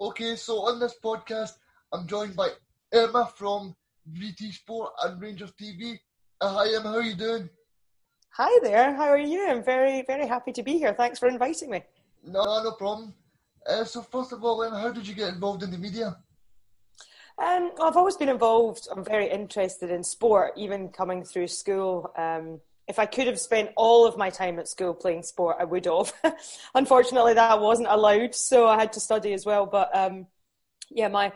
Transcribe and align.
Okay, 0.00 0.36
so 0.36 0.60
on 0.60 0.78
this 0.78 0.94
podcast, 1.02 1.54
I'm 1.92 2.06
joined 2.06 2.36
by 2.36 2.50
Emma 2.92 3.28
from 3.34 3.74
BT 4.12 4.52
Sport 4.52 4.92
and 5.02 5.20
Rangers 5.20 5.50
TV. 5.60 5.98
Uh, 6.40 6.54
hi 6.54 6.72
Emma, 6.72 6.90
how 6.90 6.98
are 6.98 7.02
you 7.02 7.16
doing? 7.16 7.50
Hi 8.34 8.60
there, 8.62 8.94
how 8.94 9.08
are 9.08 9.18
you? 9.18 9.48
I'm 9.48 9.64
very, 9.64 10.04
very 10.06 10.28
happy 10.28 10.52
to 10.52 10.62
be 10.62 10.78
here. 10.78 10.94
Thanks 10.94 11.18
for 11.18 11.28
inviting 11.28 11.70
me. 11.70 11.82
No, 12.24 12.44
no 12.62 12.70
problem. 12.78 13.12
Uh, 13.68 13.82
so 13.82 14.00
first 14.00 14.30
of 14.30 14.44
all, 14.44 14.62
Emma, 14.62 14.78
how 14.78 14.92
did 14.92 15.04
you 15.04 15.16
get 15.16 15.34
involved 15.34 15.64
in 15.64 15.72
the 15.72 15.78
media? 15.78 16.16
Um, 17.36 17.72
I've 17.82 17.96
always 17.96 18.16
been 18.16 18.28
involved. 18.28 18.86
I'm 18.94 19.04
very 19.04 19.28
interested 19.28 19.90
in 19.90 20.04
sport, 20.04 20.52
even 20.56 20.90
coming 20.90 21.24
through 21.24 21.48
school. 21.48 22.12
Um, 22.16 22.60
if 22.88 22.98
I 22.98 23.06
could 23.06 23.26
have 23.26 23.38
spent 23.38 23.70
all 23.76 24.06
of 24.06 24.16
my 24.16 24.30
time 24.30 24.58
at 24.58 24.66
school 24.66 24.94
playing 24.94 25.22
sport, 25.22 25.56
I 25.60 25.64
would 25.64 25.84
have. 25.84 26.12
Unfortunately, 26.74 27.34
that 27.34 27.60
wasn't 27.60 27.88
allowed, 27.88 28.34
so 28.34 28.66
I 28.66 28.78
had 28.78 28.94
to 28.94 29.00
study 29.00 29.34
as 29.34 29.44
well. 29.44 29.66
But 29.66 29.94
um, 29.94 30.26
yeah, 30.90 31.08
my 31.08 31.32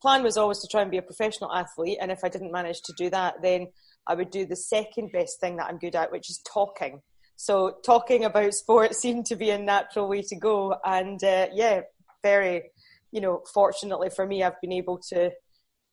plan 0.00 0.22
was 0.22 0.36
always 0.36 0.60
to 0.60 0.68
try 0.68 0.82
and 0.82 0.90
be 0.90 0.98
a 0.98 1.02
professional 1.02 1.52
athlete, 1.52 1.98
and 2.00 2.12
if 2.12 2.22
I 2.22 2.28
didn't 2.28 2.52
manage 2.52 2.82
to 2.82 2.92
do 2.96 3.10
that, 3.10 3.42
then 3.42 3.66
I 4.06 4.14
would 4.14 4.30
do 4.30 4.46
the 4.46 4.56
second 4.56 5.10
best 5.12 5.40
thing 5.40 5.56
that 5.56 5.66
I'm 5.66 5.78
good 5.78 5.96
at, 5.96 6.12
which 6.12 6.30
is 6.30 6.40
talking. 6.46 7.02
So 7.36 7.78
talking 7.84 8.24
about 8.24 8.54
sport 8.62 8.94
seemed 8.94 9.26
to 9.26 9.36
be 9.36 9.50
a 9.50 9.58
natural 9.58 10.08
way 10.08 10.22
to 10.22 10.36
go, 10.36 10.76
and 10.84 11.22
uh, 11.24 11.48
yeah, 11.52 11.80
very, 12.22 12.70
you 13.10 13.20
know, 13.20 13.42
fortunately 13.52 14.10
for 14.10 14.24
me, 14.24 14.44
I've 14.44 14.60
been 14.60 14.72
able 14.72 14.98
to 15.10 15.32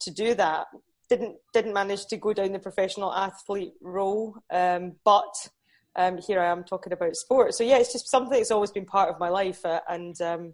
to 0.01 0.11
do 0.11 0.33
that. 0.35 0.67
Didn't 1.09 1.37
didn't 1.53 1.73
manage 1.73 2.05
to 2.07 2.17
go 2.17 2.33
down 2.33 2.51
the 2.51 2.59
professional 2.59 3.13
athlete 3.13 3.73
role, 3.81 4.35
um, 4.51 4.93
but 5.03 5.33
um, 5.95 6.19
here 6.19 6.39
I 6.39 6.51
am 6.51 6.63
talking 6.63 6.93
about 6.93 7.15
sport. 7.15 7.55
So 7.55 7.63
yeah, 7.63 7.77
it's 7.77 7.91
just 7.91 8.09
something 8.09 8.37
that's 8.37 8.51
always 8.51 8.71
been 8.71 8.85
part 8.85 9.09
of 9.09 9.19
my 9.19 9.29
life, 9.29 9.65
uh, 9.65 9.81
and 9.89 10.19
um, 10.21 10.53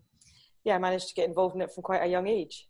yeah, 0.63 0.75
I 0.75 0.79
managed 0.79 1.09
to 1.09 1.13
get 1.13 1.27
involved 1.27 1.55
in 1.55 1.61
it 1.61 1.71
from 1.73 1.83
quite 1.83 2.03
a 2.03 2.07
young 2.07 2.27
age. 2.27 2.67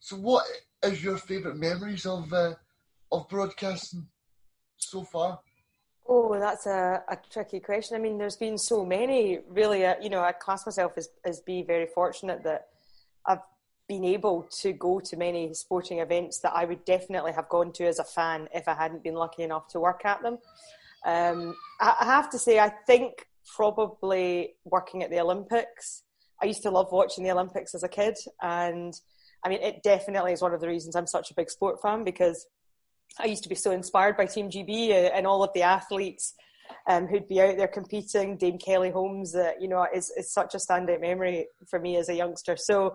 So, 0.00 0.16
what 0.16 0.46
is 0.82 1.02
your 1.02 1.18
favourite 1.18 1.58
memories 1.58 2.06
of 2.06 2.32
uh, 2.32 2.54
of 3.12 3.28
broadcasting 3.28 4.06
so 4.76 5.02
far? 5.02 5.40
Oh, 6.06 6.38
that's 6.38 6.66
a, 6.66 7.02
a 7.08 7.16
tricky 7.30 7.60
question. 7.60 7.96
I 7.96 8.00
mean, 8.00 8.18
there's 8.18 8.36
been 8.36 8.58
so 8.58 8.84
many. 8.84 9.40
Really, 9.48 9.84
uh, 9.84 9.94
you 10.00 10.10
know, 10.10 10.22
I 10.22 10.32
class 10.32 10.66
myself 10.66 10.92
as 10.96 11.08
as 11.24 11.40
being 11.40 11.66
very 11.66 11.86
fortunate 11.86 12.42
that 12.44 12.68
been 13.90 14.04
able 14.04 14.46
to 14.62 14.72
go 14.72 15.00
to 15.00 15.16
many 15.16 15.52
sporting 15.52 15.98
events 15.98 16.38
that 16.38 16.52
I 16.54 16.64
would 16.64 16.84
definitely 16.84 17.32
have 17.32 17.48
gone 17.48 17.72
to 17.72 17.88
as 17.88 17.98
a 17.98 18.04
fan 18.04 18.48
if 18.54 18.68
I 18.68 18.74
hadn't 18.74 19.02
been 19.02 19.16
lucky 19.16 19.42
enough 19.42 19.66
to 19.72 19.80
work 19.80 20.02
at 20.04 20.22
them. 20.22 20.38
Um, 21.04 21.56
I, 21.80 22.04
have 22.04 22.30
to 22.30 22.38
say, 22.38 22.60
I 22.60 22.68
think 22.86 23.26
probably 23.56 24.54
working 24.64 25.02
at 25.02 25.10
the 25.10 25.18
Olympics. 25.18 26.04
I 26.40 26.46
used 26.46 26.62
to 26.62 26.70
love 26.70 26.92
watching 26.92 27.24
the 27.24 27.32
Olympics 27.32 27.74
as 27.74 27.82
a 27.82 27.88
kid, 27.88 28.16
and 28.40 28.94
I 29.44 29.48
mean, 29.48 29.60
it 29.60 29.82
definitely 29.82 30.34
is 30.34 30.40
one 30.40 30.54
of 30.54 30.60
the 30.60 30.68
reasons 30.68 30.94
I'm 30.94 31.08
such 31.08 31.32
a 31.32 31.34
big 31.34 31.50
sport 31.50 31.82
fan 31.82 32.04
because 32.04 32.46
I 33.18 33.26
used 33.26 33.42
to 33.42 33.48
be 33.48 33.56
so 33.56 33.72
inspired 33.72 34.16
by 34.16 34.26
Team 34.26 34.50
GB 34.50 34.90
uh, 34.90 35.10
and 35.16 35.26
all 35.26 35.42
of 35.42 35.50
the 35.52 35.62
athletes 35.62 36.34
um, 36.86 37.08
who'd 37.08 37.26
be 37.26 37.40
out 37.40 37.56
there 37.56 37.66
competing. 37.66 38.36
Dame 38.36 38.58
Kelly 38.58 38.90
Holmes, 38.90 39.34
uh, 39.34 39.50
you 39.58 39.66
know, 39.66 39.84
is, 39.92 40.12
is 40.16 40.32
such 40.32 40.54
a 40.54 40.58
standout 40.58 41.00
memory 41.00 41.48
for 41.68 41.80
me 41.80 41.96
as 41.96 42.08
a 42.08 42.14
youngster. 42.14 42.56
So 42.56 42.94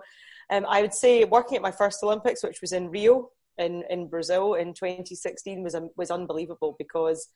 um, 0.51 0.65
I 0.67 0.81
would 0.81 0.93
say 0.93 1.23
working 1.23 1.55
at 1.55 1.61
my 1.61 1.71
first 1.71 2.03
Olympics, 2.03 2.43
which 2.43 2.61
was 2.61 2.71
in 2.71 2.89
Rio 2.89 3.29
in, 3.57 3.83
in 3.89 4.07
Brazil 4.07 4.55
in 4.55 4.73
2016, 4.73 5.63
was 5.63 5.75
um, 5.75 5.89
was 5.97 6.11
unbelievable 6.11 6.75
because 6.77 7.29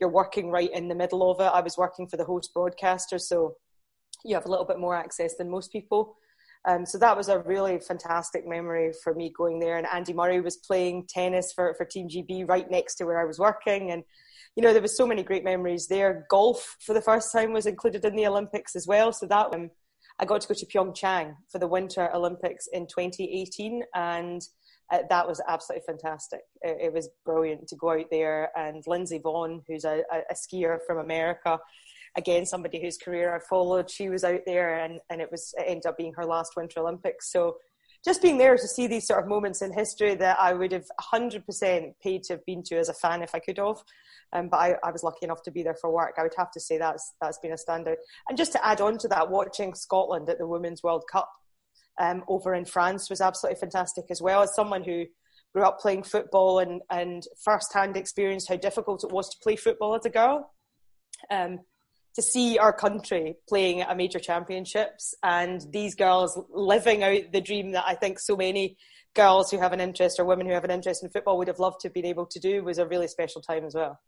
you're 0.00 0.10
working 0.10 0.50
right 0.50 0.70
in 0.72 0.88
the 0.88 0.94
middle 0.94 1.30
of 1.30 1.40
it. 1.40 1.52
I 1.54 1.60
was 1.60 1.78
working 1.78 2.08
for 2.08 2.16
the 2.16 2.24
host 2.24 2.52
broadcaster, 2.54 3.18
so 3.18 3.54
you 4.24 4.34
have 4.34 4.46
a 4.46 4.50
little 4.50 4.64
bit 4.64 4.78
more 4.78 4.94
access 4.94 5.36
than 5.36 5.50
most 5.50 5.72
people. 5.72 6.16
Um, 6.68 6.86
so 6.86 6.96
that 6.98 7.16
was 7.16 7.28
a 7.28 7.40
really 7.40 7.78
fantastic 7.80 8.46
memory 8.46 8.92
for 9.02 9.14
me 9.14 9.32
going 9.36 9.58
there. 9.58 9.78
And 9.78 9.86
Andy 9.92 10.12
Murray 10.12 10.40
was 10.40 10.56
playing 10.58 11.06
tennis 11.08 11.52
for, 11.52 11.74
for 11.74 11.84
Team 11.84 12.08
GB 12.08 12.48
right 12.48 12.70
next 12.70 12.96
to 12.96 13.04
where 13.04 13.20
I 13.20 13.24
was 13.24 13.38
working. 13.38 13.90
And, 13.90 14.04
you 14.54 14.62
know, 14.62 14.72
there 14.72 14.82
was 14.82 14.96
so 14.96 15.06
many 15.06 15.24
great 15.24 15.42
memories 15.42 15.88
there. 15.88 16.24
Golf 16.30 16.76
for 16.80 16.94
the 16.94 17.02
first 17.02 17.32
time 17.32 17.52
was 17.52 17.66
included 17.66 18.04
in 18.04 18.14
the 18.14 18.26
Olympics 18.26 18.76
as 18.76 18.86
well. 18.86 19.12
So 19.12 19.26
that 19.26 19.52
um, 19.52 19.70
I 20.18 20.24
got 20.24 20.40
to 20.42 20.48
go 20.48 20.54
to 20.54 20.66
Pyeongchang 20.66 21.34
for 21.50 21.58
the 21.58 21.68
Winter 21.68 22.10
Olympics 22.14 22.68
in 22.72 22.86
2018. 22.86 23.82
And 23.94 24.42
uh, 24.92 24.98
that 25.08 25.26
was 25.26 25.40
absolutely 25.48 25.84
fantastic. 25.86 26.40
It, 26.62 26.78
it, 26.80 26.92
was 26.92 27.08
brilliant 27.24 27.66
to 27.68 27.76
go 27.76 27.92
out 27.92 28.06
there. 28.10 28.50
And 28.56 28.82
Lindsey 28.86 29.18
Vonn, 29.18 29.62
who's 29.66 29.84
a, 29.84 30.02
a 30.12 30.34
skier 30.34 30.78
from 30.86 30.98
America, 30.98 31.58
again 32.16 32.44
somebody 32.44 32.80
whose 32.80 32.98
career 32.98 33.34
I 33.34 33.40
followed. 33.40 33.90
She 33.90 34.08
was 34.08 34.24
out 34.24 34.40
there, 34.46 34.80
and 34.80 35.00
and 35.10 35.20
it 35.20 35.30
was 35.30 35.54
it 35.56 35.64
ended 35.66 35.86
up 35.86 35.96
being 35.96 36.12
her 36.14 36.24
last 36.24 36.52
Winter 36.56 36.80
Olympics. 36.80 37.32
So 37.32 37.56
just 38.04 38.20
being 38.20 38.38
there 38.38 38.56
to 38.56 38.68
see 38.68 38.86
these 38.86 39.06
sort 39.06 39.22
of 39.22 39.28
moments 39.28 39.62
in 39.62 39.72
history 39.72 40.14
that 40.16 40.38
I 40.40 40.52
would 40.54 40.72
have 40.72 40.86
100% 41.12 41.94
paid 42.02 42.22
to 42.24 42.32
have 42.34 42.44
been 42.44 42.62
to 42.64 42.78
as 42.78 42.88
a 42.88 42.94
fan 42.94 43.22
if 43.22 43.34
I 43.34 43.38
could 43.38 43.58
have. 43.58 43.82
Um, 44.32 44.48
but 44.48 44.56
I, 44.56 44.74
I, 44.82 44.90
was 44.90 45.02
lucky 45.02 45.24
enough 45.24 45.42
to 45.42 45.50
be 45.50 45.62
there 45.62 45.74
for 45.74 45.92
work. 45.92 46.14
I 46.18 46.22
would 46.22 46.34
have 46.36 46.50
to 46.52 46.60
say 46.60 46.78
that's 46.78 47.14
that's 47.20 47.38
been 47.38 47.52
a 47.52 47.56
standout. 47.56 47.96
And 48.28 48.38
just 48.38 48.52
to 48.52 48.66
add 48.66 48.80
on 48.80 48.98
to 48.98 49.08
that, 49.08 49.30
watching 49.30 49.74
Scotland 49.74 50.28
at 50.30 50.38
the 50.38 50.46
Women's 50.46 50.82
World 50.82 51.04
Cup 51.10 51.30
um, 52.00 52.24
over 52.28 52.54
in 52.54 52.64
France 52.64 53.10
was 53.10 53.20
absolutely 53.20 53.60
fantastic 53.60 54.06
as 54.10 54.22
well. 54.22 54.42
As 54.42 54.54
someone 54.54 54.82
who 54.82 55.04
grew 55.54 55.64
up 55.64 55.78
playing 55.78 56.02
football 56.02 56.60
and 56.60 56.80
and 56.90 57.24
firsthand 57.44 57.96
experienced 57.96 58.48
how 58.48 58.56
difficult 58.56 59.04
it 59.04 59.12
was 59.12 59.28
to 59.28 59.36
play 59.42 59.54
football 59.54 59.94
as 59.94 60.06
a 60.06 60.10
girl. 60.10 60.54
Um, 61.30 61.60
to 62.14 62.22
see 62.22 62.58
our 62.58 62.72
country 62.72 63.36
playing 63.48 63.80
at 63.80 63.90
a 63.90 63.94
major 63.94 64.18
championships 64.18 65.14
and 65.22 65.64
these 65.70 65.94
girls 65.94 66.38
living 66.50 67.02
out 67.02 67.32
the 67.32 67.40
dream 67.40 67.72
that 67.72 67.84
I 67.86 67.94
think 67.94 68.18
so 68.18 68.36
many 68.36 68.76
girls 69.14 69.50
who 69.50 69.58
have 69.58 69.72
an 69.72 69.80
interest 69.80 70.18
or 70.18 70.24
women 70.24 70.46
who 70.46 70.52
have 70.52 70.64
an 70.64 70.70
interest 70.70 71.02
in 71.02 71.10
football 71.10 71.38
would 71.38 71.48
have 71.48 71.58
loved 71.58 71.80
to 71.80 71.88
have 71.88 71.94
been 71.94 72.06
able 72.06 72.26
to 72.26 72.38
do 72.38 72.64
was 72.64 72.78
a 72.78 72.86
really 72.86 73.08
special 73.08 73.40
time 73.40 73.64
as 73.64 73.74
well. 73.74 74.00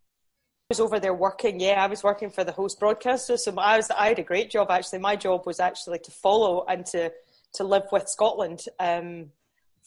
I 0.65 0.71
was 0.71 0.81
over 0.81 0.99
there 0.99 1.15
working, 1.15 1.61
yeah, 1.61 1.83
I 1.83 1.87
was 1.87 2.03
working 2.03 2.31
for 2.31 2.43
the 2.43 2.53
host 2.53 2.81
broadcaster, 2.81 3.37
so 3.37 3.55
I 3.59 3.77
was 3.77 3.91
I 3.91 4.09
had 4.09 4.19
a 4.19 4.23
great 4.23 4.51
job 4.51 4.71
actually. 4.71 4.99
My 4.99 5.15
job 5.15 5.47
was 5.47 5.61
actually 5.61 5.99
to 6.01 6.11
follow 6.11 6.65
and 6.67 6.87
to 6.87 7.13
to 7.55 7.65
live 7.65 7.85
with 7.93 8.09
Scotland 8.09 8.63
um, 8.81 9.31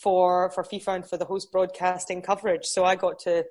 for 0.02 0.52
for 0.52 0.63
FIFA 0.63 0.96
and 0.96 1.09
for 1.09 1.18
the 1.18 1.25
host 1.25 1.52
broadcasting 1.52 2.22
coverage. 2.22 2.66
So 2.66 2.85
I 2.85 2.96
got 2.96 3.19
to 3.19 3.46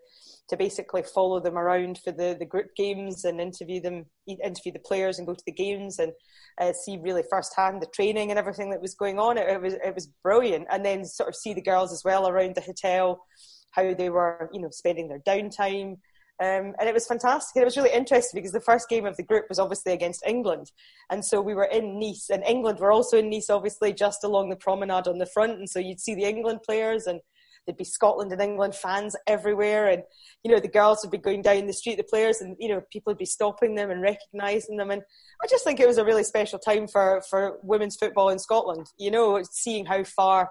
to 0.49 0.57
basically 0.57 1.03
follow 1.03 1.41
them 1.41 1.59
around 1.59 1.99
for 1.99 2.13
the, 2.13 2.37
the 2.39 2.45
group 2.45 2.75
games 2.77 3.25
and 3.25 3.41
interview 3.41 3.81
them, 3.81 4.07
interview 4.27 4.73
the 4.73 4.79
players 4.79 5.19
and 5.19 5.27
go 5.27 5.35
to 5.35 5.43
the 5.45 5.53
games 5.53 5.99
and 5.99 6.13
uh, 6.61 6.73
see 6.73 6.99
really 6.99 7.25
firsthand 7.29 7.83
the 7.83 7.87
training 7.87 8.31
and 8.31 8.39
everything 8.39 8.71
that 8.71 8.81
was 8.81 8.95
going 8.95 9.19
on. 9.19 9.39
It, 9.39 9.49
it, 9.49 9.61
was 9.61 9.75
it 9.75 9.95
was 9.95 10.09
brilliant, 10.23 10.67
and 10.71 10.85
then 10.85 11.05
sort 11.05 11.29
of 11.29 11.35
see 11.35 11.53
the 11.53 11.63
girls 11.63 11.93
as 11.93 12.03
well 12.05 12.29
around 12.29 12.55
the 12.55 12.61
hotel, 12.61 13.25
how 13.73 13.93
they 13.93 14.09
were 14.09 14.49
you 14.53 14.61
know 14.61 14.71
spending 14.71 15.09
their 15.09 15.21
downtime. 15.21 15.97
Um, 16.39 16.75
and 16.79 16.89
it 16.89 16.95
was 16.95 17.07
fantastic. 17.07 17.61
It 17.61 17.65
was 17.65 17.77
really 17.77 17.93
interesting 17.93 18.39
because 18.39 18.53
the 18.53 18.61
first 18.61 18.89
game 18.89 19.07
of 19.07 19.17
the 19.17 19.23
group 19.23 19.47
was 19.49 19.59
obviously 19.59 19.93
against 19.93 20.27
England. 20.27 20.71
And 21.11 21.25
so 21.25 21.41
we 21.41 21.55
were 21.55 21.65
in 21.65 21.99
Nice, 21.99 22.29
and 22.31 22.45
England 22.45 22.79
were 22.79 22.93
also 22.93 23.19
in 23.19 23.31
Nice, 23.31 23.49
obviously, 23.49 23.93
just 23.93 24.23
along 24.23 24.51
the 24.51 24.57
promenade 24.57 25.09
on 25.09 25.19
the 25.19 25.27
front. 25.27 25.59
And 25.59 25.69
so 25.69 25.79
you'd 25.79 26.01
see 26.01 26.15
the 26.15 26.25
England 26.25 26.61
players 26.65 27.07
and 27.07 27.21
there'd 27.67 27.77
be 27.77 27.85
Scotland 27.85 28.33
and 28.33 28.41
England 28.41 28.75
fans 28.75 29.17
everywhere, 29.27 29.89
and 29.89 30.03
you 30.43 30.51
know 30.51 30.61
the 30.61 30.69
girls 30.69 31.01
would 31.03 31.11
be 31.11 31.19
going 31.19 31.43
down 31.43 31.67
the 31.67 31.73
street, 31.73 31.97
the 31.97 32.05
players, 32.05 32.41
and 32.41 32.57
you 32.59 32.69
know 32.69 32.81
people 32.93 33.11
would 33.11 33.19
be 33.19 33.27
stopping 33.27 33.75
them 33.75 33.91
and 33.91 34.01
recognising 34.01 34.77
them, 34.77 34.91
and 34.91 35.03
I 35.43 35.47
just 35.49 35.65
think 35.65 35.81
it 35.81 35.89
was 35.89 35.99
a 35.99 36.05
really 36.05 36.25
special 36.25 36.59
time 36.59 36.87
for 36.87 37.23
for 37.29 37.59
women's 37.63 37.97
football 37.97 38.29
in 38.31 38.39
Scotland. 38.39 38.87
You 38.99 39.11
know, 39.11 39.43
seeing 39.51 39.85
how 39.85 40.05
far 40.05 40.51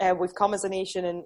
uh, 0.00 0.14
we've 0.18 0.34
come 0.34 0.54
as 0.54 0.64
a 0.64 0.68
nation, 0.68 1.04
and 1.04 1.24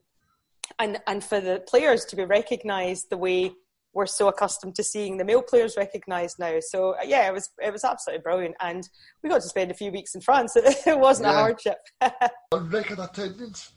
and 0.78 0.98
and 1.06 1.24
for 1.24 1.40
the 1.40 1.62
players 1.66 2.04
to 2.06 2.16
be 2.16 2.24
recognised 2.24 3.06
the 3.10 3.16
way 3.16 3.52
we're 3.92 4.06
so 4.06 4.28
accustomed 4.28 4.74
to 4.76 4.84
seeing 4.84 5.16
the 5.16 5.24
male 5.24 5.42
players 5.42 5.76
recognised 5.76 6.38
now. 6.38 6.58
So 6.60 6.92
uh, 6.92 7.04
yeah, 7.04 7.28
it 7.28 7.32
was 7.32 7.50
it 7.62 7.72
was 7.72 7.84
absolutely 7.84 8.22
brilliant, 8.22 8.54
and 8.60 8.88
we 9.22 9.28
got 9.28 9.42
to 9.42 9.48
spend 9.48 9.70
a 9.70 9.74
few 9.74 9.90
weeks 9.90 10.14
in 10.14 10.20
France. 10.20 10.56
It, 10.86 10.98
wasn't 10.98 11.26
yeah. 11.28 11.32
a 11.32 11.36
hardship. 11.36 11.78
On 12.52 12.68
record 12.68 12.98
attendance 12.98 13.72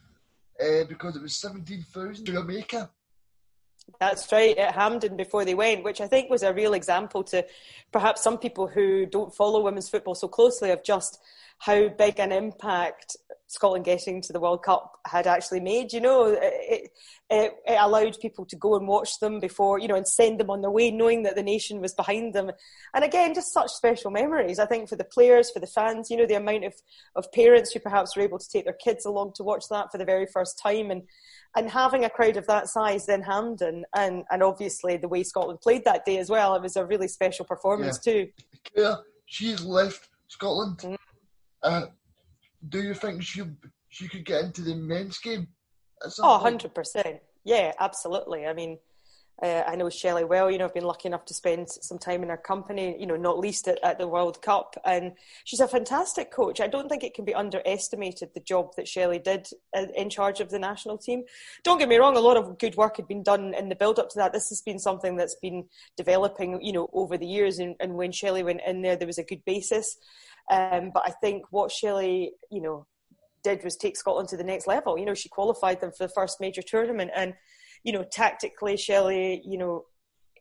uh, 0.62 0.83
because 0.88 1.15
it 1.15 1.21
was 1.21 1.36
17,000 1.36 2.25
to 2.25 2.31
Jamaica. 2.31 2.89
That's 4.00 4.31
right, 4.31 4.57
at 4.57 4.75
Hampden 4.75 5.18
before 5.18 5.44
they 5.44 5.56
went, 5.56 5.83
which 5.83 6.00
I 6.00 6.07
think 6.07 6.30
was 6.30 6.44
a 6.44 6.54
real 6.54 6.74
example 6.74 7.24
to 7.25 7.45
perhaps 7.92 8.24
some 8.24 8.38
people 8.38 8.68
who 8.68 9.06
don't 9.06 9.36
follow 9.36 9.62
women's 9.62 9.89
football 9.89 10.16
so 10.16 10.27
closely 10.27 10.71
of 10.71 10.83
just 10.83 11.19
how 11.59 11.89
big 11.89 12.19
an 12.19 12.31
impact 12.31 13.18
Scotland 13.53 13.85
getting 13.85 14.19
to 14.19 14.33
the 14.33 14.39
World 14.39 14.63
Cup 14.63 15.00
had 15.05 15.27
actually 15.27 15.59
made. 15.59 15.94
You 15.94 16.01
know, 16.01 16.25
it, 16.25 16.91
it, 17.29 17.53
it, 17.67 17.77
allowed 17.79 18.19
people 18.19 18.45
to 18.47 18.55
go 18.55 18.75
and 18.75 18.88
watch 18.88 19.19
them 19.19 19.39
before, 19.39 19.77
you 19.77 19.88
know, 19.88 19.95
and 19.95 20.07
send 20.07 20.39
them 20.39 20.50
on 20.50 20.61
their 20.61 20.71
way, 20.71 20.89
knowing 20.89 21.21
that 21.23 21.35
the 21.35 21.44
nation 21.44 21.79
was 21.79 21.94
behind 21.94 22.33
them. 22.33 22.51
And 22.95 23.03
again, 23.03 23.35
just 23.35 23.53
such 23.53 23.69
special 23.69 24.09
memories. 24.09 24.57
I 24.57 24.65
think 24.65 24.89
for 24.89 24.95
the 24.95 25.03
players, 25.03 25.51
for 25.51 25.59
the 25.59 25.67
fans, 25.67 26.09
you 26.09 26.17
know, 26.17 26.25
the 26.25 26.33
amount 26.33 26.63
of, 26.63 26.73
of 27.15 27.31
parents 27.31 27.71
who 27.71 27.79
perhaps 27.79 28.15
were 28.15 28.23
able 28.23 28.39
to 28.39 28.50
take 28.50 28.65
their 28.65 28.73
kids 28.73 29.05
along 29.05 29.33
to 29.35 29.44
watch 29.44 29.65
that 29.69 29.91
for 29.91 29.99
the 29.99 30.06
very 30.06 30.25
first 30.25 30.59
time, 30.59 30.89
and 30.89 31.03
and 31.56 31.69
having 31.69 32.03
a 32.03 32.09
crowd 32.09 32.38
of 32.38 32.47
that 32.47 32.69
size 32.69 33.07
in 33.07 33.21
Hampden, 33.21 33.85
and 33.95 34.23
and 34.31 34.41
obviously 34.41 34.97
the 34.97 35.07
way 35.07 35.21
Scotland 35.21 35.61
played 35.61 35.85
that 35.85 36.06
day 36.06 36.17
as 36.17 36.29
well, 36.29 36.56
it 36.56 36.61
was 36.63 36.75
a 36.75 36.85
really 36.85 37.07
special 37.07 37.45
performance 37.45 37.99
yeah. 38.03 38.13
too. 38.13 38.27
Yeah, 38.75 38.95
she's 39.27 39.61
left 39.61 40.09
Scotland. 40.27 40.79
Mm. 40.79 40.97
Uh, 41.61 41.85
do 42.69 42.81
you 42.81 42.94
think 42.94 43.24
she 43.24 43.44
she 43.89 44.07
could 44.07 44.25
get 44.25 44.44
into 44.44 44.62
the 44.62 44.75
men's 44.75 45.19
game? 45.19 45.48
Oh, 46.19 46.33
100 46.33 46.74
percent. 46.74 47.19
Yeah, 47.44 47.74
absolutely. 47.80 48.45
I 48.45 48.54
mean, 48.54 48.77
uh, 49.42 49.63
I 49.68 49.75
know 49.75 49.89
Shelley 49.89 50.24
well. 50.24 50.51
You 50.51 50.57
know, 50.57 50.65
I've 50.65 50.74
been 50.74 50.83
lucky 50.83 51.07
enough 51.07 51.25
to 51.25 51.33
spend 51.33 51.68
some 51.69 51.98
time 51.98 52.21
in 52.24 52.30
her 52.30 52.38
company. 52.38 52.95
You 53.00 53.07
know, 53.07 53.15
not 53.15 53.39
least 53.39 53.68
at, 53.68 53.80
at, 53.83 53.98
the 53.98 54.07
World 54.07 54.42
Cup, 54.42 54.75
and 54.86 55.13
she's 55.44 55.60
a 55.60 55.68
fantastic 55.68 56.31
coach. 56.31 56.62
I 56.62 56.68
don't 56.68 56.88
think 56.88 57.04
it 57.04 57.15
can 57.15 57.25
be 57.25 57.33
underestimated 57.33 58.30
the 58.33 58.39
job 58.39 58.71
that 58.77 58.88
Shelley 58.88 59.19
did 59.19 59.48
uh, 59.75 59.88
in 59.95 60.09
charge 60.09 60.39
of 60.39 60.51
the 60.51 60.59
national 60.59 60.98
team. 60.98 61.24
Don't 61.63 61.80
get 61.80 61.89
me 61.89 61.98
wrong; 61.98 62.16
a 62.16 62.21
lot 62.21 62.38
of 62.38 62.59
good 62.59 62.75
work 62.75 62.98
had 62.98 63.07
been 63.07 63.24
done 63.24 63.54
in 63.56 63.69
the 63.69 63.75
build-up 63.75 64.09
to 64.09 64.19
that. 64.19 64.33
This 64.33 64.50
has 64.50 64.62
been 64.62 64.80
something 64.80 65.18
that's 65.18 65.36
been 65.42 65.66
developing, 65.98 66.62
you 66.62 66.71
know, 66.71 66.89
over 66.94 67.18
the 67.18 67.27
years. 67.27 67.57
And, 67.57 67.75
and 67.80 67.95
when 67.95 68.12
Shelley 68.12 68.44
went 68.44 68.62
in 68.66 68.81
there, 68.81 68.95
there 68.95 69.07
was 69.07 69.18
a 69.18 69.24
good 69.24 69.44
basis. 69.45 69.98
Um, 70.51 70.92
but 70.94 71.04
I 71.06 71.12
think 71.22 71.44
what 71.51 71.72
Shelley, 71.72 72.34
you 72.51 72.62
know, 72.62 72.86
did 73.44 73.63
was 73.63 73.75
take 73.75 73.98
Scotland 73.98 74.30
to 74.30 74.38
the 74.38 74.44
next 74.44 74.68
level. 74.68 74.98
You 74.98 75.06
know, 75.06 75.13
she 75.13 75.30
qualified 75.30 75.81
them 75.81 75.92
for 75.92 76.06
the 76.06 76.13
first 76.13 76.40
major 76.40 76.62
tournament 76.62 77.12
and 77.16 77.34
you 77.84 77.92
know, 77.92 78.04
tactically, 78.04 78.78
Shelley, 78.78 79.42
you 79.45 79.57
know, 79.57 79.86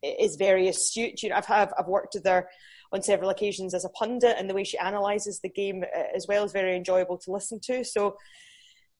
is 0.02 0.36
very 0.36 0.68
astute. 0.68 1.22
You 1.22 1.30
know, 1.30 1.36
I've 1.36 1.46
have, 1.46 1.72
I've 1.78 1.86
worked 1.86 2.14
with 2.14 2.26
her 2.26 2.48
on 2.92 3.02
several 3.02 3.30
occasions 3.30 3.74
as 3.74 3.84
a 3.84 3.90
pundit, 3.90 4.36
and 4.38 4.48
the 4.48 4.54
way 4.54 4.64
she 4.64 4.78
analyses 4.78 5.40
the 5.40 5.48
game 5.48 5.82
uh, 5.82 6.02
as 6.14 6.26
well 6.28 6.44
is 6.44 6.52
very 6.52 6.76
enjoyable 6.76 7.18
to 7.18 7.32
listen 7.32 7.58
to. 7.64 7.84
So, 7.84 8.16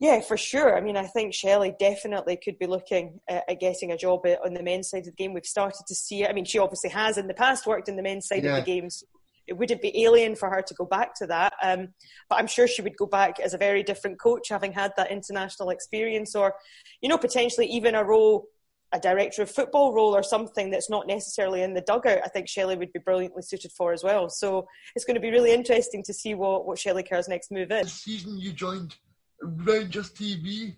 yeah, 0.00 0.20
for 0.20 0.36
sure. 0.36 0.76
I 0.76 0.80
mean, 0.80 0.96
I 0.96 1.06
think 1.06 1.34
Shelley 1.34 1.74
definitely 1.78 2.36
could 2.42 2.58
be 2.58 2.66
looking 2.66 3.20
at, 3.28 3.60
getting 3.60 3.92
a 3.92 3.96
job 3.96 4.22
on 4.44 4.54
the 4.54 4.62
men's 4.62 4.90
side 4.90 5.00
of 5.00 5.04
the 5.06 5.12
game. 5.12 5.34
We've 5.34 5.44
started 5.44 5.84
to 5.86 5.94
see 5.94 6.24
it. 6.24 6.30
I 6.30 6.32
mean, 6.32 6.44
she 6.44 6.58
obviously 6.58 6.90
has 6.90 7.18
in 7.18 7.28
the 7.28 7.34
past 7.34 7.66
worked 7.66 7.88
in 7.88 7.96
the 7.96 8.02
men's 8.02 8.26
side 8.26 8.42
yeah. 8.42 8.56
of 8.56 8.64
the 8.64 8.70
games. 8.70 9.04
It 9.46 9.54
wouldn't 9.54 9.82
be 9.82 10.04
alien 10.04 10.36
for 10.36 10.48
her 10.50 10.62
to 10.62 10.74
go 10.74 10.84
back 10.84 11.14
to 11.16 11.26
that. 11.26 11.52
Um, 11.62 11.88
but 12.28 12.38
I'm 12.38 12.46
sure 12.46 12.66
she 12.66 12.82
would 12.82 12.96
go 12.96 13.06
back 13.06 13.40
as 13.40 13.54
a 13.54 13.58
very 13.58 13.82
different 13.82 14.20
coach, 14.20 14.48
having 14.48 14.72
had 14.72 14.92
that 14.96 15.10
international 15.10 15.70
experience, 15.70 16.34
or, 16.34 16.54
you 17.00 17.08
know, 17.08 17.18
potentially 17.18 17.66
even 17.66 17.94
a 17.94 18.04
role, 18.04 18.46
a 18.92 19.00
director 19.00 19.42
of 19.42 19.50
football 19.50 19.92
role, 19.92 20.14
or 20.14 20.22
something 20.22 20.70
that's 20.70 20.90
not 20.90 21.06
necessarily 21.06 21.62
in 21.62 21.74
the 21.74 21.80
dugout. 21.80 22.20
I 22.24 22.28
think 22.28 22.48
Shelley 22.48 22.76
would 22.76 22.92
be 22.92 23.00
brilliantly 23.00 23.42
suited 23.42 23.72
for 23.72 23.92
as 23.92 24.04
well. 24.04 24.28
So 24.28 24.66
it's 24.94 25.04
going 25.04 25.16
to 25.16 25.20
be 25.20 25.30
really 25.30 25.52
interesting 25.52 26.02
to 26.04 26.14
see 26.14 26.34
what, 26.34 26.66
what 26.66 26.78
Shelley 26.78 27.02
Kerr's 27.02 27.28
next 27.28 27.50
move 27.50 27.72
is. 27.72 27.84
The 27.84 27.88
season 27.88 28.38
you 28.38 28.52
joined 28.52 28.96
Rangers 29.42 30.10
TV, 30.10 30.76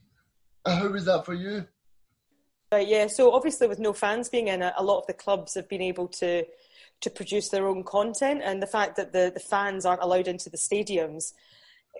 uh, 0.64 0.76
how 0.76 0.88
was 0.88 1.05
that 1.05 1.26
for 1.26 1.34
you? 1.34 1.66
Uh, 2.72 2.78
yeah, 2.78 3.06
so 3.06 3.32
obviously 3.32 3.69
with 3.69 3.78
no 3.78 3.93
fans 3.93 4.28
being 4.28 4.49
in 4.49 4.62
it, 4.62 4.72
a 4.76 4.82
lot 4.82 4.99
of 4.99 5.06
the 5.06 5.12
clubs 5.12 5.55
have 5.55 5.69
been 5.69 5.82
able 5.82 6.08
to 6.08 6.44
to 7.04 7.10
produce 7.10 7.48
their 7.48 7.66
own 7.68 7.84
content. 7.84 8.42
And 8.44 8.60
the 8.60 8.66
fact 8.66 8.96
that 8.96 9.12
the, 9.12 9.30
the 9.32 9.40
fans 9.40 9.86
aren't 9.86 10.02
allowed 10.02 10.28
into 10.28 10.50
the 10.50 10.58
stadiums 10.58 11.32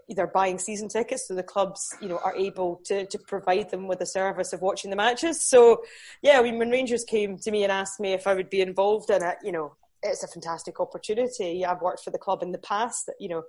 they're 0.09 0.27
buying 0.27 0.59
season 0.59 0.89
tickets 0.89 1.29
so 1.29 1.35
the 1.35 1.43
clubs 1.43 1.97
you 2.01 2.09
know 2.09 2.19
are 2.19 2.35
able 2.37 2.81
to, 2.85 3.07
to 3.07 3.19
provide 3.19 3.71
them 3.71 3.87
with 3.87 3.99
the 4.01 4.07
service 4.07 4.53
of 4.53 4.61
watching 4.61 4.91
the 4.91 4.97
matches. 4.97 5.43
So 5.43 5.83
yeah 6.23 6.39
I 6.39 6.43
mean, 6.43 6.59
when 6.59 6.71
rangers 6.71 7.05
came 7.05 7.39
to 7.39 7.51
me 7.51 7.63
and 7.63 7.73
asked 7.73 8.01
me 8.01 8.13
if 8.13 8.27
i 8.27 8.35
would 8.35 8.51
be 8.51 8.61
involved 8.61 9.11
in 9.11 9.23
it 9.23 9.37
you 9.43 9.53
know 9.53 9.77
it's 10.03 10.23
a 10.23 10.29
fantastic 10.29 10.81
opportunity. 10.81 11.65
I've 11.65 11.81
worked 11.81 12.05
for 12.05 12.11
the 12.11 12.19
club 12.19 12.43
in 12.43 12.53
the 12.53 12.59
past 12.59 13.07
That 13.07 13.15
you 13.19 13.29
know 13.29 13.43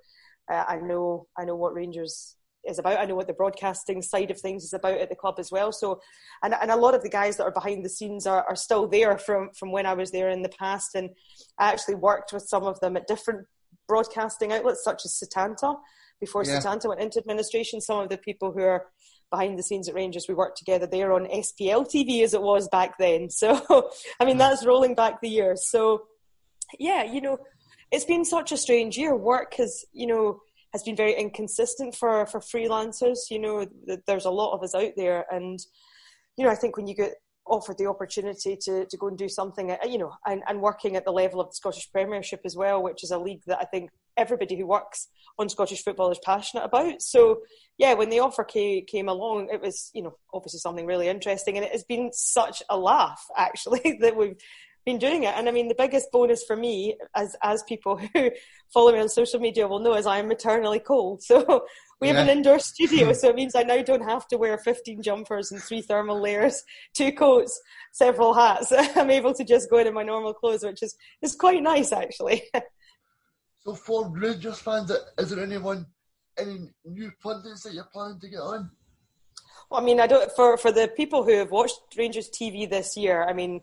uh, 0.52 0.64
i 0.68 0.78
know 0.78 1.28
i 1.38 1.44
know 1.44 1.56
what 1.56 1.74
rangers 1.74 2.36
is 2.68 2.80
about. 2.80 3.00
I 3.00 3.06
know 3.06 3.16
what 3.16 3.28
the 3.28 3.34
broadcasting 3.34 4.02
side 4.02 4.32
of 4.32 4.40
things 4.40 4.64
is 4.64 4.74
about 4.74 5.00
at 5.00 5.10
the 5.10 5.16
club 5.16 5.36
as 5.40 5.52
well. 5.52 5.72
So, 5.72 6.02
and, 6.44 6.54
and 6.54 6.72
a 6.72 6.76
lot 6.76 6.96
of 6.96 7.04
the 7.04 7.10
guys 7.10 7.38
that 7.38 7.44
are 7.44 7.52
behind 7.52 7.84
the 7.84 7.90
scenes 7.90 8.26
are, 8.28 8.44
are 8.44 8.56
still 8.56 8.88
there 8.88 9.18
from, 9.18 9.50
from 9.58 9.72
when 9.72 9.86
I 9.86 9.94
was 9.94 10.12
there 10.12 10.30
in 10.30 10.42
the 10.42 10.50
past. 10.50 10.96
And 10.96 11.10
I 11.58 11.72
actually 11.72 11.96
worked 11.96 12.34
with 12.34 12.44
some 12.44 12.64
of 12.64 12.80
them 12.80 12.98
at 12.98 13.08
different 13.08 13.48
broadcasting 13.88 14.52
outlets, 14.52 14.84
such 14.84 15.06
as 15.06 15.14
Setanta. 15.14 15.76
Before 16.20 16.44
yeah. 16.44 16.60
Setanta 16.60 16.88
went 16.88 17.02
into 17.02 17.20
administration, 17.20 17.82
some 17.82 18.00
of 18.00 18.10
the 18.10 18.18
people 18.18 18.52
who 18.52 18.62
are 18.62 18.88
behind 19.32 19.58
the 19.58 19.64
scenes 19.64 19.90
at 19.90 19.96
Rangers, 19.96 20.28
we 20.28 20.36
worked 20.36 20.58
together 20.58 20.88
there 20.88 21.14
on 21.14 21.26
SPL 21.26 21.86
TV 21.86 22.24
as 22.24 22.34
it 22.34 22.42
was 22.42 22.68
back 22.70 22.98
then. 22.98 23.30
So, 23.36 23.90
I 24.20 24.26
mean, 24.26 24.36
mm. 24.36 24.40
that's 24.40 24.66
rolling 24.66 24.96
back 24.96 25.22
the 25.22 25.30
years. 25.30 25.70
So, 25.70 26.04
yeah, 26.80 27.04
you 27.04 27.22
know, 27.22 27.38
it's 27.92 28.06
been 28.06 28.26
such 28.26 28.52
a 28.52 28.58
strange 28.58 28.98
year. 28.98 29.16
Work 29.16 29.56
has, 29.56 29.86
you 29.94 30.08
know, 30.08 30.42
has 30.76 30.84
been 30.84 30.96
very 30.96 31.14
inconsistent 31.14 31.96
for 31.96 32.26
for 32.26 32.42
freelancers. 32.42 33.30
You 33.30 33.40
know, 33.40 33.66
there's 34.08 34.26
a 34.26 34.30
lot 34.30 34.54
of 34.54 34.62
us 34.62 34.76
out 34.76 34.92
there, 34.98 35.26
and 35.32 35.58
you 36.38 36.44
know, 36.44 36.52
I 36.52 36.56
think 36.56 36.76
when 36.76 36.86
you 36.86 36.96
get 36.96 37.14
offered 37.48 37.78
the 37.78 37.86
opportunity 37.86 38.58
to, 38.60 38.86
to 38.86 38.98
go 38.98 39.08
and 39.08 39.18
do 39.18 39.30
something, 39.30 39.72
uh, 39.72 39.78
you 39.88 39.98
know, 40.00 40.12
and, 40.26 40.42
and 40.48 40.60
working 40.62 40.96
at 40.96 41.06
the 41.06 41.12
level 41.12 41.40
of 41.40 41.48
the 41.48 41.56
Scottish 41.56 41.92
Premiership 41.92 42.42
as 42.44 42.56
well, 42.56 42.82
which 42.82 43.04
is 43.04 43.12
a 43.12 43.20
league 43.20 43.44
that 43.46 43.60
I 43.60 43.66
think 43.66 43.92
everybody 44.18 44.58
who 44.58 44.66
works 44.66 45.08
on 45.38 45.48
Scottish 45.48 45.84
football 45.84 46.12
is 46.12 46.20
passionate 46.26 46.64
about. 46.64 47.02
So, 47.02 47.42
yeah, 47.78 47.94
when 47.94 48.10
the 48.10 48.20
offer 48.20 48.44
came, 48.44 48.86
came 48.86 49.08
along, 49.08 49.50
it 49.54 49.62
was, 49.62 49.92
you 49.94 50.02
know, 50.02 50.18
obviously 50.34 50.60
something 50.60 50.88
really 50.88 51.08
interesting. 51.08 51.56
And 51.56 51.66
it 51.66 51.72
has 51.72 51.84
been 51.84 52.12
such 52.12 52.64
a 52.70 52.78
laugh, 52.78 53.24
actually, 53.38 54.00
that 54.02 54.16
we've 54.16 54.38
been 54.86 55.00
doing 55.00 55.24
it. 55.24 55.34
And 55.36 55.50
I 55.50 55.52
mean, 55.52 55.68
the 55.68 55.76
biggest 55.76 56.12
bonus 56.12 56.44
for 56.44 56.56
me, 56.56 56.96
as 57.16 57.36
as 57.42 57.64
people 57.64 57.98
who 58.14 58.32
follow 58.74 58.92
me 58.92 59.00
on 59.00 59.10
social 59.10 59.40
media 59.40 59.68
will 59.68 59.80
know, 59.80 59.96
is 59.96 60.06
I 60.06 60.20
am 60.20 60.28
maternally 60.28 60.80
cold. 60.80 61.24
So 61.24 61.66
we 62.02 62.08
have 62.08 62.18
yeah. 62.18 62.24
an 62.24 62.30
indoor 62.30 62.60
studio, 62.60 63.12
so 63.14 63.30
it 63.30 63.36
means 63.36 63.56
I 63.56 63.64
now 63.64 63.82
don't 63.82 64.08
have 64.08 64.28
to 64.30 64.38
wear 64.38 64.58
15 64.58 65.02
jumpers 65.02 65.52
and 65.52 65.62
three 65.62 65.82
thermal 65.82 66.22
layers, 66.22 66.64
two 66.94 67.12
coats, 67.12 67.60
several 67.92 68.34
hats. 68.34 68.72
I'm 68.96 69.10
able 69.10 69.34
to 69.34 69.44
just 69.44 69.70
go 69.70 69.80
in 69.80 69.88
in 69.88 69.94
my 69.94 70.04
normal 70.04 70.34
clothes, 70.34 70.64
which 70.64 70.84
is 70.84 70.96
is 71.22 71.36
quite 71.36 71.64
nice 71.64 71.92
actually. 71.92 72.44
so 73.64 73.74
for 73.74 74.10
Rangers 74.12 74.60
fans, 74.60 74.92
is 75.18 75.30
there 75.32 75.44
anyone, 75.44 75.88
any 76.38 76.70
new 76.86 77.12
pundits 77.22 77.64
that 77.64 77.74
you're 77.74 77.90
planning 77.92 78.20
to 78.20 78.30
get 78.30 78.40
on? 78.40 78.70
Well, 79.72 79.82
I 79.82 79.84
mean, 79.84 80.00
I 80.00 80.06
don't. 80.06 80.32
For 80.34 80.58
for 80.58 80.72
the 80.72 80.88
people 80.96 81.24
who 81.24 81.32
have 81.38 81.50
watched 81.50 81.80
Rangers 81.98 82.30
TV 82.30 82.70
this 82.70 82.96
year, 82.96 83.24
I 83.24 83.34
mean 83.34 83.62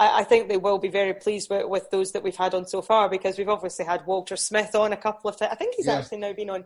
I, 0.00 0.20
I, 0.20 0.24
think 0.24 0.48
they 0.48 0.56
will 0.56 0.78
be 0.78 0.88
very 0.88 1.12
pleased 1.12 1.50
with, 1.50 1.68
with 1.68 1.90
those 1.90 2.12
that 2.12 2.22
we've 2.22 2.34
had 2.34 2.54
on 2.54 2.66
so 2.66 2.80
far 2.80 3.10
because 3.10 3.36
we've 3.36 3.48
obviously 3.48 3.84
had 3.84 4.06
Walter 4.06 4.34
Smith 4.34 4.74
on 4.74 4.92
a 4.94 4.96
couple 4.96 5.28
of 5.28 5.36
times. 5.36 5.52
I 5.52 5.56
think 5.56 5.74
he's 5.76 5.86
yeah. 5.86 5.98
actually 5.98 6.18
now 6.18 6.32
been 6.32 6.50
on. 6.50 6.64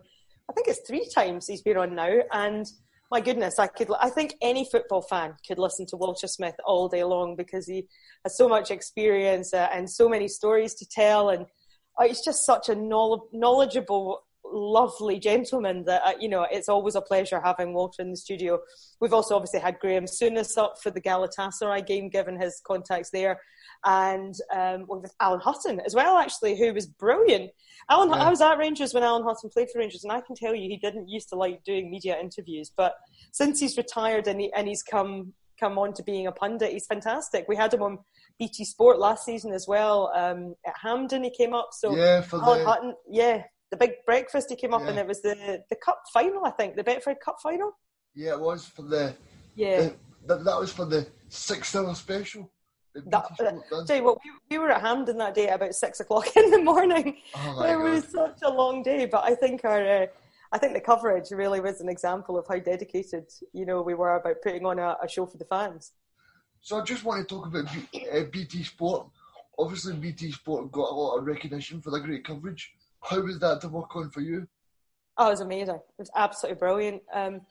I 0.48 0.52
think 0.52 0.68
it's 0.68 0.86
three 0.86 1.08
times 1.12 1.46
he's 1.46 1.62
been 1.62 1.76
on 1.76 1.94
now, 1.96 2.20
and 2.32 2.66
my 3.10 3.20
goodness, 3.20 3.58
I 3.58 3.66
could. 3.66 3.88
I 4.00 4.10
think 4.10 4.34
any 4.40 4.68
football 4.70 5.02
fan 5.02 5.34
could 5.46 5.58
listen 5.58 5.86
to 5.86 5.96
Walter 5.96 6.28
Smith 6.28 6.54
all 6.64 6.88
day 6.88 7.02
long 7.02 7.34
because 7.34 7.66
he 7.66 7.88
has 8.24 8.36
so 8.36 8.48
much 8.48 8.70
experience 8.70 9.52
uh, 9.52 9.68
and 9.72 9.90
so 9.90 10.08
many 10.08 10.28
stories 10.28 10.74
to 10.74 10.86
tell, 10.88 11.30
and 11.30 11.46
uh, 11.98 12.06
he's 12.06 12.24
just 12.24 12.46
such 12.46 12.68
a 12.68 12.74
knowledgeable 12.76 14.23
lovely 14.44 15.18
gentleman 15.18 15.84
that 15.84 16.02
uh, 16.04 16.12
you 16.20 16.28
know 16.28 16.46
it's 16.50 16.68
always 16.68 16.94
a 16.94 17.00
pleasure 17.00 17.40
having 17.42 17.72
Walter 17.72 18.02
in 18.02 18.10
the 18.10 18.16
studio. 18.16 18.58
We've 19.00 19.12
also 19.12 19.34
obviously 19.34 19.60
had 19.60 19.78
Graeme 19.78 20.04
Souness 20.04 20.56
up 20.58 20.76
for 20.82 20.90
the 20.90 21.00
Galatasaray 21.00 21.86
game, 21.86 22.08
given 22.08 22.40
his 22.40 22.60
contacts 22.66 23.10
there, 23.10 23.40
and 23.84 24.34
um, 24.54 24.86
with 24.88 25.12
Alan 25.20 25.40
Hutton 25.40 25.80
as 25.80 25.94
well, 25.94 26.18
actually, 26.18 26.58
who 26.58 26.72
was 26.72 26.86
brilliant. 26.86 27.50
Alan, 27.90 28.10
yeah. 28.10 28.16
I 28.16 28.30
was 28.30 28.40
at 28.40 28.58
Rangers 28.58 28.94
when 28.94 29.02
Alan 29.02 29.24
Hutton 29.24 29.50
played 29.50 29.68
for 29.72 29.78
Rangers, 29.78 30.04
and 30.04 30.12
I 30.12 30.20
can 30.20 30.36
tell 30.36 30.54
you 30.54 30.68
he 30.68 30.78
didn't 30.78 31.08
used 31.08 31.28
to 31.30 31.36
like 31.36 31.62
doing 31.64 31.90
media 31.90 32.18
interviews, 32.18 32.70
but 32.76 32.94
since 33.32 33.60
he's 33.60 33.76
retired 33.76 34.26
and, 34.26 34.40
he, 34.40 34.52
and 34.52 34.68
he's 34.68 34.82
come 34.82 35.32
come 35.60 35.78
on 35.78 35.92
to 35.94 36.02
being 36.02 36.26
a 36.26 36.32
pundit, 36.32 36.72
he's 36.72 36.86
fantastic. 36.86 37.46
We 37.48 37.56
had 37.56 37.72
him 37.72 37.82
on 37.82 37.98
BT 38.38 38.64
Sport 38.64 38.98
last 38.98 39.24
season 39.24 39.52
as 39.52 39.66
well. 39.68 40.10
Um, 40.14 40.54
at 40.66 40.74
Hampden, 40.82 41.22
he 41.22 41.30
came 41.30 41.54
up. 41.54 41.68
So 41.72 41.96
yeah, 41.96 42.22
for 42.22 42.42
Alan 42.42 42.58
the... 42.58 42.64
Hutton, 42.64 42.94
yeah, 43.08 43.42
the 43.74 43.86
big 43.86 43.94
breakfast 44.06 44.50
he 44.50 44.56
came 44.56 44.74
up 44.74 44.82
yeah. 44.82 44.90
and 44.90 44.98
it 44.98 45.06
was 45.06 45.20
the 45.22 45.62
the 45.70 45.76
cup 45.76 46.02
final 46.12 46.44
I 46.44 46.50
think 46.50 46.76
the 46.76 46.84
Betfred 46.84 47.20
Cup 47.24 47.36
final 47.42 47.72
yeah 48.14 48.32
it 48.32 48.40
was 48.40 48.66
for 48.66 48.82
the 48.82 49.14
yeah 49.54 49.80
the, 49.80 49.94
that, 50.26 50.44
that 50.44 50.60
was 50.60 50.72
for 50.72 50.84
the 50.84 51.06
six 51.28 51.74
hour 51.74 51.94
special 51.94 52.50
that, 52.94 53.24
uh, 53.40 53.84
tell 53.86 53.96
you 53.96 54.04
what, 54.04 54.18
we, 54.24 54.30
we, 54.50 54.58
were 54.58 54.70
at 54.70 54.80
Hampden 54.80 55.18
that 55.18 55.34
day 55.34 55.48
at 55.48 55.56
about 55.56 55.74
six 55.74 55.98
o'clock 55.98 56.28
in 56.36 56.48
the 56.52 56.62
morning. 56.62 57.16
Oh 57.34 57.62
it 57.64 57.74
God. 57.74 57.82
was 57.82 58.04
such 58.04 58.38
a 58.44 58.48
long 58.50 58.84
day, 58.84 59.06
but 59.06 59.24
I 59.24 59.34
think 59.34 59.64
our, 59.64 59.84
uh, 59.84 60.06
I 60.52 60.58
think 60.58 60.74
the 60.74 60.80
coverage 60.80 61.32
really 61.32 61.58
was 61.58 61.80
an 61.80 61.88
example 61.88 62.38
of 62.38 62.46
how 62.46 62.60
dedicated, 62.60 63.24
you 63.52 63.66
know, 63.66 63.82
we 63.82 63.94
were 63.94 64.14
about 64.14 64.36
putting 64.44 64.64
on 64.64 64.78
a, 64.78 64.96
a 65.02 65.08
show 65.08 65.26
for 65.26 65.38
the 65.38 65.44
fans. 65.44 65.90
So 66.60 66.80
I 66.80 66.84
just 66.84 67.02
want 67.02 67.28
to 67.28 67.34
talk 67.34 67.46
about 67.46 67.66
B, 67.72 68.06
uh, 68.12 68.22
BT 68.30 68.62
Sport. 68.62 69.08
Obviously, 69.58 69.94
BT 69.94 70.30
Sport 70.30 70.70
got 70.70 70.92
a 70.92 70.94
lot 70.94 71.18
of 71.18 71.26
recognition 71.26 71.80
for 71.80 71.90
the 71.90 71.98
great 71.98 72.24
coverage. 72.24 72.74
How 73.04 73.20
was 73.20 73.38
that 73.40 73.60
to 73.60 73.68
work 73.68 73.94
on 73.96 74.10
for 74.10 74.20
you? 74.20 74.48
Oh, 75.18 75.28
it 75.28 75.30
was 75.30 75.40
amazing. 75.40 75.76
It 75.76 75.98
was 75.98 76.10
absolutely 76.16 76.58
brilliant. 76.58 77.02
Um, 77.12 77.42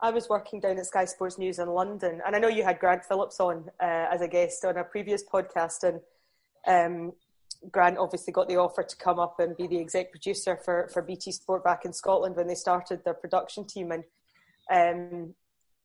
I 0.00 0.10
was 0.10 0.28
working 0.28 0.60
down 0.60 0.78
at 0.78 0.86
Sky 0.86 1.04
Sports 1.04 1.36
News 1.36 1.58
in 1.58 1.68
London, 1.68 2.22
and 2.24 2.34
I 2.34 2.38
know 2.38 2.48
you 2.48 2.64
had 2.64 2.78
Grant 2.78 3.04
Phillips 3.04 3.40
on 3.40 3.68
uh, 3.82 4.06
as 4.10 4.22
a 4.22 4.28
guest 4.28 4.64
on 4.64 4.78
a 4.78 4.84
previous 4.84 5.22
podcast, 5.22 5.82
and 5.82 6.00
um, 6.66 7.12
Grant 7.70 7.98
obviously 7.98 8.32
got 8.32 8.48
the 8.48 8.56
offer 8.56 8.82
to 8.82 8.96
come 8.96 9.18
up 9.18 9.40
and 9.40 9.56
be 9.56 9.66
the 9.66 9.80
exec 9.80 10.10
producer 10.10 10.58
for, 10.64 10.88
for 10.92 11.02
BT 11.02 11.32
Sport 11.32 11.62
back 11.62 11.84
in 11.84 11.92
Scotland 11.92 12.36
when 12.36 12.46
they 12.46 12.54
started 12.54 13.04
their 13.04 13.14
production 13.14 13.66
team, 13.66 13.92
and 13.92 14.04
um, 14.70 15.34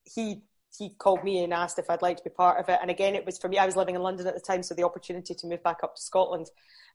he 0.06 0.44
he 0.78 0.90
called 0.98 1.24
me 1.24 1.44
and 1.44 1.54
asked 1.54 1.80
if 1.80 1.90
I'd 1.90 2.02
like 2.02 2.18
to 2.18 2.24
be 2.24 2.30
part 2.30 2.60
of 2.60 2.70
it. 2.70 2.80
And 2.82 2.90
again, 2.90 3.16
it 3.16 3.26
was 3.26 3.38
for 3.38 3.48
me. 3.48 3.58
I 3.58 3.66
was 3.66 3.76
living 3.76 3.96
in 3.96 4.02
London 4.02 4.28
at 4.28 4.34
the 4.34 4.40
time, 4.40 4.64
so 4.64 4.74
the 4.74 4.84
opportunity 4.84 5.34
to 5.34 5.48
move 5.48 5.64
back 5.64 5.80
up 5.84 5.96
to 5.96 6.02
Scotland, 6.02 6.48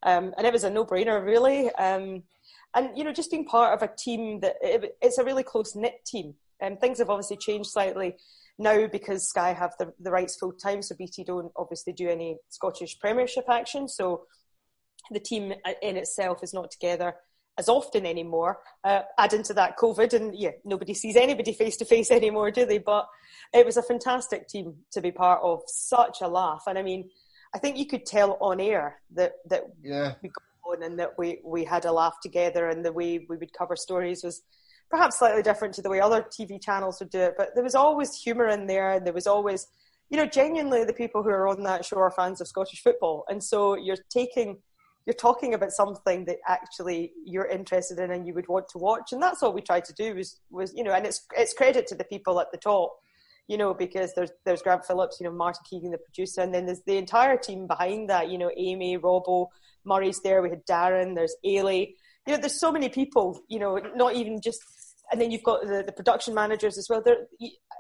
um, 0.03 0.35
and 0.37 0.47
it 0.47 0.53
was 0.53 0.65
a 0.65 0.71
no-brainer, 0.71 1.25
really. 1.25 1.71
Um, 1.75 2.23
and 2.75 2.97
you 2.97 3.05
know, 3.05 3.13
just 3.13 3.31
being 3.31 3.45
part 3.45 3.75
of 3.75 3.83
a 3.83 3.95
team 3.95 4.41
that 4.41 4.57
it, 4.63 4.97
it's 5.01 5.19
a 5.19 5.25
really 5.25 5.43
close 5.43 5.75
knit 5.75 6.05
team. 6.07 6.35
And 6.61 6.79
things 6.79 6.99
have 6.99 7.11
obviously 7.11 7.39
changed 7.39 7.71
slightly 7.71 8.17
now 8.59 8.87
because 8.87 9.29
Sky 9.29 9.53
have 9.53 9.73
the, 9.79 9.93
the 9.99 10.11
rights 10.11 10.37
full 10.37 10.53
time, 10.53 10.83
so 10.83 10.95
BT 10.95 11.25
don't 11.25 11.53
obviously 11.57 11.93
do 11.93 12.09
any 12.09 12.37
Scottish 12.51 12.99
Premiership 13.01 13.45
action. 13.49 13.89
So 13.89 14.27
the 15.11 15.21
team 15.21 15.53
in 15.83 15.97
itself 15.97 16.43
is 16.43 16.53
not 16.53 16.71
together 16.71 17.15
as 17.61 17.69
often 17.69 18.07
anymore. 18.07 18.59
Uh, 18.83 19.03
add 19.19 19.35
into 19.35 19.55
that 19.55 19.77
COVID, 19.77 20.15
and 20.15 20.35
yeah, 20.35 20.53
nobody 20.65 20.95
sees 20.95 21.15
anybody 21.15 21.53
face 21.53 21.77
to 21.77 21.85
face 21.85 22.11
anymore, 22.11 22.51
do 22.51 22.65
they? 22.65 22.79
But 22.79 23.07
it 23.53 23.67
was 23.67 23.77
a 23.77 23.83
fantastic 23.83 24.49
team 24.49 24.75
to 24.93 25.01
be 25.01 25.13
part 25.13 25.41
of. 25.43 25.61
Such 25.67 26.23
a 26.23 26.29
laugh, 26.29 26.65
and 26.67 26.79
I 26.79 26.83
mean, 26.83 27.11
I 27.55 27.59
think 27.59 27.77
you 27.77 27.87
could 27.87 28.07
tell 28.07 28.39
on 28.41 28.61
air 28.61 29.01
that 29.15 29.35
that 29.51 29.65
yeah. 29.83 30.15
we 30.23 30.31
got 30.31 30.43
on 30.65 30.83
and 30.83 30.99
that 30.99 31.19
we 31.19 31.41
we 31.45 31.65
had 31.65 31.85
a 31.85 31.93
laugh 31.93 32.17
together, 32.23 32.71
and 32.71 32.85
the 32.85 32.93
way 32.93 33.27
we 33.29 33.37
would 33.37 33.53
cover 33.53 33.77
stories 33.77 34.25
was 34.25 34.43
perhaps 34.91 35.19
slightly 35.19 35.43
different 35.43 35.75
to 35.75 35.83
the 35.83 35.91
way 35.91 36.01
other 36.01 36.23
TV 36.23 36.61
channels 36.61 36.99
would 36.99 37.11
do 37.11 37.21
it. 37.21 37.35
But 37.37 37.51
there 37.55 37.63
was 37.63 37.75
always 37.75 38.17
humour 38.17 38.49
in 38.49 38.67
there, 38.67 38.93
and 38.93 39.07
there 39.07 39.13
was 39.13 39.27
always, 39.27 39.69
you 40.09 40.17
know, 40.17 40.27
genuinely 40.27 40.85
the 40.85 40.95
people 40.95 41.23
who 41.23 41.29
are 41.29 41.47
on 41.47 41.63
that 41.65 41.85
show 41.85 41.99
are 41.99 42.11
fans 42.11 42.41
of 42.41 42.49
Scottish 42.49 42.83
football, 42.83 43.25
and 43.29 43.45
so 43.45 43.77
you're 43.77 44.05
taking 44.09 44.59
you're 45.07 45.15
talking 45.15 45.55
about 45.55 45.73
something 45.73 46.25
that 46.27 46.37
actually 46.47 47.13
you're 47.25 47.47
interested 47.47 47.99
in 47.99 48.11
and 48.11 48.27
you 48.27 48.35
would 48.35 48.49
want 48.49 48.69
to 48.69 48.79
watch. 48.79 49.13
And 49.13 49.23
that's 49.23 49.43
what 49.43 49.55
we 49.55 49.61
tried 49.61 49.85
to 49.87 49.93
do 49.95 50.15
was 50.15 50.41
was 50.51 50.73
you 50.75 50.85
know 50.85 50.93
and 50.93 51.07
it's 51.07 51.27
it's 51.37 51.55
credit 51.55 51.87
to 51.89 51.95
the 51.95 52.05
people 52.05 52.41
at 52.41 52.51
the 52.53 52.59
top 52.59 52.97
you 53.49 53.57
know 53.57 53.75
because 53.75 54.13
there's 54.15 54.31
there's 54.45 54.63
Grant 54.63 54.85
Phillips 54.85 55.19
you 55.21 55.25
know 55.25 55.33
Martin 55.33 55.63
Keegan 55.69 55.91
the 55.91 55.99
producer 55.99 56.43
and 56.43 56.55
then 56.55 56.67
there's 56.67 56.83
the 56.87 56.97
entire 56.97 57.37
team 57.37 57.67
behind 57.67 58.11
that 58.11 58.31
you 58.31 58.39
know 58.39 58.51
Amy 58.57 58.99
Robbo 58.99 59.49
Murray's 59.85 60.21
there 60.21 60.43
we 60.43 60.51
had 60.51 60.67
Darren 60.67 61.15
there's 61.15 61.35
Ailey. 61.45 61.95
You 62.27 62.35
know 62.35 62.41
there's 62.41 62.61
so 62.61 62.71
many 62.71 62.89
people 62.89 63.41
you 63.49 63.59
know 63.59 63.79
not 63.95 64.15
even 64.15 64.41
just 64.41 64.61
and 65.11 65.21
then 65.21 65.31
you've 65.31 65.43
got 65.43 65.63
the, 65.63 65.83
the 65.85 65.93
production 65.93 66.35
managers 66.35 66.79
as 66.79 66.87
well. 66.89 67.03
There 67.05 67.27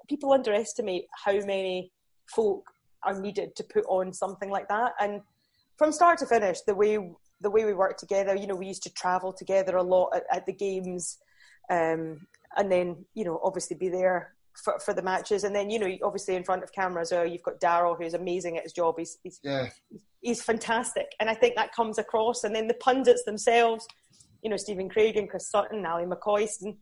people 0.08 0.32
underestimate 0.32 1.04
how 1.24 1.34
many 1.46 1.92
folk 2.34 2.64
are 3.04 3.18
needed 3.18 3.56
to 3.56 3.64
put 3.64 3.84
on 3.88 4.12
something 4.12 4.50
like 4.50 4.68
that. 4.68 4.92
And 5.00 5.22
from 5.80 5.92
start 5.92 6.18
to 6.18 6.26
finish, 6.26 6.60
the 6.66 6.74
way 6.74 6.98
the 7.40 7.48
way 7.48 7.64
we 7.64 7.72
worked 7.72 7.98
together, 7.98 8.36
you 8.36 8.46
know, 8.46 8.54
we 8.54 8.66
used 8.66 8.82
to 8.82 8.92
travel 8.92 9.32
together 9.32 9.78
a 9.78 9.82
lot 9.82 10.10
at, 10.14 10.24
at 10.30 10.44
the 10.44 10.52
games, 10.52 11.16
um, 11.70 12.26
and 12.58 12.70
then 12.70 13.02
you 13.14 13.24
know, 13.24 13.40
obviously 13.42 13.76
be 13.76 13.88
there 13.88 14.34
for, 14.62 14.78
for 14.78 14.92
the 14.92 15.00
matches, 15.00 15.42
and 15.42 15.56
then 15.56 15.70
you 15.70 15.78
know, 15.78 15.90
obviously 16.02 16.36
in 16.36 16.44
front 16.44 16.62
of 16.62 16.70
cameras, 16.70 17.12
as 17.12 17.16
well. 17.16 17.26
You've 17.26 17.42
got 17.42 17.62
Daryl, 17.62 17.96
who's 17.96 18.12
amazing 18.12 18.58
at 18.58 18.64
his 18.64 18.74
job. 18.74 18.96
He's 18.98 19.16
he's, 19.22 19.40
yeah. 19.42 19.70
he's 20.20 20.42
fantastic, 20.42 21.14
and 21.18 21.30
I 21.30 21.34
think 21.34 21.56
that 21.56 21.74
comes 21.74 21.96
across. 21.96 22.44
And 22.44 22.54
then 22.54 22.68
the 22.68 22.74
pundits 22.74 23.24
themselves, 23.24 23.88
you 24.42 24.50
know, 24.50 24.58
Stephen 24.58 24.90
Craig 24.90 25.16
and 25.16 25.30
Chris 25.30 25.50
Sutton, 25.50 25.86
Ally 25.86 26.04
McCoist, 26.04 26.60
and 26.60 26.76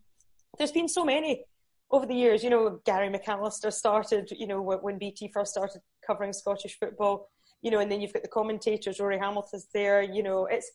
there's 0.59 0.73
been 0.73 0.89
so 0.89 1.05
many 1.05 1.45
over 1.93 2.05
the 2.05 2.17
years. 2.17 2.43
You 2.43 2.51
know, 2.51 2.81
Gary 2.85 3.11
McAllister 3.11 3.73
started, 3.73 4.29
you 4.37 4.49
know, 4.49 4.61
when 4.61 4.99
BT 4.99 5.31
first 5.33 5.53
started 5.53 5.83
covering 6.05 6.33
Scottish 6.33 6.77
football 6.81 7.31
you 7.63 7.71
know, 7.71 7.81
and 7.81 7.91
then 7.91 8.01
you've 8.01 8.13
got 8.13 8.23
the 8.23 8.29
commentators, 8.29 9.01
Rory 9.01 9.19
Hamilton's 9.19 9.69
there, 9.73 10.03
you 10.03 10.23
know, 10.23 10.47
it's, 10.47 10.71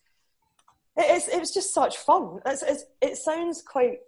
it's, 0.98 1.28
it 1.28 1.40
was 1.40 1.52
just 1.52 1.74
such 1.74 1.98
fun. 1.98 2.40
It's, 2.46 2.62
it's, 2.62 2.86
it 3.02 3.18
sounds 3.18 3.62
quite 3.62 4.00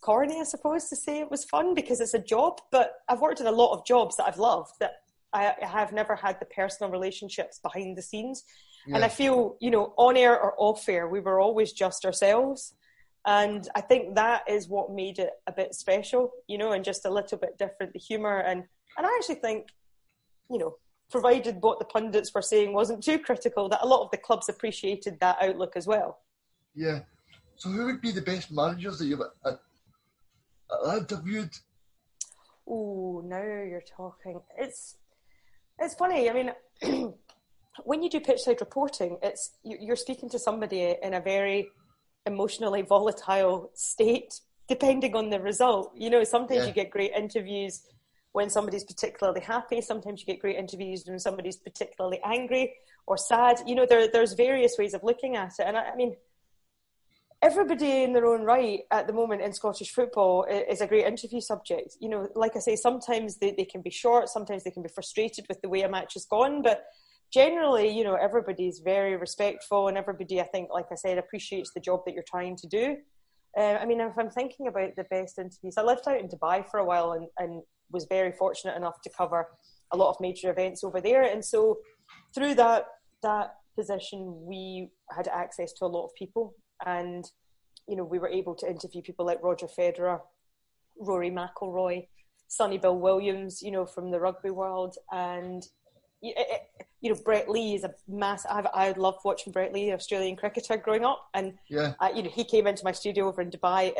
corny, 0.00 0.40
I 0.40 0.44
suppose, 0.44 0.88
to 0.88 0.96
say 0.96 1.20
it 1.20 1.30
was 1.30 1.44
fun 1.44 1.74
because 1.74 2.00
it's 2.00 2.14
a 2.14 2.18
job, 2.18 2.60
but 2.70 2.92
I've 3.08 3.20
worked 3.20 3.40
in 3.40 3.46
a 3.46 3.52
lot 3.52 3.72
of 3.72 3.86
jobs 3.86 4.16
that 4.16 4.26
I've 4.26 4.38
loved 4.38 4.72
that 4.80 4.96
I, 5.32 5.54
I 5.62 5.66
have 5.66 5.92
never 5.92 6.14
had 6.14 6.38
the 6.40 6.46
personal 6.46 6.90
relationships 6.90 7.58
behind 7.58 7.96
the 7.96 8.02
scenes. 8.02 8.44
Yeah. 8.86 8.96
And 8.96 9.04
I 9.04 9.08
feel, 9.08 9.56
you 9.60 9.70
know, 9.70 9.94
on 9.96 10.16
air 10.16 10.38
or 10.38 10.54
off 10.58 10.88
air, 10.88 11.08
we 11.08 11.20
were 11.20 11.40
always 11.40 11.72
just 11.72 12.04
ourselves. 12.04 12.74
And 13.26 13.66
I 13.74 13.80
think 13.80 14.16
that 14.16 14.42
is 14.48 14.68
what 14.68 14.92
made 14.92 15.18
it 15.18 15.30
a 15.46 15.52
bit 15.52 15.74
special, 15.74 16.30
you 16.46 16.58
know, 16.58 16.72
and 16.72 16.84
just 16.84 17.06
a 17.06 17.10
little 17.10 17.38
bit 17.38 17.56
different, 17.58 17.94
the 17.94 17.98
humour. 17.98 18.38
And, 18.38 18.64
and 18.98 19.06
I 19.06 19.16
actually 19.18 19.36
think, 19.36 19.68
you 20.50 20.58
know, 20.58 20.76
provided 21.10 21.58
what 21.60 21.78
the 21.78 21.84
pundits 21.84 22.32
were 22.34 22.42
saying 22.42 22.72
wasn't 22.72 23.02
too 23.02 23.18
critical, 23.18 23.68
that 23.68 23.82
a 23.82 23.86
lot 23.86 24.02
of 24.02 24.10
the 24.10 24.16
clubs 24.16 24.48
appreciated 24.48 25.18
that 25.20 25.36
outlook 25.40 25.72
as 25.76 25.86
well. 25.86 26.18
Yeah. 26.74 27.00
So, 27.56 27.68
who 27.68 27.86
would 27.86 28.00
be 28.00 28.10
the 28.10 28.22
best 28.22 28.50
managers 28.50 28.98
that 28.98 29.06
you've 29.06 29.20
uh, 29.20 29.52
uh, 30.70 30.96
interviewed? 30.96 31.50
Oh, 32.66 33.22
now 33.24 33.42
you're 33.42 33.84
talking. 33.96 34.40
It's 34.58 34.96
it's 35.78 35.94
funny. 35.94 36.30
I 36.30 36.32
mean, 36.32 36.52
when 37.84 38.02
you 38.02 38.10
do 38.10 38.20
pitch 38.20 38.40
side 38.40 38.60
reporting, 38.60 39.18
it's 39.22 39.52
you're 39.62 39.96
speaking 39.96 40.28
to 40.30 40.38
somebody 40.38 40.96
in 41.02 41.14
a 41.14 41.20
very 41.20 41.68
emotionally 42.26 42.82
volatile 42.82 43.70
state, 43.74 44.40
depending 44.68 45.14
on 45.14 45.30
the 45.30 45.40
result. 45.40 45.92
You 45.96 46.10
know, 46.10 46.24
sometimes 46.24 46.62
yeah. 46.62 46.66
you 46.66 46.72
get 46.72 46.90
great 46.90 47.12
interviews 47.12 47.82
when 48.34 48.50
somebody's 48.50 48.82
particularly 48.82 49.40
happy. 49.40 49.80
Sometimes 49.80 50.20
you 50.20 50.26
get 50.26 50.40
great 50.40 50.56
interviews 50.56 51.04
when 51.06 51.20
somebody's 51.20 51.56
particularly 51.56 52.20
angry 52.24 52.74
or 53.06 53.16
sad. 53.16 53.60
You 53.64 53.76
know, 53.76 53.86
there, 53.88 54.08
there's 54.08 54.32
various 54.32 54.74
ways 54.76 54.92
of 54.92 55.04
looking 55.04 55.36
at 55.36 55.52
it. 55.60 55.64
And 55.64 55.76
I, 55.76 55.90
I 55.90 55.94
mean, 55.94 56.16
everybody 57.40 58.02
in 58.02 58.12
their 58.12 58.26
own 58.26 58.42
right 58.42 58.80
at 58.90 59.06
the 59.06 59.12
moment 59.12 59.40
in 59.40 59.52
Scottish 59.52 59.92
football 59.92 60.44
is 60.50 60.80
a 60.80 60.86
great 60.88 61.06
interview 61.06 61.40
subject. 61.40 61.96
You 62.00 62.08
know, 62.08 62.28
like 62.34 62.56
I 62.56 62.58
say, 62.58 62.74
sometimes 62.74 63.36
they, 63.36 63.52
they 63.56 63.66
can 63.66 63.82
be 63.82 63.90
short, 63.90 64.28
sometimes 64.28 64.64
they 64.64 64.72
can 64.72 64.82
be 64.82 64.88
frustrated 64.88 65.46
with 65.48 65.62
the 65.62 65.68
way 65.68 65.82
a 65.82 65.88
match 65.88 66.14
has 66.14 66.24
gone, 66.24 66.60
but 66.60 66.86
generally, 67.32 67.88
you 67.88 68.02
know, 68.02 68.16
everybody's 68.16 68.80
very 68.80 69.16
respectful 69.16 69.86
and 69.86 69.96
everybody, 69.96 70.40
I 70.40 70.48
think, 70.48 70.70
like 70.72 70.86
I 70.90 70.96
said, 70.96 71.18
appreciates 71.18 71.70
the 71.72 71.80
job 71.80 72.00
that 72.04 72.14
you're 72.14 72.24
trying 72.28 72.56
to 72.56 72.66
do. 72.66 72.96
Uh, 73.56 73.78
I 73.80 73.86
mean, 73.86 74.00
if 74.00 74.18
I'm 74.18 74.30
thinking 74.30 74.66
about 74.66 74.96
the 74.96 75.04
best 75.04 75.38
interviews, 75.38 75.74
I 75.78 75.82
lived 75.82 76.08
out 76.08 76.18
in 76.18 76.26
Dubai 76.26 76.68
for 76.68 76.80
a 76.80 76.84
while 76.84 77.12
and, 77.12 77.28
and 77.38 77.62
was 77.94 78.04
very 78.04 78.32
fortunate 78.32 78.76
enough 78.76 79.00
to 79.02 79.10
cover 79.16 79.46
a 79.92 79.96
lot 79.96 80.10
of 80.10 80.16
major 80.20 80.50
events 80.50 80.84
over 80.84 81.00
there. 81.00 81.22
And 81.22 81.42
so 81.42 81.78
through 82.34 82.54
that 82.56 82.84
that 83.22 83.54
position, 83.76 84.44
we 84.44 84.90
had 85.16 85.28
access 85.28 85.72
to 85.74 85.86
a 85.86 85.86
lot 85.86 86.04
of 86.04 86.14
people, 86.14 86.54
and 86.84 87.24
you 87.88 87.96
know 87.96 88.04
we 88.04 88.18
were 88.18 88.28
able 88.28 88.54
to 88.56 88.68
interview 88.68 89.00
people 89.00 89.24
like 89.24 89.42
Roger 89.42 89.66
Federer, 89.66 90.20
Rory 90.98 91.30
McIlroy, 91.30 92.06
Sonny 92.48 92.78
Bill 92.78 92.98
Williams, 92.98 93.62
you 93.62 93.70
know 93.70 93.86
from 93.86 94.10
the 94.10 94.20
rugby 94.20 94.50
world, 94.50 94.96
and 95.12 95.62
eh, 96.22 96.32
eh, 96.36 96.58
you 97.00 97.10
know 97.10 97.20
Brett 97.24 97.48
Lee 97.48 97.74
is 97.74 97.84
a 97.84 97.94
mass. 98.08 98.44
I've, 98.46 98.66
I 98.74 98.92
loved 98.92 99.20
watching 99.24 99.52
Brett 99.52 99.72
Lee, 99.72 99.92
Australian 99.92 100.36
cricketer, 100.36 100.76
growing 100.76 101.04
up, 101.04 101.28
and 101.34 101.54
yeah. 101.68 101.94
Uh, 102.00 102.10
you 102.14 102.22
know 102.22 102.30
he 102.30 102.44
came 102.44 102.66
into 102.66 102.84
my 102.84 102.92
studio 102.92 103.28
over 103.28 103.40
in 103.42 103.50
Dubai. 103.50 103.92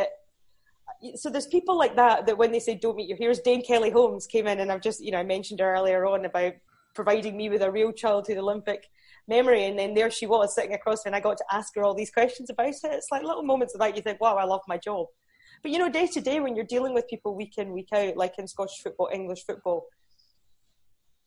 So 1.16 1.30
there's 1.30 1.46
people 1.46 1.76
like 1.76 1.96
that 1.96 2.26
that 2.26 2.38
when 2.38 2.52
they 2.52 2.60
say 2.60 2.74
don't 2.74 2.96
meet 2.96 3.08
your 3.08 3.18
heroes, 3.18 3.40
Dame 3.40 3.62
Kelly 3.62 3.90
Holmes 3.90 4.26
came 4.26 4.46
in 4.46 4.60
and 4.60 4.70
I've 4.70 4.80
just 4.80 5.04
you 5.04 5.12
know 5.12 5.18
I 5.18 5.24
mentioned 5.24 5.60
earlier 5.60 6.06
on 6.06 6.24
about 6.24 6.54
providing 6.94 7.36
me 7.36 7.48
with 7.48 7.62
a 7.62 7.70
real 7.70 7.92
childhood 7.92 8.38
Olympic 8.38 8.88
memory, 9.26 9.64
and 9.64 9.78
then 9.78 9.94
there 9.94 10.10
she 10.10 10.26
was 10.26 10.54
sitting 10.54 10.74
across 10.74 11.04
me, 11.04 11.10
and 11.10 11.16
I 11.16 11.20
got 11.20 11.36
to 11.38 11.44
ask 11.50 11.74
her 11.74 11.82
all 11.82 11.94
these 11.94 12.10
questions 12.10 12.50
about 12.50 12.68
it. 12.68 12.78
It's 12.84 13.08
like 13.10 13.22
little 13.22 13.42
moments 13.42 13.74
of 13.74 13.80
that 13.80 13.96
you 13.96 14.02
think, 14.02 14.20
wow, 14.20 14.36
I 14.36 14.44
love 14.44 14.62
my 14.68 14.78
job. 14.78 15.06
But 15.62 15.72
you 15.72 15.78
know, 15.78 15.90
day 15.90 16.06
to 16.06 16.20
day 16.20 16.40
when 16.40 16.56
you're 16.56 16.64
dealing 16.64 16.94
with 16.94 17.08
people 17.08 17.34
week 17.34 17.58
in 17.58 17.72
week 17.72 17.88
out, 17.92 18.16
like 18.16 18.38
in 18.38 18.46
Scottish 18.46 18.80
football, 18.82 19.08
English 19.12 19.44
football, 19.46 19.86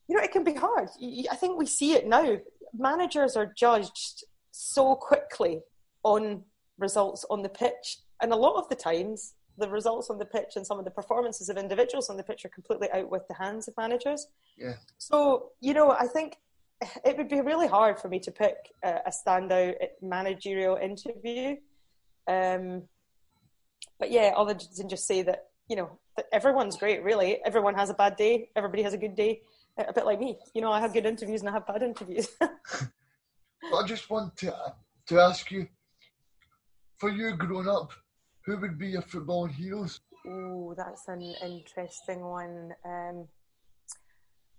you 0.08 0.16
know 0.16 0.24
it 0.24 0.32
can 0.32 0.44
be 0.44 0.54
hard. 0.54 0.90
I 1.32 1.36
think 1.36 1.58
we 1.58 1.66
see 1.66 1.94
it 1.94 2.08
now. 2.08 2.38
Managers 2.74 3.36
are 3.36 3.54
judged 3.58 4.24
so 4.52 4.96
quickly 4.96 5.62
on 6.04 6.44
results 6.78 7.26
on 7.30 7.42
the 7.42 7.50
pitch, 7.50 8.00
and 8.22 8.32
a 8.32 8.36
lot 8.36 8.58
of 8.58 8.70
the 8.70 8.76
times 8.76 9.34
the 9.58 9.70
results 9.70 10.10
on 10.10 10.18
the 10.18 10.26
pitch 10.26 10.56
and 10.56 10.66
some 10.66 10.80
of 10.80 10.86
the 10.86 10.92
performances 10.92 11.50
of 11.50 11.58
individuals 11.58 12.10
on 12.10 12.18
the 12.18 12.24
pitch 12.24 12.46
are 12.46 12.50
completely 12.50 12.90
out 12.92 13.10
with 13.10 13.28
the 13.28 13.34
hands 13.34 13.68
of 13.68 13.74
managers. 13.78 14.28
Yeah. 14.58 14.74
So, 14.98 15.52
you 15.62 15.74
know, 15.74 15.92
I 15.92 16.08
think 16.08 16.38
it 17.04 17.18
would 17.18 17.30
be 17.30 17.42
really 17.42 17.68
hard 17.68 18.00
for 18.00 18.08
me 18.08 18.20
to 18.20 18.32
pick 18.32 18.56
a, 18.84 19.00
a 19.08 19.12
standout 19.12 19.76
managerial 20.02 20.76
interview. 20.76 21.56
Um, 22.28 22.84
but 24.00 24.12
yeah, 24.12 24.34
other 24.36 24.56
than 24.78 24.90
just 24.90 25.08
say 25.08 25.24
that, 25.24 25.48
you 25.68 25.76
know, 25.76 25.98
that 26.16 26.26
everyone's 26.32 26.78
great, 26.78 27.04
really. 27.04 27.40
Everyone 27.46 27.76
has 27.76 27.90
a 27.90 27.94
bad 27.94 28.16
day, 28.16 28.50
everybody 28.56 28.84
has 28.84 28.94
a 28.94 28.98
good 28.98 29.16
day. 29.16 29.42
A 29.80 29.94
bit 29.94 30.06
like 30.06 30.20
me. 30.20 30.40
You 30.56 30.62
know, 30.62 30.72
I 30.72 30.80
have 30.80 30.92
good 30.92 31.06
interviews 31.06 31.42
and 31.42 31.50
I 31.50 31.54
have 31.54 31.68
bad 31.68 31.84
interviews. 31.84 32.28
I 32.42 33.86
just 33.86 34.10
want 34.10 34.36
to, 34.38 34.56
to 35.08 35.20
ask 35.20 35.52
you, 35.52 35.68
for 36.98 37.12
you 37.12 37.36
growing 37.36 37.68
up, 37.68 37.92
who 38.48 38.58
would 38.58 38.80
be 38.80 38.88
your 38.88 39.02
football 39.02 39.46
heroes? 39.46 40.00
Oh, 40.26 40.74
that's 40.76 41.08
an 41.10 41.22
interesting 41.44 42.22
one. 42.22 42.74
Um, 42.86 43.28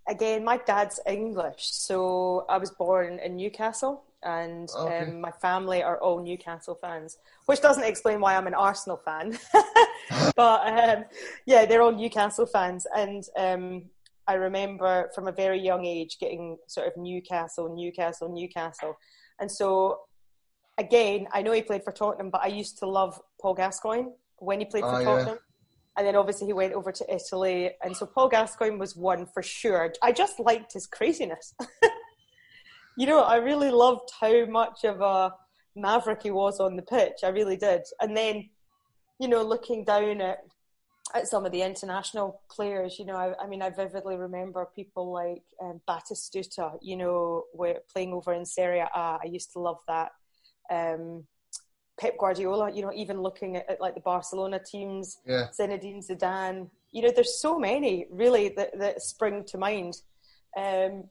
again, 0.07 0.45
my 0.45 0.57
dad's 0.57 0.99
English, 1.07 1.65
so 1.71 2.45
I 2.47 2.59
was 2.59 2.69
born 2.69 3.17
in 3.19 3.35
Newcastle, 3.35 4.03
and 4.21 4.69
okay. 4.77 4.99
um, 4.99 5.19
my 5.19 5.31
family 5.31 5.81
are 5.81 5.97
all 5.97 6.23
Newcastle 6.23 6.77
fans, 6.79 7.17
which 7.47 7.61
doesn't 7.61 7.83
explain 7.83 8.21
why 8.21 8.35
I'm 8.35 8.45
an 8.45 8.53
Arsenal 8.53 9.01
fan. 9.03 9.37
but 10.35 10.67
um, 10.67 11.05
yeah, 11.47 11.65
they're 11.65 11.81
all 11.81 11.91
Newcastle 11.91 12.45
fans, 12.45 12.85
and 12.95 13.23
um, 13.35 13.89
I 14.27 14.35
remember 14.35 15.09
from 15.15 15.27
a 15.27 15.31
very 15.31 15.59
young 15.59 15.85
age 15.85 16.19
getting 16.19 16.57
sort 16.67 16.85
of 16.85 16.93
Newcastle, 16.95 17.75
Newcastle, 17.75 18.29
Newcastle, 18.29 18.95
and 19.39 19.51
so 19.51 20.01
again, 20.79 21.27
I 21.31 21.41
know 21.43 21.51
he 21.51 21.61
played 21.61 21.83
for 21.83 21.91
Tottenham, 21.91 22.29
but 22.31 22.41
I 22.41 22.47
used 22.47 22.79
to 22.79 22.87
love 22.87 23.19
Paul 23.39 23.53
Gascoigne 23.53 24.07
when 24.37 24.59
he 24.59 24.65
played 24.65 24.83
for 24.83 25.01
oh, 25.01 25.03
Tottenham. 25.03 25.35
Yeah. 25.35 25.97
And 25.97 26.07
then 26.07 26.15
obviously 26.15 26.47
he 26.47 26.53
went 26.53 26.73
over 26.73 26.91
to 26.91 27.13
Italy. 27.13 27.71
And 27.83 27.95
so 27.95 28.05
Paul 28.05 28.29
Gascoigne 28.29 28.77
was 28.77 28.95
one 28.95 29.25
for 29.25 29.43
sure. 29.43 29.93
I 30.01 30.13
just 30.13 30.39
liked 30.39 30.73
his 30.73 30.87
craziness. 30.87 31.53
you 32.97 33.05
know, 33.05 33.19
I 33.19 33.35
really 33.35 33.69
loved 33.69 34.09
how 34.19 34.45
much 34.45 34.85
of 34.85 35.01
a 35.01 35.33
maverick 35.75 36.23
he 36.23 36.31
was 36.31 36.61
on 36.61 36.77
the 36.77 36.81
pitch. 36.81 37.17
I 37.23 37.27
really 37.27 37.57
did. 37.57 37.81
And 37.99 38.15
then, 38.15 38.49
you 39.19 39.27
know, 39.27 39.43
looking 39.43 39.83
down 39.83 40.21
at 40.21 40.39
at 41.15 41.27
some 41.27 41.43
of 41.43 41.51
the 41.51 41.63
international 41.63 42.39
players, 42.51 42.99
you 42.99 43.05
know, 43.05 43.15
I, 43.15 43.33
I 43.43 43.47
mean, 43.47 43.63
I 43.63 43.71
vividly 43.71 44.15
remember 44.15 44.69
people 44.75 45.11
like 45.11 45.41
um, 45.59 45.81
Batistuta, 45.87 46.77
you 46.83 46.95
know, 46.95 47.45
playing 47.91 48.13
over 48.13 48.31
in 48.33 48.45
Serie 48.45 48.81
A. 48.81 48.89
I 48.95 49.25
used 49.27 49.51
to 49.53 49.59
love 49.59 49.79
that. 49.87 50.11
Um, 50.69 51.25
Pep 51.99 52.17
Guardiola, 52.17 52.71
you 52.71 52.81
know, 52.81 52.93
even 52.95 53.21
looking 53.21 53.57
at, 53.57 53.69
at, 53.69 53.81
like 53.81 53.93
the 53.93 54.01
Barcelona 54.01 54.59
teams, 54.59 55.17
yeah. 55.27 55.47
Zinedine 55.59 56.05
Zidane, 56.07 56.69
you 56.91 57.01
know, 57.01 57.11
there's 57.13 57.41
so 57.41 57.59
many 57.59 58.07
really 58.09 58.49
that, 58.55 58.77
that 58.79 59.01
spring 59.01 59.43
to 59.47 59.57
mind. 59.57 59.95
Um, 60.57 61.03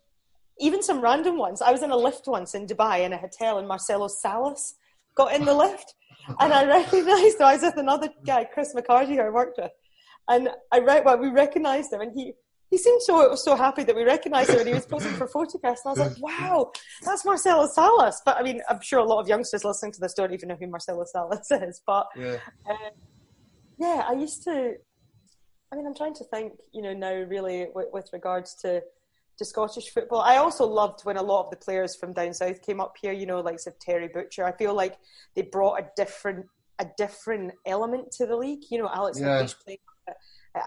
even 0.58 0.82
some 0.82 1.00
random 1.00 1.38
ones. 1.38 1.62
I 1.62 1.70
was 1.70 1.82
in 1.82 1.90
a 1.90 1.96
lift 1.96 2.26
once 2.26 2.54
in 2.54 2.66
Dubai 2.66 3.00
in 3.00 3.12
a 3.12 3.16
hotel, 3.16 3.58
and 3.58 3.68
Marcelo 3.68 4.08
Salas 4.08 4.74
got 5.14 5.34
in 5.34 5.44
the 5.44 5.54
lift, 5.64 5.94
and 6.40 6.52
I 6.52 6.64
recognised. 6.64 7.40
I 7.40 7.52
was 7.52 7.62
with 7.62 7.76
another 7.76 8.08
guy, 8.26 8.44
Chris 8.44 8.74
McCarty, 8.74 9.16
who 9.16 9.20
I 9.20 9.30
worked 9.30 9.58
with, 9.58 9.70
and 10.28 10.48
I 10.72 10.78
re- 10.78 11.02
well, 11.04 11.18
we 11.18 11.28
recognised 11.28 11.92
him, 11.92 12.00
and 12.00 12.12
he 12.12 12.32
he 12.70 12.76
seemed 12.76 13.00
so 13.02 13.34
so 13.34 13.56
happy 13.56 13.82
that 13.84 13.96
we 13.96 14.02
recognised 14.04 14.50
him, 14.50 14.58
and 14.58 14.68
he 14.68 14.74
was 14.74 14.84
posing 14.84 15.12
for 15.12 15.26
photographs. 15.26 15.80
And 15.84 15.90
I 15.90 16.00
was 16.02 16.10
like, 16.10 16.22
"Wow, 16.22 16.72
that's 17.02 17.24
Marcelo 17.24 17.66
Salas." 17.66 18.20
But 18.24 18.36
I 18.36 18.42
mean, 18.42 18.60
I'm 18.68 18.80
sure 18.82 18.98
a 18.98 19.04
lot 19.04 19.20
of 19.20 19.28
youngsters 19.28 19.64
listening 19.64 19.92
to 19.92 20.00
this 20.00 20.14
don't 20.14 20.32
even 20.32 20.48
know 20.48 20.56
who 20.56 20.66
Marcelo 20.66 21.04
Salas 21.04 21.50
is. 21.50 21.80
But 21.86 22.08
yeah, 22.16 22.36
um, 22.68 22.90
yeah, 23.78 24.04
I 24.06 24.12
used 24.12 24.44
to. 24.44 24.74
I 25.70 25.76
mean, 25.76 25.86
I'm 25.86 25.94
trying 25.94 26.14
to 26.14 26.24
think, 26.24 26.54
you 26.72 26.80
know, 26.80 26.94
now 26.94 27.12
really 27.12 27.68
with, 27.74 27.88
with 27.92 28.10
regards 28.12 28.54
to 28.62 28.82
to 29.38 29.44
Scottish 29.44 29.90
football. 29.90 30.20
I 30.20 30.36
also 30.36 30.66
loved 30.66 31.02
when 31.04 31.16
a 31.16 31.22
lot 31.22 31.44
of 31.44 31.50
the 31.50 31.56
players 31.56 31.96
from 31.96 32.12
down 32.12 32.34
south 32.34 32.60
came 32.60 32.80
up 32.80 32.96
here. 33.00 33.12
You 33.12 33.24
know, 33.24 33.40
like 33.40 33.58
of 33.66 33.78
Terry 33.78 34.08
Butcher. 34.08 34.44
I 34.44 34.52
feel 34.52 34.74
like 34.74 34.98
they 35.34 35.42
brought 35.42 35.80
a 35.80 35.88
different 35.96 36.46
a 36.80 36.86
different 36.98 37.52
element 37.64 38.12
to 38.12 38.26
the 38.26 38.36
league. 38.36 38.64
You 38.70 38.78
know, 38.78 38.90
Alex 38.92 39.18
yeah. 39.18 39.46
playing 39.64 39.78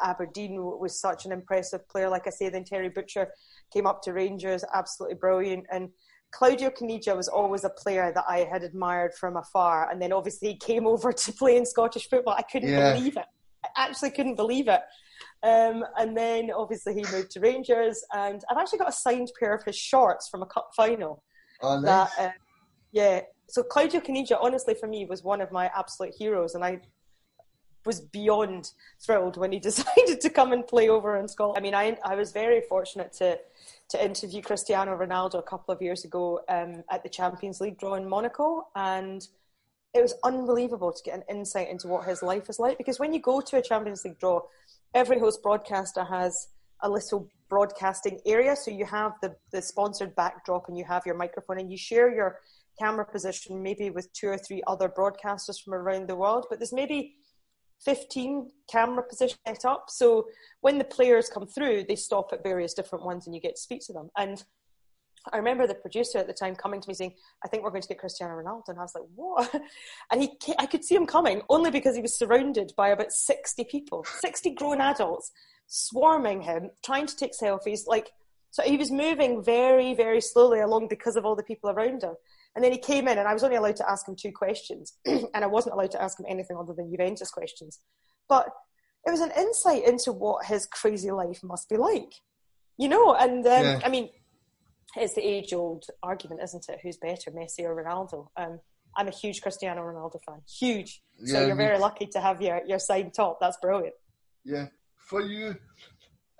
Aberdeen 0.04 0.56
was 0.56 1.00
such 1.00 1.26
an 1.26 1.32
impressive 1.32 1.88
player. 1.90 2.10
Like 2.10 2.28
I 2.28 2.30
say, 2.30 2.50
then 2.50 2.64
Terry 2.64 2.90
Butcher 2.90 3.30
came 3.74 3.86
up 3.86 4.02
to 4.04 4.14
Rangers, 4.14 4.64
absolutely 4.74 5.16
brilliant. 5.16 5.66
And 5.72 5.90
Claudio 6.32 6.70
Caniggia 6.70 7.16
was 7.16 7.28
always 7.28 7.64
a 7.64 7.70
player 7.70 8.12
that 8.14 8.26
I 8.28 8.40
had 8.40 8.64
admired 8.64 9.14
from 9.14 9.38
afar. 9.38 9.90
And 9.90 10.02
then 10.02 10.14
obviously 10.14 10.50
he 10.50 10.58
came 10.58 10.88
over 10.94 11.12
to 11.12 11.34
play 11.34 11.58
in 11.58 11.66
Scottish 11.66 12.10
football. 12.10 12.36
I 12.38 12.44
couldn't 12.44 12.70
yeah. 12.70 12.94
believe 12.94 13.18
it. 13.18 13.26
I 13.64 13.86
actually 13.86 14.12
couldn't 14.12 14.36
believe 14.36 14.68
it. 14.68 14.82
Um, 15.44 15.84
and 15.98 16.16
then 16.16 16.52
obviously 16.56 16.94
he 16.94 17.04
moved 17.12 17.32
to 17.32 17.40
Rangers, 17.40 18.04
and 18.14 18.42
I've 18.50 18.58
actually 18.58 18.80
got 18.80 18.90
a 18.90 18.94
signed 18.94 19.32
pair 19.40 19.56
of 19.56 19.64
his 19.64 19.76
shorts 19.76 20.30
from 20.30 20.42
a 20.42 20.46
cup 20.46 20.70
final. 20.76 21.24
Oh, 21.62 21.80
nice. 21.80 21.86
That, 21.86 22.10
uh, 22.20 22.32
yeah. 22.92 23.22
So 23.50 23.64
Claudio 23.64 24.02
Caniggia, 24.02 24.38
honestly, 24.40 24.76
for 24.80 24.88
me, 24.88 25.06
was 25.06 25.24
one 25.24 25.42
of 25.42 25.52
my 25.52 25.70
absolute 25.76 26.14
heroes, 26.18 26.56
and 26.56 26.64
I 26.64 26.80
was 27.86 28.00
beyond 28.00 28.72
thrilled 29.00 29.38
when 29.38 29.52
he 29.52 29.60
decided 29.70 30.22
to 30.22 30.30
come 30.30 30.54
and 30.54 30.68
play 30.68 30.90
over 30.90 31.18
in 31.18 31.28
Scotland. 31.28 31.58
I 31.58 31.62
mean, 31.62 31.76
I, 31.76 31.98
I 32.04 32.16
was 32.16 32.32
very 32.32 32.62
fortunate 32.62 33.14
to 33.14 33.40
to 33.90 34.04
interview 34.04 34.42
Cristiano 34.42 34.98
Ronaldo 34.98 35.40
a 35.40 35.44
couple 35.44 35.74
of 35.74 35.82
years 35.82 36.06
ago 36.06 36.40
um, 36.48 36.82
at 36.90 37.04
the 37.04 37.10
Champions 37.10 37.60
League 37.60 37.78
draw 37.78 37.96
in 37.96 38.08
Monaco, 38.08 38.68
and 38.74 39.28
it 39.94 40.02
was 40.02 40.14
unbelievable 40.24 40.94
to 40.94 41.04
get 41.04 41.16
an 41.16 41.24
insight 41.30 41.70
into 41.70 41.90
what 41.90 42.08
his 42.08 42.24
life 42.24 42.50
is 42.50 42.58
like. 42.58 42.78
Because 42.78 43.00
when 43.00 43.14
you 43.14 43.20
go 43.20 43.42
to 43.42 43.58
a 43.58 43.62
Champions 43.62 44.06
League 44.06 44.18
draw, 44.18 44.42
every 44.94 45.20
host 45.20 45.44
broadcaster 45.44 46.06
has 46.06 46.48
a 46.80 46.90
little 46.90 47.30
broadcasting 47.50 48.22
area, 48.26 48.56
so 48.56 48.72
you 48.72 48.86
have 48.86 49.14
the 49.22 49.36
the 49.52 49.62
sponsored 49.62 50.16
backdrop, 50.16 50.70
and 50.70 50.78
you 50.78 50.86
have 50.86 51.06
your 51.06 51.16
microphone, 51.16 51.60
and 51.60 51.70
you 51.70 51.78
share 51.78 52.14
your 52.14 52.40
camera 52.80 53.06
position 53.06 53.62
maybe 53.62 53.90
with 53.90 54.12
two 54.14 54.30
or 54.30 54.38
three 54.38 54.64
other 54.68 54.88
broadcasters 54.88 55.62
from 55.62 55.74
around 55.74 56.08
the 56.08 56.16
world. 56.16 56.46
But 56.50 56.60
there's 56.60 56.74
maybe 56.74 57.16
15 57.84 58.50
camera 58.70 59.04
position 59.04 59.38
set 59.48 59.66
up. 59.66 59.86
So 59.90 60.28
when 60.62 60.78
the 60.78 60.84
players 60.84 61.30
come 61.30 61.48
through, 61.48 61.86
they 61.88 61.96
stop 61.96 62.30
at 62.32 62.44
various 62.44 62.74
different 62.74 63.06
ones 63.06 63.26
and 63.26 63.36
you 63.36 63.42
get 63.42 63.56
to 63.56 63.62
speak 63.62 63.82
to 63.88 63.94
them. 63.94 64.10
And 64.18 64.44
I 65.32 65.38
remember 65.38 65.68
the 65.68 65.76
producer 65.76 66.18
at 66.18 66.28
the 66.28 66.34
time 66.34 66.56
coming 66.56 66.82
to 66.82 66.88
me 66.88 66.94
saying, 66.94 67.14
I 67.44 67.48
think 67.48 67.64
we're 67.64 67.70
going 67.70 67.84
to 67.84 67.88
get 67.88 68.00
Cristiano 68.00 68.34
Ronaldo. 68.34 68.70
And 68.70 68.80
I 68.80 68.84
was 68.84 68.96
like, 68.96 69.04
what? 69.16 69.62
And 70.12 70.22
he, 70.22 70.32
I 70.58 70.66
could 70.66 70.84
see 70.84 70.96
him 70.96 71.06
coming 71.06 71.42
only 71.50 71.72
because 71.72 71.96
he 71.96 72.02
was 72.02 72.18
surrounded 72.18 72.74
by 72.76 72.90
about 72.90 73.12
60 73.12 73.64
people, 73.66 74.06
60 74.20 74.52
grown 74.52 74.82
adults 74.82 75.32
swarming 75.68 76.42
him, 76.42 76.70
trying 76.84 77.08
to 77.08 77.16
take 77.16 77.32
selfies. 77.40 77.88
Like, 77.88 78.12
so 78.52 78.64
he 78.64 78.78
was 78.78 78.92
moving 78.92 79.44
very, 79.44 79.94
very 79.94 80.22
slowly 80.22 80.60
along 80.60 80.90
because 80.90 81.16
of 81.16 81.26
all 81.26 81.36
the 81.36 81.44
people 81.44 81.70
around 81.70 82.04
him. 82.04 82.16
And 82.56 82.64
then 82.64 82.72
he 82.72 82.78
came 82.78 83.08
in, 83.08 83.18
and 83.18 83.28
I 83.28 83.34
was 83.34 83.44
only 83.44 83.56
allowed 83.56 83.78
to 83.78 83.90
ask 83.90 84.08
him 84.08 84.16
two 84.16 84.32
questions, 84.32 84.98
and 85.06 85.30
I 85.34 85.48
wasn't 85.48 85.76
allowed 85.76 85.92
to 85.92 86.02
ask 86.02 86.20
him 86.20 86.26
anything 86.28 86.58
other 86.58 86.74
than 86.74 86.92
Juventus 86.92 87.32
questions. 87.32 87.80
But 88.28 88.48
it 89.08 89.12
was 89.12 89.22
an 89.22 89.32
insight 89.38 89.86
into 89.86 90.12
what 90.12 90.46
his 90.46 90.66
crazy 90.66 91.12
life 91.12 91.40
must 91.44 91.70
be 91.70 91.78
like, 91.78 92.14
you 92.78 92.90
know. 92.90 93.16
And 93.16 93.46
um, 93.46 93.64
yeah. 93.64 93.80
I 93.84 93.90
mean, 93.90 94.10
it's 94.96 95.16
the 95.16 95.26
age-old 95.26 95.86
argument, 96.04 96.42
isn't 96.44 96.66
it? 96.68 96.80
Who's 96.84 96.98
better, 96.98 97.32
Messi 97.32 97.64
or 97.64 97.76
Ronaldo? 97.76 98.28
Um, 98.36 98.60
I'm 98.96 99.08
a 99.08 99.12
huge 99.12 99.42
Cristiano 99.42 99.82
Ronaldo 99.82 100.20
fan, 100.26 100.42
huge. 100.60 101.02
So 101.26 101.40
yeah, 101.40 101.48
you're 101.48 101.56
very 101.56 101.80
lucky 101.80 102.08
to 102.08 102.20
have 102.20 102.42
your 102.42 102.62
your 102.68 102.80
side 102.80 103.14
top. 103.14 103.38
That's 103.40 103.58
brilliant. 103.62 103.96
Yeah, 104.44 104.68
for 104.98 105.22
you, 105.22 105.56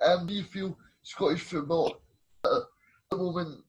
um, 0.04 0.26
do 0.26 0.34
you 0.34 0.44
feel 0.44 0.76
Scottish 1.02 1.40
football 1.40 1.96
at 2.44 2.50
the 3.10 3.16
moment 3.16 3.64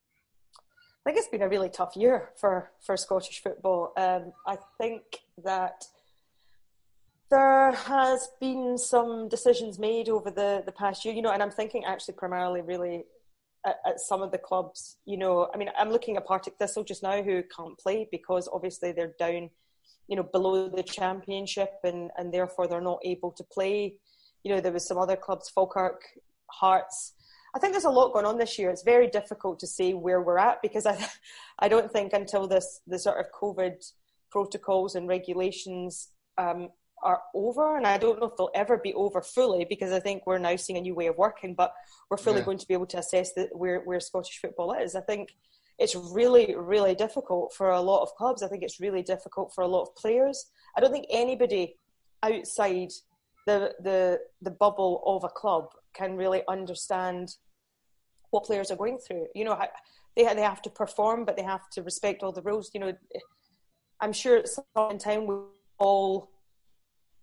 I 1.06 1.10
think 1.10 1.18
it's 1.18 1.28
been 1.28 1.42
a 1.42 1.50
really 1.50 1.70
tough 1.70 1.98
year 1.98 2.30
for, 2.40 2.72
for 2.82 2.96
Scottish 2.96 3.42
football. 3.44 3.92
Um, 3.98 4.32
I 4.48 4.58
think 4.80 5.04
that 5.44 5.84
there 7.30 7.72
has 7.74 8.30
been 8.40 8.78
some 8.78 9.28
decisions 9.28 9.78
made 9.78 10.08
over 10.08 10.32
the, 10.32 10.64
the 10.66 10.72
past 10.72 11.04
year, 11.04 11.14
you 11.14 11.22
know, 11.22 11.32
and 11.32 11.44
I'm 11.44 11.52
thinking 11.52 11.84
actually 11.84 12.14
primarily 12.14 12.62
really 12.62 13.04
at, 13.66 13.78
at, 13.86 14.00
some 14.00 14.22
of 14.22 14.32
the 14.32 14.38
clubs, 14.38 14.98
you 15.06 15.18
know, 15.18 15.50
I 15.54 15.58
mean, 15.58 15.70
I'm 15.78 15.90
looking 15.90 16.16
at 16.16 16.26
Partick 16.26 16.56
Thistle 16.58 16.86
just 16.86 17.04
now 17.04 17.22
who 17.22 17.44
can't 17.54 17.78
play 17.78 18.08
because 18.10 18.48
obviously 18.54 18.94
they're 18.94 19.16
down, 19.20 19.50
you 20.08 20.16
know, 20.16 20.24
below 20.24 20.70
the 20.70 20.84
championship 20.84 21.72
and, 21.84 22.12
and 22.18 22.34
therefore 22.34 22.68
they're 22.68 22.82
not 22.82 23.00
able 23.04 23.32
to 23.32 23.44
play. 23.44 23.96
You 24.44 24.54
know, 24.54 24.62
there 24.62 24.72
was 24.72 24.88
some 24.88 24.98
other 24.98 25.18
clubs, 25.18 25.50
Falkirk, 25.50 26.02
Hearts, 26.50 27.14
I 27.56 27.60
think 27.60 27.74
there's 27.74 27.86
a 27.86 27.90
lot 27.90 28.14
going 28.14 28.26
on 28.26 28.38
this 28.38 28.58
year. 28.58 28.70
It's 28.70 28.84
very 28.84 29.08
difficult 29.08 29.60
to 29.60 29.68
say 29.68 29.94
where 29.94 30.22
we're 30.22 30.40
at 30.40 30.62
because 30.62 30.86
I, 30.86 30.98
I 31.60 31.68
don't 31.68 31.92
think 31.92 32.14
until 32.14 32.48
this 32.48 32.82
the 32.88 33.00
sort 33.00 33.20
of 33.20 33.32
COVID 33.32 33.76
protocols 34.32 34.96
and 34.96 35.08
regulations 35.08 36.10
um, 36.38 36.70
are 37.04 37.22
over, 37.36 37.78
and 37.78 37.86
I 37.86 37.98
don't 37.98 38.20
know 38.20 38.28
if 38.28 38.38
they'll 38.38 38.50
ever 38.56 38.78
be 38.78 38.94
over 38.94 39.22
fully 39.22 39.66
because 39.66 39.92
I 39.92 40.00
think 40.00 40.26
we're 40.26 40.40
now 40.40 40.56
seeing 40.56 40.78
a 40.78 40.82
new 40.82 40.96
way 40.96 41.08
of 41.08 41.18
working, 41.18 41.54
but 41.54 41.74
we're 42.10 42.18
fully 42.18 42.40
yeah. 42.40 42.46
going 42.46 42.58
to 42.58 42.68
be 42.68 42.74
able 42.74 42.88
to 42.88 42.98
assess 42.98 43.34
the, 43.34 43.50
where 43.52 43.82
where 43.82 44.00
Scottish 44.00 44.40
football 44.40 44.74
is. 44.74 44.96
I 44.96 45.02
think 45.02 45.36
it's 45.78 45.96
really 45.96 46.56
really 46.56 46.96
difficult 46.96 47.54
for 47.54 47.70
a 47.70 47.82
lot 47.82 48.02
of 48.02 48.16
clubs. 48.16 48.42
I 48.42 48.48
think 48.48 48.64
it's 48.64 48.80
really 48.80 49.04
difficult 49.04 49.54
for 49.54 49.64
a 49.64 49.68
lot 49.68 49.84
of 49.84 49.96
players. 49.96 50.46
I 50.76 50.82
don't 50.82 50.92
think 50.92 51.06
anybody 51.12 51.76
outside 52.24 52.92
the 53.46 53.74
the 53.82 54.20
the 54.42 54.52
bubble 54.52 55.04
of 55.06 55.24
a 55.24 55.30
club 55.30 55.70
can 55.94 56.16
really 56.16 56.42
understand 56.48 57.36
what 58.32 58.44
players 58.44 58.72
are 58.72 58.76
going 58.76 58.98
through. 58.98 59.28
You 59.36 59.46
know, 59.46 59.60
they 60.16 60.24
they 60.24 60.42
have 60.42 60.62
to 60.64 60.70
perform, 60.70 61.26
but 61.26 61.38
they 61.38 61.44
have 61.44 61.70
to 61.72 61.84
respect 61.84 62.24
all 62.24 62.32
the 62.32 62.42
rules. 62.42 62.72
You 62.74 62.80
know, 62.80 62.94
I'm 64.00 64.14
sure 64.14 64.38
at 64.38 64.50
some 64.50 64.66
point 64.76 64.94
in 64.94 64.98
time 65.00 65.28
we 65.28 65.36
all 65.78 66.32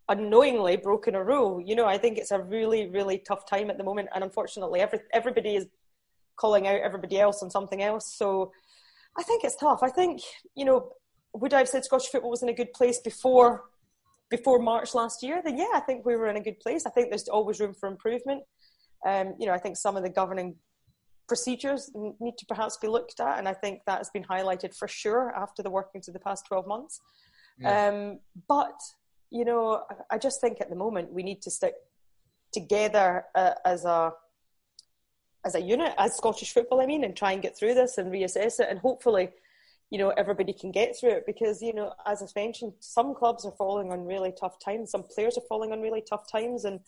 unknowingly 0.09 0.77
broken 0.77 1.15
a 1.15 1.23
rule. 1.23 1.61
You 1.61 1.77
know, 1.77 1.87
I 1.87 1.99
think 1.99 2.19
it's 2.19 2.31
a 2.31 2.41
really 2.41 2.89
really 2.89 3.19
tough 3.19 3.47
time 3.47 3.71
at 3.71 3.79
the 3.79 3.85
moment, 3.85 4.09
and 4.15 4.25
unfortunately, 4.25 4.81
every 4.81 5.01
everybody 5.13 5.57
is 5.57 5.67
calling 6.37 6.67
out 6.67 6.81
everybody 6.81 7.19
else 7.19 7.43
on 7.43 7.51
something 7.51 7.83
else. 7.83 8.15
So, 8.15 8.53
I 9.19 9.23
think 9.23 9.45
it's 9.45 9.57
tough. 9.57 9.81
I 9.83 9.91
think 9.91 10.23
you 10.55 10.65
know, 10.65 10.93
would 11.35 11.55
I 11.55 11.59
have 11.59 11.69
said 11.69 11.85
Scottish 11.85 12.09
football 12.09 12.31
was 12.31 12.43
in 12.43 12.49
a 12.49 12.55
good 12.55 12.73
place 12.73 12.99
before? 12.99 13.65
Before 14.31 14.59
March 14.59 14.95
last 14.95 15.23
year, 15.23 15.43
then 15.45 15.59
yeah, 15.59 15.73
I 15.75 15.81
think 15.81 16.07
we 16.07 16.17
were 16.17 16.29
in 16.29 16.37
a 16.37 16.41
good 16.41 16.61
place. 16.61 16.87
I 16.87 16.91
think 16.91 17.11
there's 17.11 17.29
always 17.29 17.61
room 17.61 17.75
for 17.75 17.89
improvement. 17.89 18.43
Um, 19.07 19.35
you 19.39 19.47
know, 19.47 19.53
I 19.53 19.59
think 19.59 19.77
some 19.77 19.97
of 19.97 20.03
the 20.03 20.11
governing 20.11 20.57
procedures 21.27 21.91
need 21.95 22.37
to 22.39 22.47
perhaps 22.47 22.77
be 22.77 22.89
looked 22.89 23.21
at, 23.21 23.39
and 23.39 23.49
I 23.49 23.55
think 23.55 23.81
that 23.87 23.99
has 23.99 24.11
been 24.11 24.25
highlighted 24.25 24.75
for 24.77 24.89
sure 24.89 25.33
after 25.37 25.63
the 25.63 25.71
workings 25.71 26.09
of 26.09 26.15
the 26.15 26.21
past 26.21 26.47
12 26.47 26.67
months. 26.67 27.01
Yeah. 27.59 27.89
Um, 27.89 28.21
but, 28.49 28.79
you 29.31 29.45
know, 29.45 29.85
I 30.11 30.19
just 30.19 30.41
think 30.41 30.61
at 30.61 30.71
the 30.71 30.77
moment 30.77 31.13
we 31.13 31.23
need 31.23 31.43
to 31.43 31.51
stick 31.51 31.75
together 32.53 33.25
uh, 33.35 33.55
as 33.65 33.85
a 33.85 34.13
as 35.45 35.55
a 35.55 35.61
unit, 35.61 35.95
as 35.97 36.17
Scottish 36.17 36.53
football, 36.53 36.83
I 36.83 36.87
mean, 36.87 37.03
and 37.03 37.17
try 37.17 37.33
and 37.33 37.41
get 37.41 37.57
through 37.57 37.75
this 37.75 37.97
and 37.97 38.13
reassess 38.13 38.61
it, 38.61 38.67
and 38.69 38.79
hopefully 38.79 39.31
you 39.91 39.99
know 39.99 40.11
everybody 40.11 40.53
can 40.53 40.71
get 40.71 40.97
through 40.99 41.11
it 41.11 41.25
because 41.27 41.61
you 41.61 41.75
know 41.75 41.93
as 42.07 42.23
I've 42.23 42.35
mentioned 42.37 42.73
some 42.81 43.15
clubs 43.15 43.45
are 43.45 43.53
falling 43.53 43.91
on 43.91 44.05
really 44.05 44.33
tough 44.39 44.57
times 44.65 44.91
some 44.93 45.03
players 45.03 45.37
are 45.37 45.45
falling 45.49 45.73
on 45.73 45.81
really 45.81 46.03
tough 46.09 46.31
times 46.31 46.65
and 46.65 46.81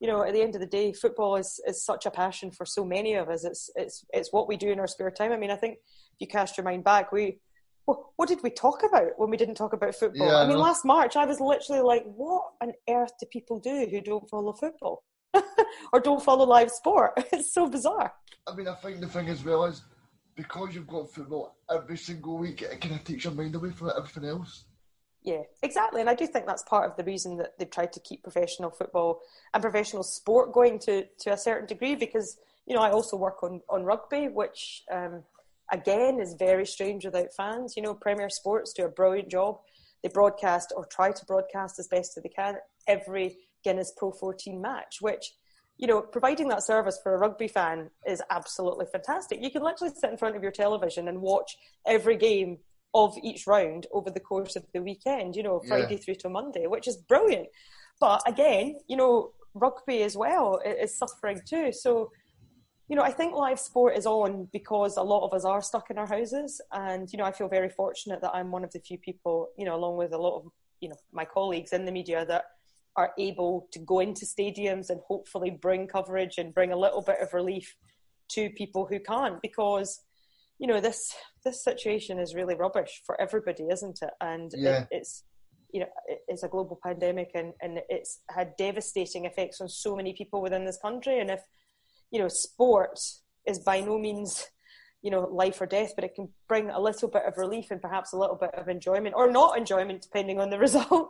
you 0.00 0.06
know 0.06 0.22
at 0.22 0.34
the 0.34 0.42
end 0.42 0.54
of 0.54 0.60
the 0.60 0.66
day 0.66 0.92
football 0.92 1.36
is, 1.36 1.60
is 1.66 1.84
such 1.84 2.04
a 2.06 2.10
passion 2.10 2.50
for 2.50 2.66
so 2.66 2.84
many 2.84 3.14
of 3.14 3.28
us 3.28 3.44
it's 3.44 3.70
it's 3.74 4.04
it's 4.12 4.32
what 4.32 4.48
we 4.48 4.56
do 4.56 4.70
in 4.70 4.78
our 4.78 4.86
spare 4.86 5.10
time 5.10 5.32
i 5.32 5.36
mean 5.36 5.50
i 5.50 5.56
think 5.56 5.78
if 5.78 6.20
you 6.20 6.26
cast 6.26 6.56
your 6.56 6.64
mind 6.64 6.84
back 6.84 7.10
we 7.10 7.38
what 7.86 8.28
did 8.28 8.42
we 8.42 8.50
talk 8.50 8.82
about 8.82 9.10
when 9.16 9.30
we 9.30 9.36
didn't 9.36 9.54
talk 9.54 9.72
about 9.72 9.94
football? 9.94 10.26
Yeah, 10.26 10.38
I 10.38 10.46
mean, 10.46 10.58
last 10.58 10.84
March, 10.84 11.14
I 11.16 11.24
was 11.24 11.38
literally 11.40 11.82
like, 11.82 12.04
what 12.04 12.42
on 12.60 12.72
earth 12.90 13.12
do 13.20 13.26
people 13.26 13.60
do 13.60 13.86
who 13.88 14.00
don't 14.00 14.28
follow 14.28 14.52
football 14.52 15.04
or 15.92 16.00
don't 16.00 16.22
follow 16.22 16.44
live 16.44 16.70
sport? 16.70 17.12
It's 17.32 17.54
so 17.54 17.68
bizarre. 17.68 18.12
I 18.48 18.54
mean, 18.54 18.66
I 18.66 18.74
think 18.74 19.00
the 19.00 19.06
thing 19.06 19.28
as 19.28 19.44
well 19.44 19.64
is 19.66 19.82
because 20.36 20.74
you've 20.74 20.86
got 20.86 21.12
football 21.12 21.56
every 21.70 21.96
single 21.96 22.38
week, 22.38 22.62
it 22.62 22.80
kind 22.80 22.94
of 22.94 23.04
takes 23.04 23.24
your 23.24 23.32
mind 23.32 23.54
away 23.54 23.70
from 23.70 23.90
everything 23.96 24.26
else. 24.26 24.64
Yeah, 25.22 25.42
exactly. 25.62 26.00
And 26.00 26.08
I 26.08 26.14
do 26.14 26.26
think 26.26 26.46
that's 26.46 26.62
part 26.62 26.88
of 26.88 26.96
the 26.96 27.02
reason 27.02 27.36
that 27.38 27.58
they've 27.58 27.70
tried 27.70 27.92
to 27.94 28.00
keep 28.00 28.22
professional 28.22 28.70
football 28.70 29.22
and 29.52 29.62
professional 29.62 30.04
sport 30.04 30.52
going 30.52 30.78
to, 30.80 31.04
to 31.20 31.32
a 31.32 31.36
certain 31.36 31.66
degree 31.66 31.96
because, 31.96 32.38
you 32.66 32.76
know, 32.76 32.82
I 32.82 32.90
also 32.90 33.16
work 33.16 33.42
on, 33.42 33.60
on 33.68 33.82
rugby, 33.82 34.28
which 34.28 34.84
um, 34.92 35.24
again 35.72 36.20
is 36.20 36.36
very 36.38 36.64
strange 36.64 37.04
without 37.04 37.34
fans. 37.36 37.74
You 37.76 37.82
know, 37.82 37.94
Premier 37.94 38.30
Sports 38.30 38.72
do 38.72 38.84
a 38.84 38.88
brilliant 38.88 39.28
job. 39.28 39.58
They 40.02 40.10
broadcast 40.10 40.72
or 40.76 40.86
try 40.86 41.10
to 41.10 41.24
broadcast 41.24 41.80
as 41.80 41.88
best 41.88 42.16
as 42.16 42.22
they 42.22 42.28
can 42.28 42.56
every 42.86 43.36
Guinness 43.64 43.92
Pro 43.96 44.12
14 44.12 44.60
match, 44.60 44.98
which 45.00 45.32
you 45.78 45.86
know, 45.86 46.00
providing 46.00 46.48
that 46.48 46.62
service 46.62 46.98
for 47.02 47.14
a 47.14 47.18
rugby 47.18 47.48
fan 47.48 47.90
is 48.06 48.22
absolutely 48.30 48.86
fantastic. 48.90 49.42
You 49.42 49.50
can 49.50 49.62
literally 49.62 49.92
sit 49.94 50.10
in 50.10 50.16
front 50.16 50.36
of 50.36 50.42
your 50.42 50.52
television 50.52 51.08
and 51.08 51.20
watch 51.20 51.58
every 51.86 52.16
game 52.16 52.58
of 52.94 53.14
each 53.22 53.46
round 53.46 53.86
over 53.92 54.10
the 54.10 54.20
course 54.20 54.56
of 54.56 54.64
the 54.72 54.82
weekend, 54.82 55.36
you 55.36 55.42
know, 55.42 55.60
Friday 55.68 55.94
yeah. 55.94 55.98
through 55.98 56.14
to 56.14 56.30
Monday, 56.30 56.66
which 56.66 56.88
is 56.88 56.96
brilliant. 56.96 57.48
But 58.00 58.22
again, 58.26 58.78
you 58.88 58.96
know, 58.96 59.32
rugby 59.52 60.02
as 60.02 60.16
well 60.16 60.60
is 60.64 60.96
suffering 60.96 61.40
too. 61.46 61.72
So, 61.72 62.10
you 62.88 62.96
know, 62.96 63.02
I 63.02 63.10
think 63.10 63.34
live 63.34 63.60
sport 63.60 63.98
is 63.98 64.06
on 64.06 64.48
because 64.52 64.96
a 64.96 65.02
lot 65.02 65.26
of 65.26 65.34
us 65.34 65.44
are 65.44 65.60
stuck 65.60 65.90
in 65.90 65.98
our 65.98 66.06
houses. 66.06 66.60
And, 66.72 67.12
you 67.12 67.18
know, 67.18 67.24
I 67.24 67.32
feel 67.32 67.48
very 67.48 67.68
fortunate 67.68 68.22
that 68.22 68.34
I'm 68.34 68.50
one 68.50 68.64
of 68.64 68.72
the 68.72 68.80
few 68.80 68.96
people, 68.96 69.48
you 69.58 69.66
know, 69.66 69.74
along 69.74 69.98
with 69.98 70.12
a 70.12 70.18
lot 70.18 70.38
of, 70.38 70.44
you 70.80 70.88
know, 70.88 70.96
my 71.12 71.26
colleagues 71.26 71.72
in 71.72 71.84
the 71.84 71.92
media 71.92 72.24
that 72.24 72.44
are 72.96 73.12
able 73.18 73.68
to 73.72 73.78
go 73.80 74.00
into 74.00 74.24
stadiums 74.24 74.90
and 74.90 75.00
hopefully 75.06 75.50
bring 75.50 75.86
coverage 75.86 76.38
and 76.38 76.54
bring 76.54 76.72
a 76.72 76.76
little 76.76 77.02
bit 77.02 77.20
of 77.20 77.32
relief 77.34 77.76
to 78.28 78.50
people 78.50 78.86
who 78.86 78.98
can't 78.98 79.40
because 79.42 80.00
you 80.58 80.66
know 80.66 80.80
this 80.80 81.14
this 81.44 81.62
situation 81.62 82.18
is 82.18 82.34
really 82.34 82.54
rubbish 82.54 83.02
for 83.04 83.20
everybody 83.20 83.64
isn't 83.70 83.98
it 84.02 84.10
and 84.20 84.52
yeah. 84.56 84.80
it, 84.82 84.88
it's 84.90 85.24
you 85.72 85.80
know 85.80 85.86
it's 86.28 86.42
a 86.42 86.48
global 86.48 86.78
pandemic 86.82 87.30
and 87.34 87.52
and 87.60 87.78
it's 87.88 88.20
had 88.30 88.56
devastating 88.56 89.26
effects 89.26 89.60
on 89.60 89.68
so 89.68 89.94
many 89.94 90.12
people 90.12 90.40
within 90.40 90.64
this 90.64 90.78
country 90.78 91.20
and 91.20 91.30
if 91.30 91.40
you 92.10 92.18
know 92.18 92.28
sport 92.28 92.98
is 93.46 93.58
by 93.58 93.80
no 93.80 93.98
means 93.98 94.46
you 95.06 95.12
know 95.12 95.20
life 95.20 95.60
or 95.60 95.66
death 95.66 95.92
but 95.94 96.02
it 96.02 96.16
can 96.16 96.28
bring 96.48 96.68
a 96.70 96.80
little 96.80 97.08
bit 97.08 97.22
of 97.24 97.38
relief 97.38 97.70
and 97.70 97.80
perhaps 97.80 98.12
a 98.12 98.18
little 98.18 98.34
bit 98.34 98.52
of 98.54 98.68
enjoyment 98.68 99.14
or 99.16 99.30
not 99.30 99.56
enjoyment 99.56 100.02
depending 100.02 100.40
on 100.40 100.50
the 100.50 100.58
result 100.66 101.08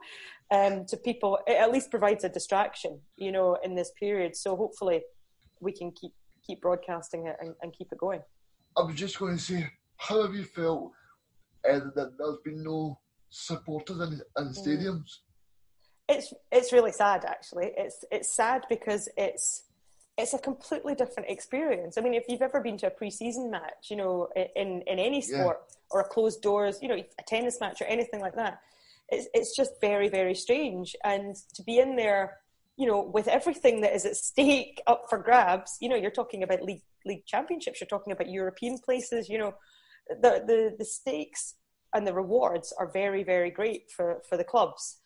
um, 0.50 0.84
to 0.84 0.98
people. 0.98 1.38
It 1.46 1.56
at 1.56 1.72
least 1.72 1.90
provides 1.90 2.22
a 2.22 2.28
distraction 2.28 3.00
you 3.16 3.32
know 3.32 3.56
in 3.64 3.74
this 3.74 3.92
period. 3.98 4.36
So 4.36 4.54
hopefully 4.54 5.00
we 5.60 5.72
can 5.72 5.92
keep 5.92 6.12
keep 6.46 6.60
broadcasting 6.60 7.26
it 7.26 7.36
and, 7.40 7.54
and 7.62 7.72
keep 7.72 7.88
it 7.90 7.96
going. 7.96 8.20
I 8.76 8.82
was 8.82 8.96
just 8.96 9.18
going 9.18 9.38
to 9.38 9.42
say 9.42 9.66
how 9.96 10.20
have 10.20 10.34
you 10.34 10.44
felt 10.44 10.92
uh, 11.66 11.80
that 11.94 12.18
there's 12.18 12.38
been 12.44 12.62
no 12.62 12.98
supporters 13.30 13.98
in, 13.98 14.20
in 14.36 14.52
mm. 14.52 14.58
stadiums? 14.62 15.10
It's 16.06 16.34
it's 16.52 16.70
really 16.70 16.92
sad 16.92 17.24
actually. 17.24 17.70
It's 17.78 18.04
it's 18.10 18.30
sad 18.30 18.66
because 18.68 19.08
it's 19.16 19.62
it's 20.18 20.32
a 20.32 20.38
completely 20.38 20.94
different 20.94 21.28
experience. 21.28 21.98
I 21.98 22.00
mean, 22.00 22.14
if 22.14 22.24
you've 22.28 22.42
ever 22.42 22.60
been 22.60 22.78
to 22.78 22.86
a 22.86 22.90
pre-season 22.90 23.50
match, 23.50 23.90
you 23.90 23.96
know, 23.96 24.28
in 24.34 24.82
in 24.86 24.98
any 24.98 25.20
sport 25.20 25.60
yeah. 25.68 25.76
or 25.90 26.00
a 26.00 26.04
closed 26.04 26.40
doors, 26.40 26.78
you 26.80 26.88
know, 26.88 26.96
a 26.96 27.22
tennis 27.26 27.60
match 27.60 27.82
or 27.82 27.84
anything 27.84 28.20
like 28.20 28.34
that, 28.36 28.60
it's 29.10 29.28
it's 29.34 29.54
just 29.54 29.72
very 29.80 30.08
very 30.08 30.34
strange. 30.34 30.96
And 31.04 31.36
to 31.54 31.62
be 31.62 31.78
in 31.78 31.96
there, 31.96 32.38
you 32.76 32.86
know, 32.86 33.02
with 33.02 33.28
everything 33.28 33.82
that 33.82 33.94
is 33.94 34.06
at 34.06 34.16
stake 34.16 34.80
up 34.86 35.04
for 35.10 35.18
grabs, 35.18 35.76
you 35.80 35.88
know, 35.88 35.96
you're 35.96 36.10
talking 36.10 36.42
about 36.42 36.62
league 36.62 36.82
league 37.04 37.26
championships, 37.26 37.80
you're 37.80 37.88
talking 37.88 38.12
about 38.12 38.30
European 38.30 38.78
places, 38.78 39.28
you 39.28 39.38
know, 39.38 39.54
the 40.08 40.42
the 40.46 40.76
the 40.78 40.84
stakes 40.84 41.56
and 41.94 42.06
the 42.06 42.14
rewards 42.14 42.72
are 42.78 42.90
very 42.90 43.22
very 43.22 43.50
great 43.50 43.90
for 43.90 44.22
for 44.28 44.38
the 44.38 44.44
clubs 44.44 44.98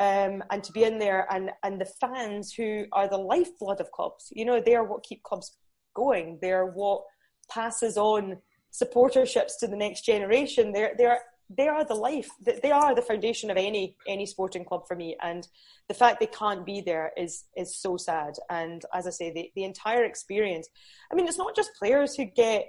um, 0.00 0.42
and 0.50 0.64
to 0.64 0.72
be 0.72 0.82
in 0.84 0.98
there 0.98 1.26
and 1.32 1.50
and 1.62 1.80
the 1.80 1.90
fans 2.00 2.52
who 2.52 2.86
are 2.92 3.08
the 3.08 3.16
lifeblood 3.16 3.80
of 3.80 3.92
clubs 3.92 4.32
you 4.32 4.44
know 4.44 4.60
they 4.60 4.74
are 4.74 4.84
what 4.84 5.04
keep 5.04 5.22
clubs 5.22 5.56
going. 5.94 6.38
They're 6.40 6.66
what 6.66 7.02
passes 7.50 7.96
on 7.96 8.38
supporterships 8.72 9.52
to 9.60 9.66
the 9.66 9.76
next 9.76 10.04
generation. 10.04 10.72
They're 10.72 10.94
they're 10.96 11.20
they 11.56 11.66
are 11.66 11.84
the 11.84 11.94
life 11.94 12.28
they 12.62 12.70
are 12.70 12.94
the 12.94 13.02
foundation 13.02 13.50
of 13.50 13.56
any 13.56 13.96
any 14.06 14.26
sporting 14.26 14.64
club 14.64 14.82
for 14.86 14.96
me. 14.96 15.16
And 15.20 15.46
the 15.88 15.94
fact 15.94 16.20
they 16.20 16.26
can't 16.26 16.64
be 16.64 16.80
there 16.80 17.12
is 17.16 17.44
is 17.56 17.76
so 17.76 17.96
sad. 17.96 18.34
And 18.48 18.82
as 18.94 19.06
i 19.06 19.10
say 19.10 19.32
the, 19.32 19.50
the 19.56 19.64
entire 19.64 20.04
experience 20.04 20.68
i 21.10 21.14
mean 21.14 21.26
it's 21.26 21.38
not 21.38 21.56
just 21.56 21.74
players 21.78 22.14
who 22.14 22.24
get 22.24 22.68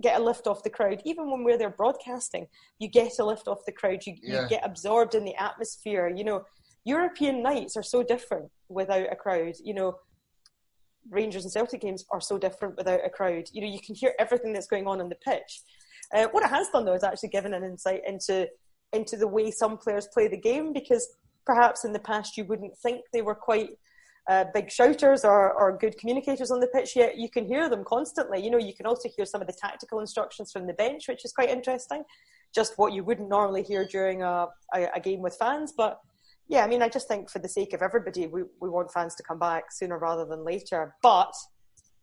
get 0.00 0.20
a 0.20 0.24
lift 0.24 0.46
off 0.46 0.62
the 0.62 0.70
crowd. 0.70 1.02
Even 1.04 1.30
when 1.30 1.44
we're 1.44 1.58
there 1.58 1.70
broadcasting, 1.70 2.46
you 2.78 2.88
get 2.88 3.18
a 3.18 3.24
lift 3.24 3.48
off 3.48 3.64
the 3.66 3.72
crowd. 3.72 4.04
You, 4.06 4.14
yeah. 4.22 4.42
you 4.42 4.48
get 4.48 4.64
absorbed 4.64 5.14
in 5.14 5.24
the 5.24 5.34
atmosphere. 5.36 6.12
You 6.14 6.24
know, 6.24 6.44
European 6.84 7.42
nights 7.42 7.76
are 7.76 7.82
so 7.82 8.02
different 8.02 8.50
without 8.68 9.12
a 9.12 9.16
crowd. 9.16 9.54
You 9.62 9.74
know, 9.74 9.96
Rangers 11.10 11.44
and 11.44 11.52
Celtic 11.52 11.80
games 11.80 12.04
are 12.10 12.20
so 12.20 12.38
different 12.38 12.76
without 12.76 13.04
a 13.04 13.10
crowd. 13.10 13.48
You 13.52 13.62
know, 13.62 13.68
you 13.68 13.80
can 13.80 13.94
hear 13.94 14.14
everything 14.18 14.52
that's 14.52 14.66
going 14.66 14.86
on 14.86 15.00
on 15.00 15.08
the 15.08 15.16
pitch. 15.16 15.62
Uh, 16.14 16.26
what 16.32 16.44
it 16.44 16.50
has 16.50 16.68
done 16.68 16.84
though 16.84 16.94
is 16.94 17.04
actually 17.04 17.28
given 17.28 17.54
an 17.54 17.64
insight 17.64 18.02
into 18.06 18.48
into 18.92 19.16
the 19.16 19.28
way 19.28 19.50
some 19.50 19.78
players 19.78 20.08
play 20.12 20.26
the 20.26 20.36
game 20.36 20.72
because 20.72 21.06
perhaps 21.46 21.84
in 21.84 21.92
the 21.92 22.00
past 22.00 22.36
you 22.36 22.44
wouldn't 22.44 22.76
think 22.78 23.02
they 23.12 23.22
were 23.22 23.36
quite 23.36 23.70
uh, 24.28 24.44
big 24.52 24.70
shouters 24.70 25.24
or, 25.24 25.52
or 25.52 25.76
good 25.76 25.96
communicators 25.98 26.50
on 26.50 26.60
the 26.60 26.66
pitch 26.68 26.94
yet 26.94 27.16
you 27.16 27.28
can 27.28 27.46
hear 27.46 27.68
them 27.68 27.84
constantly. 27.84 28.42
You 28.42 28.50
know 28.50 28.58
you 28.58 28.74
can 28.74 28.86
also 28.86 29.08
hear 29.16 29.24
some 29.24 29.40
of 29.40 29.46
the 29.46 29.52
tactical 29.52 30.00
instructions 30.00 30.52
from 30.52 30.66
the 30.66 30.74
bench 30.74 31.08
which 31.08 31.24
is 31.24 31.32
quite 31.32 31.50
interesting. 31.50 32.04
Just 32.54 32.74
what 32.76 32.92
you 32.92 33.04
wouldn't 33.04 33.28
normally 33.28 33.62
hear 33.62 33.86
during 33.86 34.22
a, 34.22 34.46
a, 34.74 34.88
a 34.96 35.00
game 35.00 35.20
with 35.20 35.36
fans. 35.36 35.72
But 35.76 36.00
yeah 36.48 36.64
i 36.64 36.66
mean 36.66 36.82
i 36.82 36.88
just 36.88 37.06
think 37.06 37.30
for 37.30 37.38
the 37.38 37.48
sake 37.48 37.72
of 37.72 37.80
everybody 37.80 38.26
we, 38.26 38.42
we 38.60 38.68
want 38.68 38.92
fans 38.92 39.14
to 39.14 39.22
come 39.22 39.38
back 39.38 39.70
sooner 39.70 39.98
rather 39.98 40.24
than 40.24 40.44
later. 40.44 40.94
But 41.02 41.32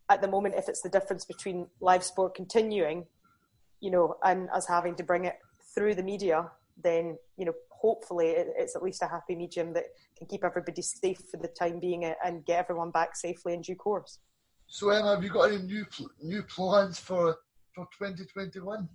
at 0.10 0.22
the 0.22 0.28
moment 0.28 0.56
if 0.56 0.70
it's 0.70 0.82
the 0.82 0.90
difference 0.90 1.26
between 1.26 1.68
live 1.82 2.04
sport 2.04 2.34
continuing 2.36 3.06
you 3.80 3.92
know 3.92 4.16
and 4.24 4.50
us 4.52 4.68
having 4.68 4.96
to 4.96 5.04
bring 5.04 5.26
it 5.26 5.36
through 5.76 5.94
the 5.94 6.04
media 6.04 6.50
then 6.84 7.18
you 7.38 7.46
know 7.46 7.54
hopefully 7.80 8.34
it's 8.36 8.76
at 8.76 8.84
least 8.84 9.02
a 9.02 9.08
happy 9.08 9.36
medium 9.36 9.74
that 9.74 9.86
can 10.18 10.28
keep 10.28 10.44
everybody 10.44 10.82
safe 10.82 11.22
for 11.32 11.38
the 11.38 11.48
time 11.48 11.80
being 11.80 12.06
and 12.24 12.46
get 12.46 12.60
everyone 12.60 12.92
back 12.92 13.16
safely 13.16 13.54
in 13.54 13.62
due 13.62 13.76
course. 13.76 14.20
So 14.68 14.90
Emma, 14.90 15.16
have 15.16 15.24
you 15.24 15.30
got 15.30 15.52
any 15.52 15.62
new 15.62 15.86
new 16.22 16.44
plans 16.44 17.00
for 17.00 17.38
for 17.74 17.88
2021? 17.98 18.90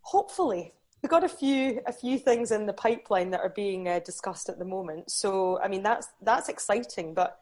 Hopefully, 0.00 0.72
we've 1.02 1.10
got 1.10 1.24
a 1.24 1.28
few 1.28 1.80
a 1.86 1.92
few 1.92 2.18
things 2.18 2.50
in 2.50 2.66
the 2.66 2.72
pipeline 2.72 3.30
that 3.30 3.40
are 3.40 3.52
being 3.54 3.88
uh, 3.88 4.00
discussed 4.00 4.48
at 4.48 4.58
the 4.58 4.64
moment. 4.64 5.10
So 5.10 5.60
I 5.60 5.68
mean 5.68 5.82
that's 5.82 6.08
that's 6.22 6.48
exciting, 6.48 7.12
but 7.12 7.40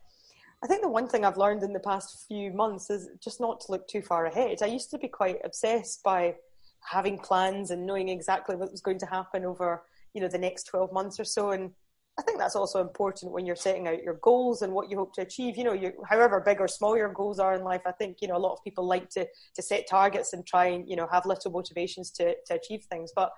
I 0.63 0.67
think 0.67 0.83
the 0.83 0.89
one 0.89 1.09
thing 1.09 1.25
I've 1.25 1.37
learned 1.37 1.63
in 1.63 1.73
the 1.73 1.81
past 1.81 2.27
few 2.27 2.51
months 2.51 2.89
is 2.89 3.09
just 3.23 3.41
not 3.41 3.61
to 3.61 3.73
look 3.73 3.87
too 3.87 4.01
far 4.01 4.27
ahead. 4.27 4.63
I 4.63 4.67
used 4.67 4.91
to 4.93 4.99
be 4.99 5.09
quite 5.09 5.39
obsessed 5.45 6.03
by 6.03 6.37
having 6.81 7.19
plans 7.19 7.71
and 7.71 7.87
knowing 7.87 8.09
exactly 8.09 8.57
what 8.57 8.71
was 8.71 8.81
going 8.81 8.99
to 8.99 9.07
happen 9.07 9.45
over 9.45 9.83
you 10.15 10.21
know 10.21 10.29
the 10.29 10.39
next 10.39 10.65
12 10.65 10.93
months 10.93 11.21
or 11.21 11.25
so 11.25 11.51
and 11.51 11.71
I 12.19 12.23
think 12.23 12.39
that's 12.39 12.55
also 12.55 12.81
important 12.81 13.33
when 13.33 13.45
you're 13.45 13.57
setting 13.57 13.89
out 13.89 14.03
your 14.03 14.19
goals 14.23 14.63
and 14.63 14.73
what 14.73 14.89
you 14.89 14.97
hope 14.97 15.15
to 15.15 15.23
achieve. 15.23 15.57
You 15.57 15.65
know, 15.65 15.73
you, 15.73 15.93
however 16.09 16.41
big 16.41 16.61
or 16.61 16.69
small 16.69 16.97
your 16.97 17.13
goals 17.13 17.41
are 17.41 17.55
in 17.55 17.65
life, 17.65 17.83
I 17.87 17.93
think 17.93 18.19
you 18.21 18.29
know 18.29 18.37
a 18.37 18.39
lot 18.39 18.53
of 18.53 18.63
people 18.63 18.87
like 18.87 19.09
to 19.11 19.27
to 19.55 19.63
set 19.63 19.89
targets 19.89 20.33
and 20.33 20.47
try 20.47 20.67
and 20.67 20.89
you 20.89 20.95
know 20.95 21.09
have 21.11 21.27
little 21.27 21.51
motivations 21.51 22.13
to 22.13 22.35
to 22.47 22.55
achieve 22.55 22.85
things. 22.85 23.11
But 23.15 23.33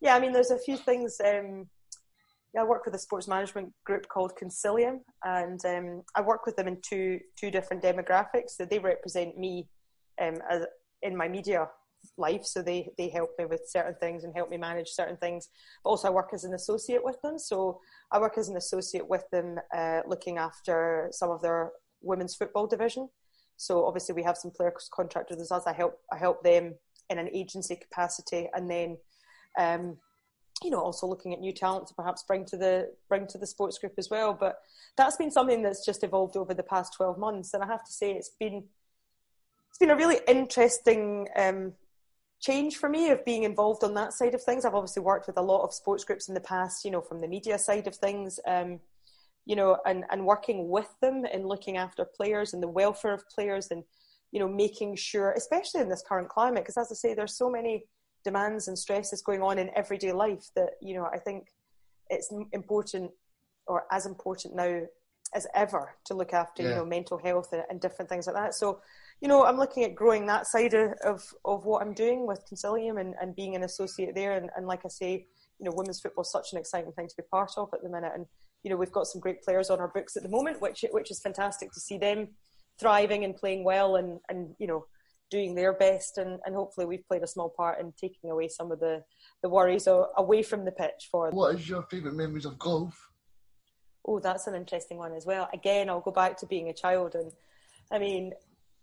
yeah, 0.00 0.14
I 0.14 0.20
mean, 0.20 0.32
there's 0.32 0.52
a 0.52 0.58
few 0.58 0.76
things. 0.76 1.20
Um, 1.24 1.66
yeah, 2.54 2.60
I 2.60 2.64
work 2.64 2.84
with 2.84 2.94
a 2.94 2.98
sports 2.98 3.26
management 3.26 3.72
group 3.84 4.06
called 4.08 4.34
Consilium, 4.40 5.00
and 5.24 5.64
um, 5.64 6.02
I 6.14 6.20
work 6.20 6.46
with 6.46 6.54
them 6.54 6.68
in 6.68 6.78
two 6.80 7.18
two 7.36 7.50
different 7.50 7.82
demographics. 7.82 8.50
So 8.50 8.64
they 8.64 8.78
represent 8.78 9.36
me 9.36 9.68
um, 10.20 10.36
as 10.48 10.64
in 11.02 11.16
my 11.16 11.26
media 11.26 11.66
life. 12.16 12.44
So 12.44 12.62
they, 12.62 12.90
they 12.98 13.08
help 13.08 13.30
me 13.38 13.44
with 13.46 13.62
certain 13.66 13.94
things 14.00 14.24
and 14.24 14.34
help 14.34 14.50
me 14.50 14.56
manage 14.56 14.88
certain 14.88 15.16
things. 15.16 15.48
But 15.82 15.90
also, 15.90 16.08
I 16.08 16.10
work 16.10 16.30
as 16.32 16.44
an 16.44 16.54
associate 16.54 17.04
with 17.04 17.20
them. 17.22 17.38
So 17.38 17.80
I 18.10 18.18
work 18.18 18.38
as 18.38 18.48
an 18.48 18.56
associate 18.56 19.08
with 19.08 19.24
them, 19.30 19.58
uh, 19.74 20.00
looking 20.06 20.38
after 20.38 21.08
some 21.12 21.30
of 21.30 21.42
their 21.42 21.72
women's 22.02 22.34
football 22.34 22.66
division. 22.66 23.08
So 23.56 23.86
obviously, 23.86 24.14
we 24.14 24.22
have 24.24 24.36
some 24.36 24.50
players 24.50 24.88
contracted 24.92 25.38
with 25.38 25.52
us. 25.52 25.66
I 25.66 25.72
help 25.72 26.00
I 26.12 26.16
help 26.16 26.42
them 26.42 26.74
in 27.10 27.18
an 27.18 27.28
agency 27.32 27.76
capacity, 27.76 28.48
and 28.54 28.68
then 28.68 28.96
um, 29.58 29.98
you 30.64 30.70
know 30.70 30.80
also 30.80 31.06
looking 31.06 31.32
at 31.32 31.40
new 31.40 31.52
talent 31.52 31.86
to 31.88 31.94
perhaps 31.94 32.24
bring 32.26 32.44
to 32.46 32.56
the 32.56 32.92
bring 33.08 33.26
to 33.28 33.38
the 33.38 33.46
sports 33.46 33.78
group 33.78 33.94
as 33.98 34.10
well. 34.10 34.34
But 34.34 34.56
that's 34.96 35.16
been 35.16 35.30
something 35.30 35.62
that's 35.62 35.84
just 35.84 36.02
evolved 36.02 36.36
over 36.36 36.54
the 36.54 36.62
past 36.62 36.94
twelve 36.96 37.18
months, 37.18 37.54
and 37.54 37.62
I 37.62 37.66
have 37.66 37.84
to 37.84 37.92
say 37.92 38.12
it's 38.12 38.32
been 38.40 38.64
it's 39.68 39.78
been 39.78 39.90
a 39.90 39.96
really 39.96 40.20
interesting 40.26 41.28
um, 41.36 41.72
change 42.42 42.76
for 42.76 42.88
me 42.88 43.10
of 43.10 43.24
being 43.24 43.44
involved 43.44 43.84
on 43.84 43.94
that 43.94 44.12
side 44.12 44.34
of 44.34 44.42
things. 44.42 44.64
I've 44.64 44.74
obviously 44.74 45.02
worked 45.02 45.26
with 45.26 45.38
a 45.38 45.42
lot 45.42 45.62
of 45.62 45.72
sports 45.72 46.04
groups 46.04 46.28
in 46.28 46.34
the 46.34 46.40
past, 46.40 46.84
you 46.84 46.90
know, 46.90 47.00
from 47.00 47.20
the 47.20 47.28
media 47.28 47.58
side 47.58 47.86
of 47.86 47.94
things. 47.94 48.38
Um, 48.46 48.80
you 49.44 49.56
know, 49.56 49.78
and, 49.86 50.04
and 50.10 50.24
working 50.24 50.68
with 50.68 50.88
them 51.00 51.24
and 51.32 51.46
looking 51.46 51.76
after 51.76 52.04
players 52.04 52.54
and 52.54 52.62
the 52.62 52.68
welfare 52.68 53.12
of 53.12 53.28
players 53.28 53.68
and, 53.70 53.82
you 54.30 54.38
know, 54.38 54.48
making 54.48 54.96
sure, 54.96 55.32
especially 55.32 55.80
in 55.80 55.88
this 55.88 56.02
current 56.06 56.28
climate, 56.28 56.62
because 56.62 56.76
as 56.76 56.92
I 56.92 56.94
say, 56.94 57.14
there's 57.14 57.36
so 57.36 57.50
many 57.50 57.84
demands 58.24 58.68
and 58.68 58.78
stresses 58.78 59.20
going 59.20 59.42
on 59.42 59.58
in 59.58 59.70
everyday 59.74 60.12
life 60.12 60.48
that, 60.54 60.74
you 60.80 60.94
know, 60.94 61.08
I 61.12 61.18
think 61.18 61.48
it's 62.08 62.32
important 62.52 63.10
or 63.66 63.84
as 63.90 64.06
important 64.06 64.54
now 64.54 64.82
as 65.34 65.46
ever 65.54 65.94
to 66.04 66.14
look 66.14 66.32
after, 66.32 66.62
yeah. 66.62 66.68
you 66.68 66.74
know, 66.76 66.84
mental 66.84 67.18
health 67.18 67.52
and, 67.52 67.64
and, 67.70 67.80
different 67.80 68.08
things 68.08 68.26
like 68.26 68.36
that. 68.36 68.54
So, 68.54 68.80
you 69.22 69.28
know, 69.28 69.46
I'm 69.46 69.56
looking 69.56 69.84
at 69.84 69.94
growing 69.94 70.26
that 70.26 70.46
side 70.46 70.74
of, 70.74 70.92
of, 71.04 71.22
of 71.46 71.64
what 71.64 71.80
I'm 71.80 71.94
doing 71.94 72.26
with 72.26 72.44
Consilium 72.52 73.00
and, 73.00 73.14
and 73.20 73.34
being 73.34 73.56
an 73.56 73.62
associate 73.62 74.14
there. 74.14 74.32
And, 74.32 74.50
and 74.56 74.66
like 74.66 74.80
I 74.84 74.88
say, 74.88 75.26
you 75.58 75.64
know, 75.64 75.72
women's 75.74 76.00
football 76.00 76.22
is 76.22 76.30
such 76.30 76.52
an 76.52 76.58
exciting 76.58 76.92
thing 76.92 77.08
to 77.08 77.14
be 77.16 77.22
part 77.30 77.52
of 77.56 77.70
at 77.72 77.82
the 77.82 77.88
minute. 77.88 78.12
And 78.14 78.26
you 78.62 78.70
know 78.70 78.76
we've 78.76 78.92
got 78.92 79.06
some 79.06 79.20
great 79.20 79.42
players 79.42 79.70
on 79.70 79.80
our 79.80 79.88
books 79.88 80.16
at 80.16 80.22
the 80.22 80.28
moment, 80.28 80.60
which 80.60 80.84
which 80.90 81.10
is 81.10 81.20
fantastic 81.20 81.72
to 81.72 81.80
see 81.80 81.98
them 81.98 82.28
thriving 82.78 83.24
and 83.24 83.36
playing 83.36 83.64
well 83.64 83.96
and 83.96 84.20
and 84.28 84.54
you 84.58 84.66
know 84.66 84.86
doing 85.30 85.54
their 85.54 85.72
best 85.72 86.18
and, 86.18 86.38
and 86.44 86.54
hopefully 86.54 86.84
we've 86.84 87.06
played 87.08 87.22
a 87.22 87.26
small 87.26 87.48
part 87.48 87.80
in 87.80 87.90
taking 87.98 88.30
away 88.30 88.46
some 88.48 88.70
of 88.70 88.78
the, 88.80 89.02
the 89.42 89.48
worries 89.48 89.88
away 90.18 90.42
from 90.42 90.66
the 90.66 90.70
pitch 90.70 91.08
for 91.10 91.30
them. 91.30 91.36
What 91.36 91.54
is 91.54 91.66
your 91.66 91.84
favourite 91.84 92.14
memories 92.14 92.44
of 92.44 92.58
golf? 92.58 93.08
Oh, 94.06 94.18
that's 94.18 94.46
an 94.46 94.54
interesting 94.54 94.98
one 94.98 95.14
as 95.14 95.24
well. 95.24 95.48
Again, 95.54 95.88
I'll 95.88 96.02
go 96.02 96.10
back 96.10 96.36
to 96.38 96.46
being 96.46 96.68
a 96.68 96.74
child 96.74 97.14
and 97.14 97.32
I 97.90 97.98
mean, 97.98 98.34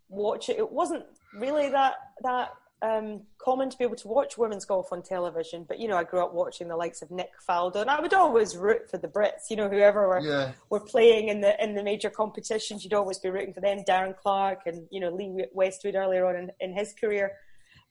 watch 0.09 0.49
it. 0.49 0.57
It 0.57 0.71
wasn't 0.71 1.05
really 1.33 1.69
that 1.69 1.95
that 2.23 2.51
um, 2.81 3.21
common 3.37 3.69
to 3.69 3.77
be 3.77 3.83
able 3.83 3.97
to 3.97 4.07
watch 4.07 4.37
women's 4.37 4.65
golf 4.65 4.91
on 4.93 5.03
television, 5.03 5.65
but 5.67 5.79
you 5.79 5.87
know, 5.87 5.97
I 5.97 6.03
grew 6.03 6.23
up 6.23 6.33
watching 6.33 6.67
the 6.67 6.77
likes 6.77 7.01
of 7.01 7.11
Nick 7.11 7.31
Faldo, 7.47 7.81
and 7.81 7.89
I 7.89 7.99
would 7.99 8.13
always 8.13 8.55
root 8.55 8.89
for 8.89 8.97
the 8.97 9.07
Brits. 9.07 9.49
You 9.49 9.57
know, 9.57 9.69
whoever 9.69 10.07
were 10.07 10.21
yeah. 10.21 10.51
were 10.69 10.79
playing 10.79 11.27
in 11.29 11.41
the 11.41 11.61
in 11.61 11.75
the 11.75 11.83
major 11.83 12.09
competitions, 12.09 12.83
you'd 12.83 12.93
always 12.93 13.19
be 13.19 13.29
rooting 13.29 13.53
for 13.53 13.61
them. 13.61 13.83
Darren 13.87 14.15
Clarke 14.15 14.61
and 14.65 14.87
you 14.91 14.99
know 14.99 15.09
Lee 15.09 15.45
Westwood 15.53 15.95
earlier 15.95 16.25
on 16.25 16.35
in, 16.35 16.51
in 16.59 16.73
his 16.73 16.93
career, 16.93 17.33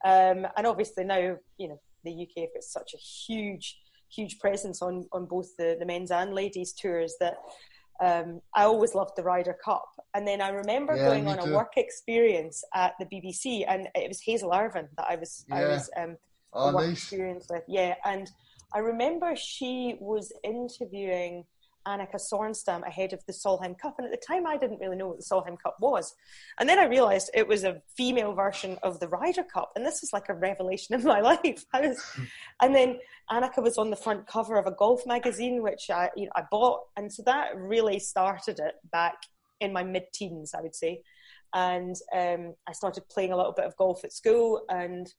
um, 0.04 0.46
and 0.57 0.66
obviously 0.66 1.04
now 1.04 1.37
you 1.59 1.68
know 1.68 1.81
the 2.04 2.12
UK 2.12 2.44
have 2.44 2.54
got 2.54 2.62
such 2.62 2.94
a 2.94 2.98
huge 2.98 3.78
huge 4.11 4.38
presence 4.38 4.81
on 4.81 5.07
on 5.12 5.26
both 5.26 5.54
the 5.59 5.76
the 5.78 5.85
men's 5.85 6.11
and 6.11 6.33
ladies 6.33 6.72
tours 6.72 7.16
that 7.20 7.37
um, 8.00 8.40
I 8.54 8.64
always 8.64 8.94
loved 8.94 9.12
the 9.16 9.22
Ryder 9.22 9.56
Cup. 9.64 9.88
And 10.14 10.26
then 10.26 10.40
I 10.40 10.50
remember 10.50 10.96
yeah, 10.96 11.06
going 11.06 11.26
on 11.26 11.38
too. 11.38 11.50
a 11.50 11.54
work 11.54 11.72
experience 11.76 12.64
at 12.74 12.94
the 12.98 13.06
BBC, 13.06 13.64
and 13.68 13.88
it 13.94 14.08
was 14.08 14.20
Hazel 14.20 14.52
Irvine 14.52 14.88
that 14.96 15.06
I 15.08 15.16
was 15.16 15.44
yeah. 15.48 15.56
I 15.56 15.68
was 15.68 15.90
um, 15.96 16.16
oh, 16.52 16.72
work 16.72 16.87
nice. 16.87 16.98
experience 16.98 17.46
with. 17.50 17.62
Yeah, 17.68 17.94
and 18.04 18.30
I 18.74 18.78
remember 18.78 19.34
she 19.37 19.96
was 20.00 20.32
interviewing 20.44 21.44
Annika 21.88 22.16
Sorenstam 22.16 22.87
ahead 22.87 23.12
of 23.12 23.24
the 23.27 23.33
Solheim 23.33 23.77
Cup. 23.79 23.94
And 23.98 24.05
at 24.05 24.11
the 24.12 24.24
time, 24.24 24.46
I 24.46 24.59
didn't 24.59 24.79
really 24.79 24.96
know 24.96 25.09
what 25.09 25.16
the 25.16 25.24
Solheim 25.24 25.59
Cup 25.61 25.77
was. 25.81 26.14
And 26.59 26.68
then 26.68 26.79
I 26.79 26.85
realized 26.85 27.31
it 27.33 27.48
was 27.48 27.64
a 27.64 27.81
female 27.96 28.35
version 28.35 28.77
of 28.83 29.01
the 29.01 29.09
Ryder 29.09 29.44
Cup. 29.44 29.72
And 29.74 29.85
this 29.85 30.03
was 30.03 30.12
like 30.12 30.29
a 30.29 30.35
revelation 30.35 30.94
in 30.94 31.03
my 31.03 31.20
life. 31.33 31.64
Was, 31.72 32.03
and 32.61 32.74
then 32.74 32.98
Annika 33.31 33.62
was 33.62 33.79
on 33.79 33.90
the 33.90 33.96
front 33.96 34.27
cover 34.27 34.59
of 34.59 34.66
a 34.66 34.72
golf 34.72 35.07
magazine, 35.07 35.62
which 35.62 35.88
I, 35.90 36.11
you 36.14 36.27
know, 36.27 36.33
I 36.37 36.42
bought. 36.51 36.81
And 36.96 37.12
so 37.12 37.22
that 37.24 37.57
really 37.57 37.98
started 37.98 38.61
it 38.61 38.74
back 38.92 39.16
in 39.61 39.72
my 39.72 39.83
mid 39.83 40.05
teens, 40.12 40.53
I 40.55 40.61
would 40.61 40.74
say. 40.74 41.03
And 41.55 41.96
um, 42.14 42.55
I 42.66 42.72
started 42.72 43.09
playing 43.09 43.33
a 43.33 43.37
little 43.37 43.55
bit 43.55 43.64
of 43.64 43.77
golf 43.77 44.05
at 44.05 44.12
school 44.12 44.62
and 44.68 45.11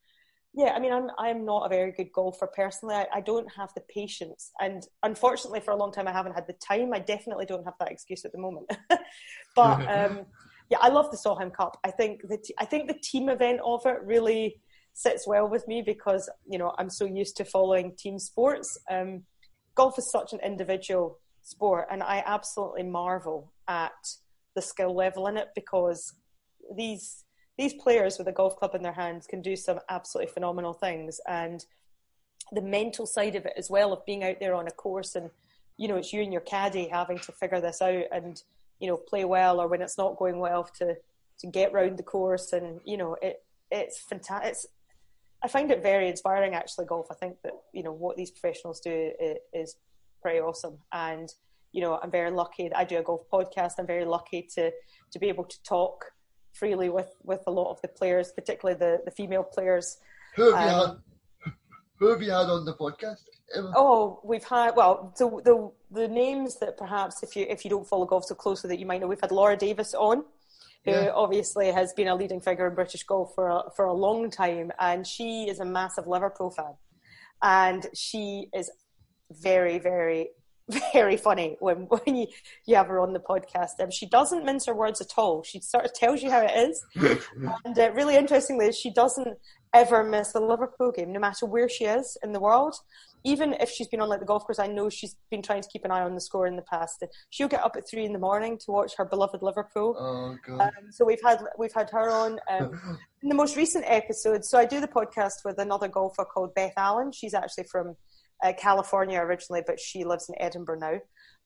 yeah, 0.53 0.73
I 0.75 0.79
mean, 0.79 0.91
I'm 0.91 1.09
I'm 1.19 1.45
not 1.45 1.65
a 1.65 1.69
very 1.69 1.91
good 1.91 2.11
golfer 2.11 2.47
personally. 2.47 2.95
I, 2.95 3.07
I 3.13 3.21
don't 3.21 3.47
have 3.55 3.69
the 3.75 3.81
patience, 3.81 4.51
and 4.59 4.83
unfortunately, 5.03 5.59
for 5.59 5.71
a 5.71 5.75
long 5.75 5.91
time, 5.91 6.07
I 6.07 6.11
haven't 6.11 6.33
had 6.33 6.47
the 6.47 6.53
time. 6.53 6.91
I 6.93 6.99
definitely 6.99 7.45
don't 7.45 7.63
have 7.65 7.75
that 7.79 7.91
excuse 7.91 8.25
at 8.25 8.31
the 8.31 8.39
moment. 8.39 8.71
but 9.55 9.79
um, 9.87 10.25
yeah, 10.69 10.79
I 10.81 10.89
love 10.89 11.11
the 11.11 11.17
Solheim 11.17 11.53
Cup. 11.53 11.77
I 11.83 11.91
think 11.91 12.21
the 12.27 12.37
t- 12.37 12.55
I 12.57 12.65
think 12.65 12.87
the 12.87 12.99
team 12.99 13.29
event 13.29 13.59
of 13.63 13.85
it 13.85 14.01
really 14.03 14.59
sits 14.93 15.27
well 15.27 15.47
with 15.47 15.67
me 15.67 15.83
because 15.85 16.29
you 16.49 16.57
know 16.57 16.73
I'm 16.79 16.89
so 16.89 17.05
used 17.05 17.37
to 17.37 17.45
following 17.45 17.95
team 17.95 18.17
sports. 18.17 18.75
Um, 18.89 19.23
golf 19.75 19.99
is 19.99 20.09
such 20.11 20.33
an 20.33 20.39
individual 20.43 21.19
sport, 21.43 21.87
and 21.91 22.01
I 22.01 22.23
absolutely 22.25 22.83
marvel 22.83 23.53
at 23.67 23.91
the 24.55 24.63
skill 24.63 24.95
level 24.95 25.27
in 25.27 25.37
it 25.37 25.49
because 25.53 26.15
these 26.75 27.23
these 27.59 27.73
players 27.73 28.17
with 28.17 28.29
a 28.29 28.31
golf 28.31 28.55
club 28.55 28.73
in 28.73 28.81
their 28.81 28.93
hands 28.93 29.27
can 29.27 29.41
do 29.41 29.53
some 29.53 29.81
absolutely 29.89 30.31
phenomenal 30.31 30.71
things. 30.71 31.19
And 31.27 31.65
the 32.53 32.61
mental 32.61 33.05
side 33.05 33.35
of 33.35 33.45
it 33.45 33.51
as 33.57 33.69
well 33.69 33.91
of 33.91 34.05
being 34.05 34.23
out 34.23 34.37
there 34.39 34.55
on 34.55 34.67
a 34.67 34.71
course 34.71 35.15
and 35.15 35.29
you 35.77 35.89
know 35.89 35.97
it's 35.97 36.13
you 36.13 36.21
and 36.21 36.31
your 36.31 36.41
caddy 36.41 36.87
having 36.87 37.19
to 37.19 37.33
figure 37.33 37.59
this 37.59 37.81
out 37.81 38.05
and 38.13 38.41
you 38.79 38.87
know 38.87 38.95
play 38.95 39.25
well 39.25 39.59
or 39.59 39.67
when 39.67 39.81
it's 39.81 39.97
not 39.97 40.17
going 40.17 40.39
well 40.39 40.63
to 40.63 40.95
to 41.37 41.47
get 41.47 41.73
round 41.73 41.99
the 41.99 42.03
course. 42.03 42.53
And 42.53 42.79
you 42.85 42.95
know 42.95 43.17
it 43.21 43.43
it's 43.69 43.99
fantastic 43.99 44.51
it's, 44.51 44.65
I 45.43 45.49
find 45.49 45.69
it 45.69 45.83
very 45.83 46.07
inspiring 46.07 46.55
actually 46.55 46.85
golf. 46.85 47.07
I 47.11 47.15
think 47.15 47.41
that 47.43 47.53
you 47.73 47.83
know 47.83 47.91
what 47.91 48.15
these 48.15 48.31
professionals 48.31 48.79
do 48.79 49.11
is 49.53 49.75
pretty 50.21 50.39
awesome. 50.39 50.77
And 50.93 51.29
you 51.73 51.81
know 51.81 51.99
I'm 52.01 52.09
very 52.09 52.31
lucky 52.31 52.69
that 52.69 52.77
I 52.77 52.85
do 52.85 52.99
a 52.99 53.03
golf 53.03 53.29
podcast. 53.29 53.73
I'm 53.79 53.85
very 53.85 54.05
lucky 54.05 54.47
to 54.55 54.71
to 55.11 55.19
be 55.19 55.27
able 55.27 55.43
to 55.43 55.63
talk 55.63 56.05
freely 56.59 56.89
with 56.89 57.11
with 57.23 57.41
a 57.47 57.51
lot 57.51 57.71
of 57.71 57.81
the 57.81 57.87
players, 57.87 58.31
particularly 58.31 58.77
the 58.77 59.01
the 59.05 59.11
female 59.11 59.43
players. 59.43 59.97
Who 60.35 60.53
have 60.53 60.65
you 60.65 60.75
um, 60.75 60.87
had? 60.87 61.53
Who 61.99 62.07
have 62.07 62.21
you 62.21 62.31
had 62.31 62.47
on 62.55 62.65
the 62.65 62.73
podcast? 62.73 63.23
Oh, 63.75 64.19
we've 64.23 64.43
had 64.43 64.75
well, 64.75 65.13
so 65.15 65.41
the 65.43 65.71
the 65.91 66.07
names 66.07 66.59
that 66.59 66.77
perhaps 66.77 67.23
if 67.23 67.35
you 67.35 67.45
if 67.49 67.63
you 67.63 67.69
don't 67.69 67.87
follow 67.87 68.05
golf 68.05 68.25
so 68.25 68.35
closely 68.35 68.67
that 68.69 68.79
you 68.79 68.85
might 68.85 69.01
know, 69.01 69.07
we've 69.07 69.21
had 69.21 69.31
Laura 69.31 69.57
Davies 69.57 69.93
on, 69.93 70.23
who 70.85 70.91
yeah. 70.91 71.11
obviously 71.13 71.71
has 71.71 71.93
been 71.93 72.07
a 72.07 72.15
leading 72.15 72.41
figure 72.41 72.67
in 72.67 72.75
British 72.75 73.03
golf 73.03 73.33
for 73.33 73.49
a, 73.49 73.63
for 73.75 73.85
a 73.85 73.93
long 73.93 74.29
time, 74.29 74.71
and 74.79 75.07
she 75.07 75.49
is 75.49 75.59
a 75.59 75.65
massive 75.65 76.07
Liverpool 76.07 76.51
fan, 76.51 76.73
and 77.41 77.87
she 77.93 78.49
is 78.53 78.69
very 79.31 79.79
very 79.79 80.29
very 80.93 81.17
funny 81.17 81.57
when, 81.59 81.87
when 81.89 82.15
you, 82.15 82.27
you 82.65 82.75
have 82.75 82.87
her 82.87 82.99
on 82.99 83.13
the 83.13 83.19
podcast. 83.19 83.79
Um, 83.79 83.91
she 83.91 84.05
doesn't 84.05 84.45
mince 84.45 84.65
her 84.65 84.73
words 84.73 85.01
at 85.01 85.11
all. 85.17 85.43
She 85.43 85.59
sort 85.59 85.85
of 85.85 85.93
tells 85.93 86.21
you 86.21 86.29
how 86.29 86.41
it 86.41 86.55
is. 86.55 86.85
and 87.65 87.77
uh, 87.77 87.91
really 87.93 88.15
interestingly, 88.15 88.71
she 88.71 88.91
doesn't 88.91 89.37
ever 89.73 90.03
miss 90.03 90.33
a 90.35 90.39
Liverpool 90.39 90.91
game, 90.91 91.11
no 91.11 91.19
matter 91.19 91.45
where 91.45 91.69
she 91.69 91.85
is 91.85 92.17
in 92.23 92.33
the 92.33 92.39
world. 92.39 92.75
Even 93.25 93.53
if 93.55 93.69
she's 93.69 93.87
been 93.89 93.99
on 93.99 94.07
like 94.07 94.21
the 94.21 94.25
golf 94.25 94.45
course, 94.45 94.59
I 94.59 94.67
know 94.67 94.89
she's 94.89 95.17
been 95.29 95.41
trying 95.41 95.61
to 95.61 95.67
keep 95.67 95.83
an 95.83 95.91
eye 95.91 96.03
on 96.03 96.15
the 96.15 96.21
score 96.21 96.47
in 96.47 96.55
the 96.55 96.61
past. 96.61 97.03
She'll 97.31 97.49
get 97.49 97.61
up 97.61 97.75
at 97.75 97.85
three 97.85 98.05
in 98.05 98.13
the 98.13 98.19
morning 98.19 98.57
to 98.59 98.71
watch 98.71 98.93
her 98.97 99.03
beloved 99.03 99.41
Liverpool. 99.41 99.97
Oh 99.99 100.37
God! 100.47 100.61
Um, 100.61 100.91
so 100.91 101.03
we've 101.03 101.21
had 101.21 101.41
we've 101.57 101.73
had 101.73 101.89
her 101.89 102.09
on 102.09 102.39
um, 102.49 102.97
in 103.21 103.27
the 103.27 103.35
most 103.35 103.57
recent 103.57 103.83
episode. 103.87 104.45
So 104.45 104.57
I 104.57 104.65
do 104.65 104.79
the 104.79 104.87
podcast 104.87 105.43
with 105.43 105.59
another 105.59 105.89
golfer 105.89 106.23
called 106.23 106.55
Beth 106.55 106.71
Allen. 106.77 107.11
She's 107.11 107.33
actually 107.33 107.65
from 107.65 107.97
uh, 108.43 108.53
California 108.57 109.19
originally, 109.19 109.63
but 109.65 109.79
she 109.79 110.03
lives 110.03 110.29
in 110.29 110.35
Edinburgh 110.39 110.79
now. 110.79 110.99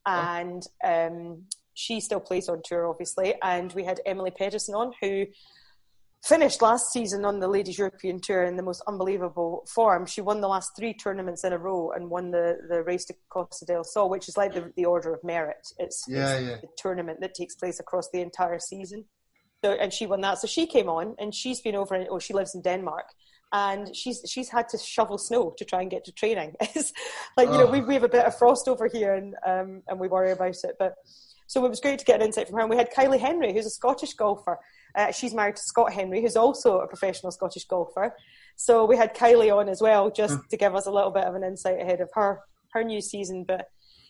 And 0.05 0.63
um, 0.83 1.43
she 1.73 1.99
still 1.99 2.19
plays 2.19 2.49
on 2.49 2.61
tour, 2.63 2.87
obviously. 2.87 3.35
And 3.41 3.71
we 3.73 3.83
had 3.83 4.01
Emily 4.05 4.31
Pedersen 4.31 4.75
on, 4.75 4.91
who 5.01 5.25
finished 6.25 6.61
last 6.61 6.91
season 6.91 7.25
on 7.25 7.39
the 7.39 7.47
Ladies 7.47 7.77
European 7.77 8.19
Tour 8.19 8.43
in 8.43 8.55
the 8.55 8.63
most 8.63 8.81
unbelievable 8.87 9.65
form. 9.73 10.05
She 10.05 10.21
won 10.21 10.41
the 10.41 10.47
last 10.47 10.71
three 10.77 10.93
tournaments 10.93 11.43
in 11.43 11.53
a 11.53 11.57
row 11.57 11.91
and 11.91 12.09
won 12.09 12.31
the, 12.31 12.57
the 12.69 12.83
race 12.83 13.05
to 13.05 13.13
Costa 13.29 13.65
del 13.65 13.83
Sol, 13.83 14.09
which 14.09 14.29
is 14.29 14.37
like 14.37 14.53
the, 14.53 14.71
the 14.75 14.85
Order 14.85 15.13
of 15.13 15.23
Merit. 15.23 15.67
It's, 15.79 16.05
yeah, 16.07 16.33
it's 16.33 16.47
yeah. 16.47 16.55
the 16.61 16.67
tournament 16.77 17.19
that 17.21 17.33
takes 17.33 17.55
place 17.55 17.79
across 17.79 18.09
the 18.11 18.21
entire 18.21 18.59
season. 18.59 19.05
So, 19.63 19.71
and 19.71 19.93
she 19.93 20.05
won 20.05 20.21
that. 20.21 20.39
So 20.39 20.47
she 20.47 20.67
came 20.67 20.89
on, 20.89 21.15
and 21.19 21.33
she's 21.33 21.61
been 21.61 21.75
over. 21.75 21.95
In, 21.95 22.07
oh, 22.09 22.19
she 22.19 22.33
lives 22.33 22.53
in 22.55 22.61
Denmark, 22.61 23.05
and 23.53 23.95
she's 23.95 24.21
she's 24.27 24.49
had 24.49 24.67
to 24.69 24.77
shovel 24.77 25.17
snow 25.17 25.53
to 25.57 25.63
try 25.63 25.81
and 25.81 25.91
get 25.91 26.03
to 26.05 26.11
training. 26.11 26.53
it's 26.61 26.91
like 27.37 27.47
you 27.47 27.57
know 27.57 27.67
we, 27.67 27.81
we 27.81 27.93
have 27.93 28.03
a 28.03 28.09
bit 28.09 28.25
of 28.25 28.37
frost 28.37 28.67
over 28.67 28.89
here 28.91 29.13
and 29.13 29.35
um, 29.45 29.83
and 29.87 29.99
we 29.99 30.07
worry 30.07 30.31
about 30.31 30.55
it. 30.63 30.75
But 30.79 30.95
so 31.47 31.63
it 31.63 31.69
was 31.69 31.79
great 31.79 31.99
to 31.99 32.05
get 32.05 32.19
an 32.19 32.25
insight 32.25 32.47
from 32.47 32.55
her. 32.55 32.61
And 32.61 32.69
we 32.69 32.77
had 32.77 32.91
Kylie 32.91 33.19
Henry, 33.19 33.53
who's 33.53 33.67
a 33.67 33.69
Scottish 33.69 34.15
golfer. 34.15 34.57
Uh, 34.95 35.11
she's 35.11 35.33
married 35.33 35.55
to 35.55 35.61
Scott 35.61 35.93
Henry, 35.93 36.21
who's 36.21 36.35
also 36.35 36.79
a 36.79 36.87
professional 36.87 37.31
Scottish 37.31 37.65
golfer. 37.65 38.15
So 38.55 38.85
we 38.85 38.97
had 38.97 39.15
Kylie 39.15 39.55
on 39.55 39.69
as 39.69 39.81
well, 39.81 40.09
just 40.09 40.35
mm. 40.35 40.47
to 40.49 40.57
give 40.57 40.75
us 40.75 40.87
a 40.87 40.91
little 40.91 41.11
bit 41.11 41.25
of 41.25 41.35
an 41.35 41.43
insight 41.43 41.79
ahead 41.79 42.01
of 42.01 42.09
her 42.13 42.39
her 42.71 42.83
new 42.83 43.01
season. 43.01 43.45
But 43.47 43.67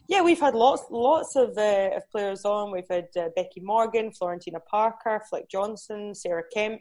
yeah, 0.07 0.21
we've 0.21 0.39
had 0.39 0.55
lots 0.55 0.83
lots 0.89 1.35
of, 1.35 1.57
uh, 1.57 1.89
of 1.97 2.09
players 2.11 2.45
on. 2.45 2.71
We've 2.71 2.87
had 2.89 3.07
uh, 3.17 3.29
Becky 3.35 3.59
Morgan, 3.61 4.11
Florentyna 4.11 4.63
Parker, 4.69 5.21
Flick 5.29 5.49
Johnson, 5.49 6.15
Sarah 6.15 6.43
Kemp. 6.53 6.79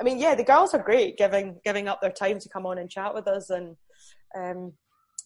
I 0.00 0.04
mean, 0.04 0.18
yeah, 0.18 0.34
the 0.34 0.44
girls 0.44 0.74
are 0.74 0.82
great, 0.82 1.16
giving 1.16 1.58
giving 1.64 1.88
up 1.88 2.00
their 2.00 2.10
time 2.10 2.38
to 2.38 2.48
come 2.48 2.66
on 2.66 2.78
and 2.78 2.90
chat 2.90 3.14
with 3.14 3.26
us, 3.26 3.50
and 3.50 3.76
um, 4.36 4.72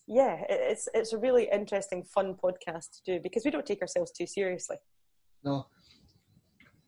yeah, 0.06 0.42
it's 0.48 0.88
it's 0.94 1.12
a 1.12 1.18
really 1.18 1.48
interesting, 1.52 2.04
fun 2.04 2.36
podcast 2.42 2.90
to 2.92 3.14
do 3.14 3.20
because 3.22 3.44
we 3.44 3.50
don't 3.50 3.66
take 3.66 3.82
ourselves 3.82 4.12
too 4.12 4.26
seriously. 4.26 4.76
No. 5.42 5.66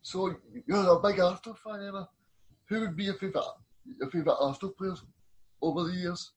So 0.02 0.34
you're 0.66 0.96
a 0.96 1.00
big 1.00 1.20
Arsenal 1.20 1.56
fan, 1.56 1.86
Emma. 1.86 2.08
Who 2.68 2.80
would 2.80 2.96
be 2.96 3.04
your 3.04 3.14
favourite 3.14 3.46
your 3.84 4.10
favourite 4.10 4.36
Arsenal 4.40 4.74
players 4.78 5.02
over 5.60 5.84
the 5.84 5.94
years? 5.94 6.32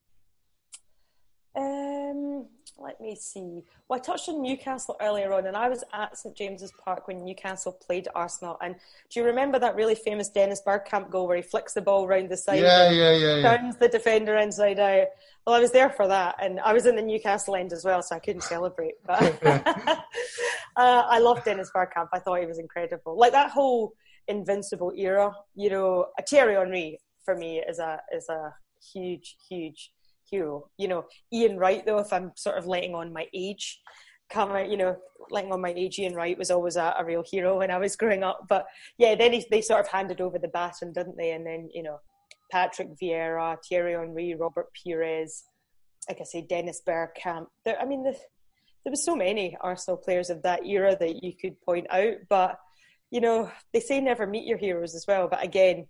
Um, 1.55 2.47
let 2.77 2.99
me 2.99 3.15
see. 3.15 3.63
Well, 3.87 3.99
I 3.99 4.01
touched 4.01 4.27
on 4.27 4.41
Newcastle 4.41 4.97
earlier 5.01 5.33
on, 5.33 5.47
and 5.47 5.55
I 5.55 5.69
was 5.69 5.83
at 5.93 6.17
St 6.17 6.35
James's 6.35 6.73
Park 6.83 7.07
when 7.07 7.23
Newcastle 7.23 7.71
played 7.71 8.07
Arsenal. 8.13 8.57
And 8.61 8.75
do 9.09 9.19
you 9.19 9.25
remember 9.25 9.59
that 9.59 9.75
really 9.75 9.95
famous 9.95 10.29
Dennis 10.29 10.61
Bergkamp 10.65 11.09
goal 11.09 11.27
where 11.27 11.37
he 11.37 11.43
flicks 11.43 11.73
the 11.73 11.81
ball 11.81 12.07
round 12.07 12.29
the 12.29 12.37
side 12.37 12.59
yeah, 12.59 12.87
and 12.87 12.95
yeah, 12.95 13.11
yeah, 13.11 13.35
yeah. 13.35 13.57
turns 13.57 13.77
the 13.77 13.87
defender 13.87 14.35
inside 14.37 14.79
out? 14.79 15.07
Well, 15.47 15.55
I 15.55 15.59
was 15.59 15.71
there 15.71 15.89
for 15.89 16.07
that, 16.07 16.35
and 16.41 16.59
I 16.59 16.73
was 16.73 16.85
in 16.85 16.95
the 16.95 17.01
Newcastle 17.01 17.55
end 17.55 17.71
as 17.71 17.85
well, 17.85 18.01
so 18.01 18.15
I 18.15 18.19
couldn't 18.19 18.41
celebrate. 18.41 18.95
But 19.05 19.21
uh, 19.45 19.99
I 20.75 21.19
loved 21.19 21.45
Dennis 21.45 21.71
Bergkamp. 21.73 22.09
I 22.13 22.19
thought 22.19 22.39
he 22.39 22.45
was 22.45 22.59
incredible. 22.59 23.17
Like 23.17 23.31
that 23.31 23.51
whole 23.51 23.93
invincible 24.27 24.91
era, 24.97 25.33
you 25.55 25.69
know, 25.69 26.07
a 26.19 26.23
Thierry 26.23 26.55
Henry 26.55 26.99
for 27.23 27.35
me 27.35 27.63
is 27.67 27.79
a 27.79 27.99
is 28.13 28.27
a 28.29 28.53
huge, 28.93 29.37
huge 29.47 29.91
hero. 30.29 30.69
You 30.77 30.87
know, 30.87 31.05
Ian 31.33 31.57
Wright 31.57 31.85
though, 31.85 31.99
if 31.99 32.11
I'm 32.11 32.31
sort 32.35 32.57
of 32.57 32.67
letting 32.67 32.95
on 32.95 33.13
my 33.13 33.27
age, 33.33 33.81
come 34.29 34.55
you 34.69 34.77
know, 34.77 34.97
letting 35.29 35.51
on 35.51 35.61
my 35.61 35.73
age, 35.75 35.99
Ian 35.99 36.15
Wright 36.15 36.37
was 36.37 36.51
always 36.51 36.75
a, 36.75 36.95
a 36.97 37.05
real 37.05 37.23
hero 37.29 37.59
when 37.59 37.71
I 37.71 37.77
was 37.77 37.95
growing 37.95 38.23
up. 38.23 38.45
But 38.47 38.65
yeah, 38.97 39.15
then 39.15 39.33
he, 39.33 39.45
they 39.49 39.61
sort 39.61 39.81
of 39.81 39.87
handed 39.87 40.21
over 40.21 40.39
the 40.39 40.47
baton, 40.47 40.93
didn't 40.93 41.17
they? 41.17 41.31
And 41.31 41.45
then 41.45 41.69
you 41.73 41.83
know, 41.83 41.99
Patrick 42.51 42.89
Vieira, 43.01 43.57
Thierry 43.67 43.93
Henry, 43.93 44.35
Robert 44.35 44.67
Pires, 44.75 45.43
like 46.07 46.19
I 46.21 46.23
say, 46.23 46.41
Dennis 46.41 46.81
Bergkamp. 46.87 47.47
There, 47.63 47.79
I 47.79 47.85
mean, 47.85 48.03
the, 48.03 48.11
there 48.83 48.91
was 48.91 49.03
so 49.03 49.15
many 49.15 49.57
Arsenal 49.61 49.97
players 49.97 50.29
of 50.29 50.43
that 50.43 50.65
era 50.65 50.95
that 50.99 51.23
you 51.23 51.33
could 51.39 51.59
point 51.61 51.87
out, 51.89 52.15
but 52.29 52.59
you 53.11 53.21
know, 53.21 53.49
they 53.73 53.79
say 53.79 54.01
never 54.01 54.27
meet 54.27 54.47
your 54.47 54.57
heroes 54.57 54.95
as 54.95 55.05
well. 55.07 55.27
But 55.29 55.43
again, 55.43 55.87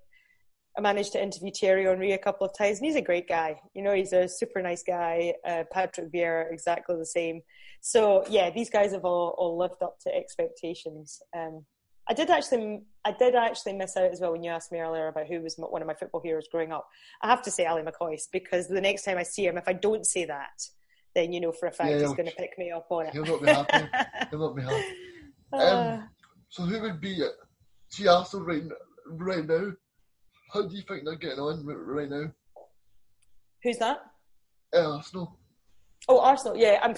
I 0.77 0.81
managed 0.81 1.13
to 1.13 1.23
interview 1.23 1.51
Thierry 1.51 1.85
Henry 1.85 2.11
a 2.11 2.17
couple 2.17 2.45
of 2.45 2.57
times, 2.57 2.79
and 2.79 2.85
he's 2.85 2.97
a 2.97 3.01
great 3.01 3.29
guy. 3.29 3.61
You 3.73 3.81
know, 3.81 3.93
he's 3.93 4.11
a 4.11 4.27
super 4.27 4.61
nice 4.61 4.83
guy. 4.83 5.33
Uh, 5.47 5.63
Patrick 5.71 6.11
Vieira, 6.11 6.51
exactly 6.51 6.97
the 6.97 7.05
same. 7.05 7.41
So 7.81 8.25
yeah, 8.29 8.49
these 8.49 8.69
guys 8.69 8.91
have 8.91 9.05
all, 9.05 9.35
all 9.37 9.57
lived 9.57 9.81
up 9.81 9.99
to 10.01 10.13
expectations. 10.13 11.21
Um, 11.35 11.65
I 12.09 12.13
did 12.13 12.29
actually, 12.29 12.81
I 13.05 13.13
did 13.13 13.35
actually 13.35 13.73
miss 13.73 13.95
out 13.95 14.11
as 14.11 14.19
well 14.19 14.33
when 14.33 14.43
you 14.43 14.51
asked 14.51 14.71
me 14.71 14.79
earlier 14.79 15.07
about 15.07 15.27
who 15.27 15.41
was 15.41 15.55
one 15.57 15.81
of 15.81 15.87
my 15.87 15.93
football 15.93 16.21
heroes 16.21 16.47
growing 16.51 16.71
up. 16.71 16.87
I 17.21 17.29
have 17.29 17.41
to 17.43 17.51
say 17.51 17.65
Ally 17.65 17.81
McCoist 17.81 18.27
because 18.31 18.67
the 18.67 18.81
next 18.81 19.03
time 19.03 19.17
I 19.17 19.23
see 19.23 19.45
him, 19.45 19.57
if 19.57 19.67
I 19.67 19.73
don't 19.73 20.05
say 20.05 20.25
that, 20.25 20.61
then 21.15 21.31
you 21.31 21.39
know 21.39 21.53
for 21.53 21.67
a 21.67 21.71
fact 21.71 21.91
yeah, 21.91 21.99
he's 21.99 22.13
going 22.13 22.27
to 22.27 22.35
pick 22.35 22.57
me 22.57 22.71
up 22.71 22.87
on 22.89 23.07
it. 23.07 23.13
He'll 23.13 23.25
not 23.25 23.41
be 23.41 23.47
happy. 23.47 23.87
he'll 24.29 24.39
not 24.39 24.55
be 24.55 24.61
happy. 24.61 24.83
Um, 25.53 25.61
uh, 25.61 26.01
so 26.49 26.63
who 26.63 26.81
would 26.81 26.99
be? 26.99 27.23
See 27.89 28.07
Arsenal 28.07 28.45
right 28.45 28.63
right 29.07 29.45
now 29.45 29.71
how 30.53 30.61
do 30.67 30.75
you 30.75 30.81
think 30.81 31.03
they're 31.03 31.15
getting 31.15 31.39
on 31.39 31.65
right 31.65 32.09
now? 32.09 32.31
Who's 33.63 33.77
that? 33.77 33.99
Uh, 34.73 34.97
Arsenal. 34.97 35.37
Oh, 36.07 36.19
Arsenal. 36.19 36.57
Yeah, 36.57 36.79
I'm. 36.81 36.95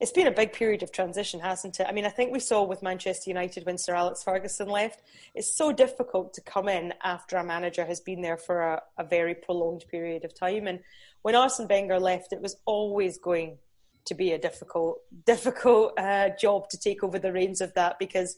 It's 0.00 0.10
been 0.10 0.26
a 0.26 0.32
big 0.32 0.52
period 0.52 0.82
of 0.82 0.90
transition, 0.90 1.38
hasn't 1.38 1.78
it? 1.78 1.86
I 1.88 1.92
mean, 1.92 2.04
I 2.04 2.08
think 2.08 2.32
we 2.32 2.40
saw 2.40 2.64
with 2.64 2.82
Manchester 2.82 3.30
United 3.30 3.64
when 3.64 3.78
Sir 3.78 3.94
Alex 3.94 4.24
Ferguson 4.24 4.68
left. 4.68 5.00
It's 5.32 5.54
so 5.54 5.70
difficult 5.70 6.34
to 6.34 6.40
come 6.40 6.68
in 6.68 6.92
after 7.04 7.36
a 7.36 7.44
manager 7.44 7.84
has 7.84 8.00
been 8.00 8.20
there 8.20 8.36
for 8.36 8.62
a, 8.62 8.82
a 8.98 9.04
very 9.04 9.36
prolonged 9.36 9.84
period 9.88 10.24
of 10.24 10.34
time. 10.34 10.66
And 10.66 10.80
when 11.22 11.36
Arsene 11.36 11.68
Wenger 11.68 12.00
left, 12.00 12.32
it 12.32 12.42
was 12.42 12.56
always 12.66 13.16
going 13.18 13.58
to 14.06 14.14
be 14.14 14.32
a 14.32 14.38
difficult, 14.38 14.98
difficult 15.24 15.96
uh, 15.98 16.30
job 16.36 16.68
to 16.70 16.78
take 16.78 17.04
over 17.04 17.20
the 17.20 17.32
reins 17.32 17.60
of 17.60 17.72
that 17.74 18.00
because 18.00 18.36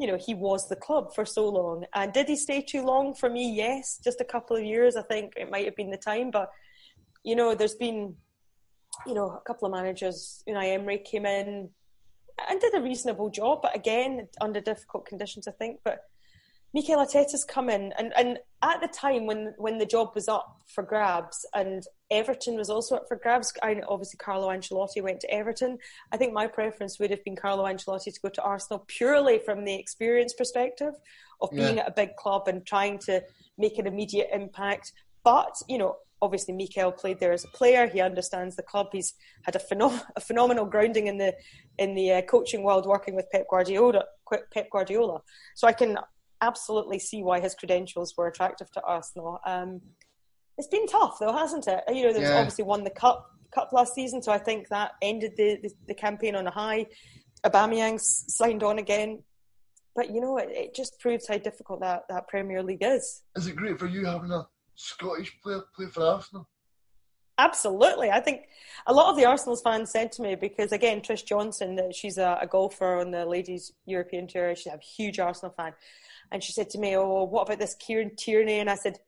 you 0.00 0.06
know, 0.06 0.16
he 0.16 0.32
was 0.32 0.66
the 0.66 0.76
club 0.76 1.14
for 1.14 1.26
so 1.26 1.46
long. 1.46 1.84
And 1.94 2.10
did 2.10 2.26
he 2.26 2.34
stay 2.34 2.62
too 2.62 2.82
long 2.82 3.12
for 3.14 3.28
me? 3.28 3.52
Yes, 3.52 4.00
just 4.02 4.22
a 4.22 4.24
couple 4.24 4.56
of 4.56 4.64
years. 4.64 4.96
I 4.96 5.02
think 5.02 5.34
it 5.36 5.50
might 5.50 5.66
have 5.66 5.76
been 5.76 5.90
the 5.90 5.98
time. 5.98 6.30
But, 6.30 6.50
you 7.22 7.36
know, 7.36 7.54
there's 7.54 7.74
been, 7.74 8.16
you 9.06 9.12
know, 9.12 9.28
a 9.28 9.42
couple 9.46 9.66
of 9.66 9.72
managers. 9.72 10.42
You 10.46 10.54
know, 10.54 10.60
Emery 10.60 10.98
came 10.98 11.26
in 11.26 11.68
and 12.48 12.60
did 12.60 12.74
a 12.74 12.80
reasonable 12.80 13.28
job, 13.28 13.60
but 13.60 13.76
again, 13.76 14.26
under 14.40 14.62
difficult 14.62 15.04
conditions, 15.04 15.46
I 15.46 15.52
think. 15.52 15.80
But 15.84 16.00
Mikel 16.72 16.96
Arteta's 16.96 17.44
come 17.44 17.68
in, 17.68 17.92
and, 17.98 18.14
and 18.16 18.38
at 18.62 18.80
the 18.80 18.88
time 18.88 19.26
when, 19.26 19.54
when 19.56 19.78
the 19.78 19.86
job 19.86 20.10
was 20.14 20.28
up 20.28 20.60
for 20.66 20.82
grabs, 20.82 21.46
and 21.54 21.82
Everton 22.10 22.56
was 22.56 22.68
also 22.68 22.96
up 22.96 23.08
for 23.08 23.16
grabs. 23.16 23.52
I 23.62 23.80
obviously 23.88 24.18
Carlo 24.18 24.48
Ancelotti 24.48 25.02
went 25.02 25.20
to 25.20 25.32
Everton. 25.32 25.78
I 26.12 26.16
think 26.16 26.32
my 26.32 26.46
preference 26.46 26.98
would 26.98 27.10
have 27.10 27.24
been 27.24 27.36
Carlo 27.36 27.64
Ancelotti 27.64 28.12
to 28.12 28.20
go 28.20 28.28
to 28.28 28.42
Arsenal 28.42 28.84
purely 28.86 29.38
from 29.38 29.64
the 29.64 29.74
experience 29.74 30.34
perspective 30.34 30.94
of 31.40 31.50
being 31.50 31.76
yeah. 31.76 31.82
at 31.82 31.88
a 31.88 31.92
big 31.92 32.16
club 32.16 32.48
and 32.48 32.66
trying 32.66 32.98
to 32.98 33.22
make 33.56 33.78
an 33.78 33.86
immediate 33.86 34.28
impact. 34.32 34.92
But 35.24 35.56
you 35.68 35.78
know, 35.78 35.96
obviously 36.22 36.54
Mikel 36.54 36.92
played 36.92 37.18
there 37.18 37.32
as 37.32 37.44
a 37.44 37.48
player. 37.48 37.86
He 37.86 38.00
understands 38.00 38.56
the 38.56 38.62
club. 38.62 38.88
He's 38.92 39.14
had 39.44 39.56
a, 39.56 39.58
phenom- 39.58 40.02
a 40.16 40.20
phenomenal 40.20 40.66
grounding 40.66 41.06
in 41.06 41.18
the 41.18 41.34
in 41.78 41.94
the 41.94 42.12
uh, 42.12 42.22
coaching 42.22 42.62
world, 42.62 42.86
working 42.86 43.14
with 43.14 43.30
Pep 43.30 43.46
Guardiola. 43.48 44.04
Pep 44.52 44.70
Guardiola. 44.70 45.22
So 45.54 45.66
I 45.66 45.72
can 45.72 45.98
absolutely 46.40 46.98
see 46.98 47.22
why 47.22 47.40
his 47.40 47.54
credentials 47.54 48.14
were 48.16 48.26
attractive 48.26 48.70
to 48.72 48.82
Arsenal. 48.82 49.40
Um, 49.46 49.80
it's 50.58 50.68
been 50.68 50.86
tough 50.86 51.18
though, 51.18 51.32
hasn't 51.32 51.66
it? 51.68 51.82
You 51.88 52.04
know, 52.04 52.12
they've 52.12 52.22
yeah. 52.22 52.38
obviously 52.38 52.64
won 52.64 52.84
the 52.84 52.90
cup 52.90 53.26
cup 53.54 53.72
last 53.72 53.94
season, 53.94 54.22
so 54.22 54.30
I 54.30 54.38
think 54.38 54.68
that 54.68 54.92
ended 55.02 55.32
the, 55.36 55.58
the, 55.62 55.70
the 55.88 55.94
campaign 55.94 56.36
on 56.36 56.46
a 56.46 56.50
high. 56.50 56.86
Aubameyang 57.44 57.98
signed 58.00 58.62
on 58.62 58.78
again, 58.78 59.22
but 59.96 60.10
you 60.10 60.20
know, 60.20 60.36
it, 60.36 60.50
it, 60.50 60.74
just 60.74 61.00
proves 61.00 61.26
how 61.26 61.38
difficult 61.38 61.80
that, 61.80 62.02
that 62.08 62.28
Premier 62.28 62.62
League 62.62 62.82
is. 62.82 63.22
Is 63.36 63.46
it 63.46 63.56
great 63.56 63.78
for 63.78 63.86
you 63.86 64.04
having 64.04 64.30
a 64.30 64.46
Scottish 64.74 65.36
player 65.42 65.62
play 65.74 65.86
for 65.86 66.02
Arsenal? 66.02 66.48
Absolutely. 67.38 68.10
I 68.10 68.20
think 68.20 68.48
a 68.86 68.92
lot 68.92 69.08
of 69.08 69.16
the 69.16 69.24
Arsenal 69.24 69.56
fans 69.56 69.90
said 69.90 70.12
to 70.12 70.22
me 70.22 70.34
because 70.34 70.72
again, 70.72 71.00
Trish 71.00 71.24
Johnson, 71.24 71.90
she's 71.92 72.18
a, 72.18 72.38
a 72.42 72.46
golfer 72.46 73.00
on 73.00 73.10
the 73.10 73.24
ladies 73.24 73.72
European 73.86 74.26
tour. 74.26 74.54
She's 74.54 74.72
a 74.72 74.78
huge 74.78 75.18
Arsenal 75.18 75.54
fan, 75.56 75.72
and 76.32 76.42
she 76.42 76.52
said 76.52 76.70
to 76.70 76.78
me, 76.78 76.96
"Oh, 76.96 77.24
what 77.24 77.42
about 77.42 77.58
this 77.58 77.74
Kieran 77.74 78.16
Tierney?" 78.16 78.60
And 78.60 78.70
I 78.70 78.74
said, 78.74 78.98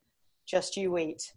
"Just 0.46 0.76
you 0.76 0.90
wait." 0.90 1.32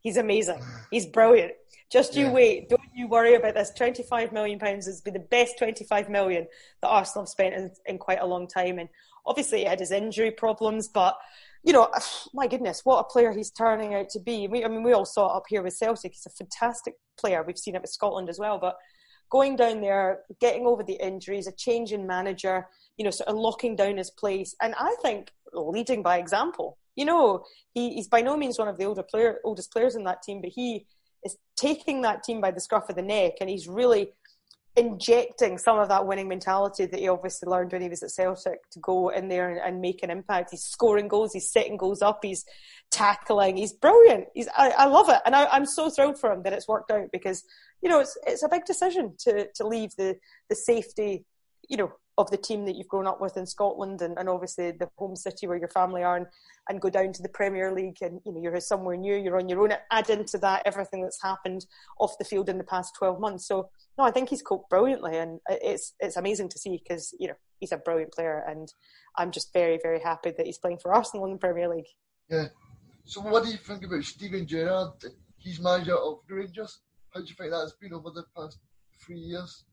He's 0.00 0.16
amazing. 0.16 0.62
He's 0.90 1.06
brilliant. 1.06 1.52
Just 1.90 2.14
you 2.14 2.26
yeah. 2.26 2.32
wait. 2.32 2.68
Don't 2.68 2.80
you 2.94 3.08
worry 3.08 3.34
about 3.34 3.54
this. 3.54 3.72
Twenty-five 3.76 4.32
million 4.32 4.58
pounds 4.58 4.86
has 4.86 5.00
been 5.00 5.14
the 5.14 5.20
best 5.20 5.58
£25 5.60 6.08
million 6.08 6.46
that 6.82 6.88
Arsenal 6.88 7.24
have 7.24 7.28
spent 7.28 7.54
in, 7.54 7.70
in 7.86 7.98
quite 7.98 8.20
a 8.20 8.26
long 8.26 8.46
time. 8.46 8.78
And 8.78 8.88
obviously, 9.26 9.60
he 9.60 9.64
had 9.64 9.80
his 9.80 9.90
injury 9.90 10.30
problems, 10.30 10.88
but 10.88 11.16
you 11.64 11.72
know, 11.72 11.88
my 12.34 12.46
goodness, 12.46 12.84
what 12.84 13.00
a 13.00 13.04
player 13.04 13.32
he's 13.32 13.50
turning 13.50 13.94
out 13.94 14.08
to 14.10 14.20
be. 14.20 14.48
We, 14.48 14.64
I 14.64 14.68
mean, 14.68 14.82
we 14.82 14.92
all 14.92 15.04
saw 15.04 15.32
it 15.32 15.36
up 15.36 15.44
here 15.48 15.62
with 15.62 15.76
Celtic. 15.76 16.12
He's 16.12 16.26
a 16.26 16.30
fantastic 16.30 16.94
player. 17.18 17.42
We've 17.42 17.58
seen 17.58 17.74
it 17.74 17.82
with 17.82 17.90
Scotland 17.90 18.28
as 18.28 18.38
well. 18.38 18.58
But 18.58 18.76
going 19.30 19.56
down 19.56 19.80
there, 19.80 20.20
getting 20.40 20.66
over 20.66 20.82
the 20.82 21.04
injuries, 21.04 21.46
a 21.46 21.52
change 21.52 21.92
in 21.92 22.06
manager, 22.06 22.66
you 22.98 23.04
know, 23.04 23.10
sort 23.10 23.28
of 23.28 23.36
locking 23.36 23.76
down 23.76 23.96
his 23.96 24.10
place, 24.10 24.54
and 24.60 24.74
I 24.78 24.94
think 25.02 25.32
leading 25.54 26.02
by 26.02 26.18
example 26.18 26.76
you 26.98 27.04
know, 27.04 27.44
he, 27.74 27.94
he's 27.94 28.08
by 28.08 28.22
no 28.22 28.36
means 28.36 28.58
one 28.58 28.66
of 28.66 28.76
the 28.76 28.84
older 28.84 29.04
player, 29.04 29.38
oldest 29.44 29.70
players 29.70 29.94
in 29.94 30.02
that 30.02 30.20
team, 30.20 30.40
but 30.40 30.50
he 30.50 30.84
is 31.24 31.36
taking 31.56 32.02
that 32.02 32.24
team 32.24 32.40
by 32.40 32.50
the 32.50 32.60
scruff 32.60 32.90
of 32.90 32.96
the 32.96 33.02
neck 33.02 33.34
and 33.40 33.48
he's 33.48 33.68
really 33.68 34.08
injecting 34.74 35.58
some 35.58 35.78
of 35.78 35.88
that 35.90 36.06
winning 36.06 36.26
mentality 36.26 36.86
that 36.86 36.98
he 36.98 37.08
obviously 37.08 37.48
learned 37.48 37.70
when 37.70 37.82
he 37.82 37.88
was 37.88 38.02
at 38.02 38.10
Celtic 38.10 38.68
to 38.72 38.80
go 38.80 39.10
in 39.10 39.28
there 39.28 39.48
and, 39.48 39.60
and 39.60 39.80
make 39.80 40.02
an 40.02 40.10
impact. 40.10 40.50
He's 40.50 40.64
scoring 40.64 41.06
goals, 41.06 41.32
he's 41.32 41.52
setting 41.52 41.76
goals 41.76 42.02
up, 42.02 42.18
he's 42.22 42.44
tackling, 42.90 43.56
he's 43.56 43.72
brilliant. 43.72 44.26
He's 44.34 44.48
I, 44.56 44.70
I 44.70 44.86
love 44.86 45.08
it, 45.08 45.20
and 45.24 45.36
I, 45.36 45.56
am 45.56 45.66
so 45.66 45.90
thrilled 45.90 46.18
for 46.18 46.32
him 46.32 46.42
that 46.42 46.52
it's 46.52 46.66
worked 46.66 46.90
out 46.90 47.12
because 47.12 47.44
you 47.80 47.88
know 47.88 48.00
it's 48.00 48.18
it's 48.26 48.42
a 48.42 48.48
big 48.48 48.64
decision 48.64 49.14
to 49.20 49.48
to 49.54 49.66
leave 49.66 49.94
the 49.96 50.16
the 50.48 50.56
safety, 50.56 51.24
you 51.68 51.76
know, 51.76 51.92
of 52.18 52.28
the 52.32 52.36
team 52.36 52.66
that 52.66 52.74
you've 52.74 52.88
grown 52.88 53.06
up 53.06 53.20
with 53.20 53.36
in 53.36 53.46
Scotland 53.46 54.02
and, 54.02 54.18
and 54.18 54.28
obviously 54.28 54.72
the 54.72 54.90
home 54.96 55.14
city 55.14 55.46
where 55.46 55.56
your 55.56 55.68
family 55.68 56.02
are 56.02 56.16
and, 56.16 56.26
and 56.68 56.80
go 56.80 56.90
down 56.90 57.12
to 57.12 57.22
the 57.22 57.28
Premier 57.28 57.72
League 57.72 57.98
and 58.02 58.20
you 58.26 58.32
know 58.32 58.40
you're 58.40 58.58
somewhere 58.60 58.96
new, 58.96 59.16
you're 59.16 59.38
on 59.38 59.48
your 59.48 59.62
own. 59.62 59.72
Add 59.92 60.10
into 60.10 60.36
that 60.38 60.62
everything 60.66 61.00
that's 61.00 61.22
happened 61.22 61.64
off 62.00 62.18
the 62.18 62.24
field 62.24 62.48
in 62.48 62.58
the 62.58 62.64
past 62.64 62.96
12 62.98 63.20
months. 63.20 63.46
So 63.46 63.70
no, 63.96 64.04
I 64.04 64.10
think 64.10 64.28
he's 64.28 64.42
coped 64.42 64.68
brilliantly 64.68 65.16
and 65.16 65.38
it's 65.48 65.94
it's 66.00 66.16
amazing 66.16 66.48
to 66.50 66.58
see 66.58 66.76
because 66.82 67.14
you 67.20 67.28
know 67.28 67.34
he's 67.60 67.72
a 67.72 67.78
brilliant 67.78 68.12
player 68.12 68.44
and 68.48 68.68
I'm 69.16 69.30
just 69.30 69.52
very 69.52 69.78
very 69.80 70.00
happy 70.00 70.32
that 70.36 70.44
he's 70.46 70.58
playing 70.58 70.78
for 70.78 70.92
Arsenal 70.92 71.24
in 71.26 71.32
the 71.32 71.38
Premier 71.38 71.68
League. 71.68 71.88
Yeah. 72.28 72.48
So 73.04 73.20
what 73.20 73.44
do 73.44 73.50
you 73.50 73.58
think 73.58 73.84
about 73.84 74.02
Steven 74.02 74.46
Gerrard? 74.46 74.90
He's 75.38 75.60
manager 75.60 75.96
of 75.96 76.18
the 76.28 76.34
Rangers. 76.34 76.80
How 77.14 77.20
do 77.20 77.26
you 77.26 77.34
think 77.36 77.52
that's 77.52 77.72
been 77.80 77.94
over 77.94 78.10
the 78.10 78.24
past 78.36 78.58
three 79.06 79.20
years? 79.20 79.64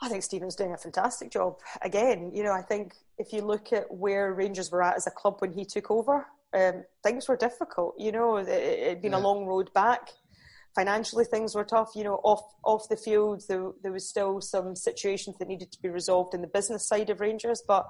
I 0.00 0.08
think 0.08 0.22
Steven's 0.22 0.56
doing 0.56 0.72
a 0.72 0.78
fantastic 0.78 1.30
job. 1.30 1.58
Again, 1.82 2.30
you 2.34 2.42
know, 2.42 2.52
I 2.52 2.62
think 2.62 2.94
if 3.18 3.32
you 3.32 3.40
look 3.42 3.72
at 3.72 3.90
where 3.90 4.32
Rangers 4.32 4.70
were 4.70 4.82
at 4.82 4.96
as 4.96 5.06
a 5.06 5.10
club 5.10 5.36
when 5.38 5.52
he 5.52 5.64
took 5.64 5.90
over, 5.90 6.26
um, 6.54 6.84
things 7.02 7.28
were 7.28 7.36
difficult. 7.36 7.94
You 7.98 8.12
know, 8.12 8.36
it 8.36 8.88
had 8.88 9.02
been 9.02 9.12
yeah. 9.12 9.18
a 9.18 9.20
long 9.20 9.46
road 9.46 9.72
back. 9.72 10.10
Financially, 10.74 11.24
things 11.24 11.54
were 11.54 11.64
tough. 11.64 11.92
You 11.94 12.04
know, 12.04 12.20
off 12.24 12.42
off 12.62 12.88
the 12.90 12.96
field, 12.96 13.42
there, 13.48 13.70
there 13.82 13.92
was 13.92 14.08
still 14.08 14.42
some 14.42 14.76
situations 14.76 15.36
that 15.38 15.48
needed 15.48 15.72
to 15.72 15.80
be 15.80 15.88
resolved 15.88 16.34
in 16.34 16.42
the 16.42 16.46
business 16.46 16.86
side 16.86 17.08
of 17.08 17.20
Rangers. 17.20 17.62
But 17.66 17.88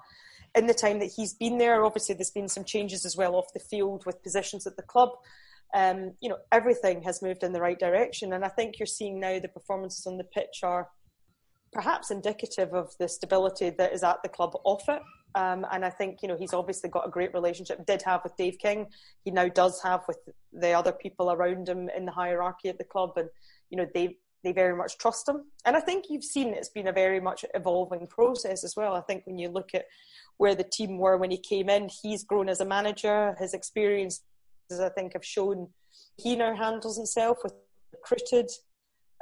in 0.54 0.68
the 0.68 0.74
time 0.74 1.00
that 1.00 1.12
he's 1.16 1.34
been 1.34 1.58
there, 1.58 1.84
obviously 1.84 2.14
there's 2.14 2.30
been 2.30 2.48
some 2.48 2.64
changes 2.64 3.04
as 3.04 3.16
well 3.16 3.34
off 3.34 3.52
the 3.52 3.60
field 3.60 4.06
with 4.06 4.22
positions 4.22 4.66
at 4.66 4.76
the 4.76 4.82
club. 4.82 5.10
Um, 5.74 6.12
you 6.20 6.28
know, 6.28 6.38
everything 6.52 7.02
has 7.02 7.20
moved 7.20 7.42
in 7.42 7.52
the 7.52 7.60
right 7.60 7.78
direction, 7.78 8.32
and 8.32 8.44
I 8.44 8.48
think 8.48 8.78
you're 8.78 8.86
seeing 8.86 9.18
now 9.18 9.40
the 9.40 9.48
performances 9.48 10.06
on 10.06 10.16
the 10.16 10.24
pitch 10.24 10.60
are 10.62 10.88
perhaps 11.76 12.10
indicative 12.10 12.72
of 12.72 12.94
the 12.98 13.06
stability 13.06 13.68
that 13.68 13.92
is 13.92 14.02
at 14.02 14.22
the 14.22 14.30
club 14.30 14.56
off 14.64 14.88
it. 14.88 15.02
Um, 15.34 15.66
and 15.70 15.84
I 15.84 15.90
think 15.90 16.20
you 16.22 16.28
know 16.28 16.36
he's 16.36 16.54
obviously 16.54 16.88
got 16.88 17.06
a 17.06 17.10
great 17.10 17.34
relationship. 17.34 17.84
Did 17.84 18.00
have 18.02 18.22
with 18.24 18.34
Dave 18.36 18.56
King. 18.58 18.86
He 19.24 19.30
now 19.30 19.48
does 19.48 19.82
have 19.82 20.00
with 20.08 20.16
the 20.54 20.72
other 20.72 20.92
people 20.92 21.30
around 21.30 21.68
him 21.68 21.90
in 21.94 22.06
the 22.06 22.12
hierarchy 22.12 22.70
at 22.70 22.78
the 22.78 22.84
club, 22.84 23.12
and 23.16 23.28
you 23.68 23.76
know 23.76 23.86
they 23.94 24.16
they 24.42 24.52
very 24.52 24.74
much 24.74 24.96
trust 24.96 25.28
him. 25.28 25.44
And 25.66 25.76
I 25.76 25.80
think 25.80 26.06
you've 26.08 26.24
seen 26.24 26.54
it's 26.54 26.70
been 26.70 26.88
a 26.88 26.92
very 26.92 27.20
much 27.20 27.44
evolving 27.52 28.06
process 28.06 28.64
as 28.64 28.74
well. 28.74 28.94
I 28.94 29.02
think 29.02 29.26
when 29.26 29.38
you 29.38 29.50
look 29.50 29.74
at 29.74 29.84
where 30.38 30.54
the 30.54 30.64
team 30.64 30.96
were 30.96 31.18
when 31.18 31.30
he 31.30 31.38
came 31.38 31.68
in, 31.68 31.90
he's 32.02 32.24
grown 32.24 32.48
as 32.48 32.60
a 32.60 32.64
manager. 32.64 33.36
His 33.38 33.52
experiences, 33.52 34.22
I 34.80 34.88
think, 34.88 35.12
have 35.12 35.24
shown 35.24 35.68
he 36.16 36.34
now 36.36 36.56
handles 36.56 36.96
himself 36.96 37.38
with 37.42 37.52
recruited. 37.92 38.50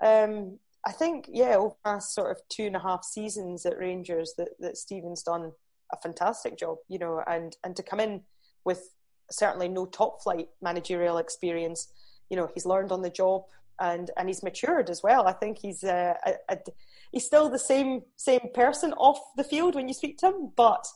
Um, 0.05 0.59
I 0.87 0.93
think, 0.93 1.28
yeah, 1.32 1.57
over 1.57 1.74
the 1.85 1.91
last 1.91 2.14
sort 2.14 2.30
of 2.30 2.43
two 2.49 2.64
and 2.64 2.76
a 2.76 2.80
half 2.80 3.05
seasons 3.05 3.64
at 3.64 3.78
Rangers, 3.78 4.35
that 4.39 4.51
that 4.61 4.76
Steven's 4.76 5.22
done 5.22 5.53
a 5.93 5.97
fantastic 5.97 6.59
job, 6.59 6.78
you 6.89 6.99
know, 6.99 7.22
and 7.26 7.57
and 7.64 7.74
to 7.76 7.82
come 7.82 8.01
in 8.01 8.22
with 8.64 8.91
certainly 9.30 9.68
no 9.68 9.87
top 9.87 10.22
flight 10.22 10.49
managerial 10.61 11.18
experience, 11.18 11.89
you 12.28 12.37
know, 12.37 12.49
he's 12.53 12.66
learned 12.66 12.93
on 12.93 13.03
the 13.03 13.11
job 13.11 13.43
and 13.80 14.11
and 14.16 14.28
he's 14.28 14.43
matured 14.43 14.91
as 14.91 15.03
well. 15.03 15.26
I 15.26 15.32
think 15.32 15.59
he's 15.59 15.82
uh, 15.85 16.14
a, 16.26 16.35
a, 16.51 16.59
he's 17.12 17.24
still 17.24 17.49
the 17.49 17.59
same 17.59 18.03
same 18.16 18.49
person 18.55 18.93
off 18.95 19.20
the 19.37 19.45
field 19.45 19.74
when 19.74 19.89
you 19.89 19.95
speak 19.95 20.18
to 20.18 20.28
him, 20.28 20.53
but 20.57 20.87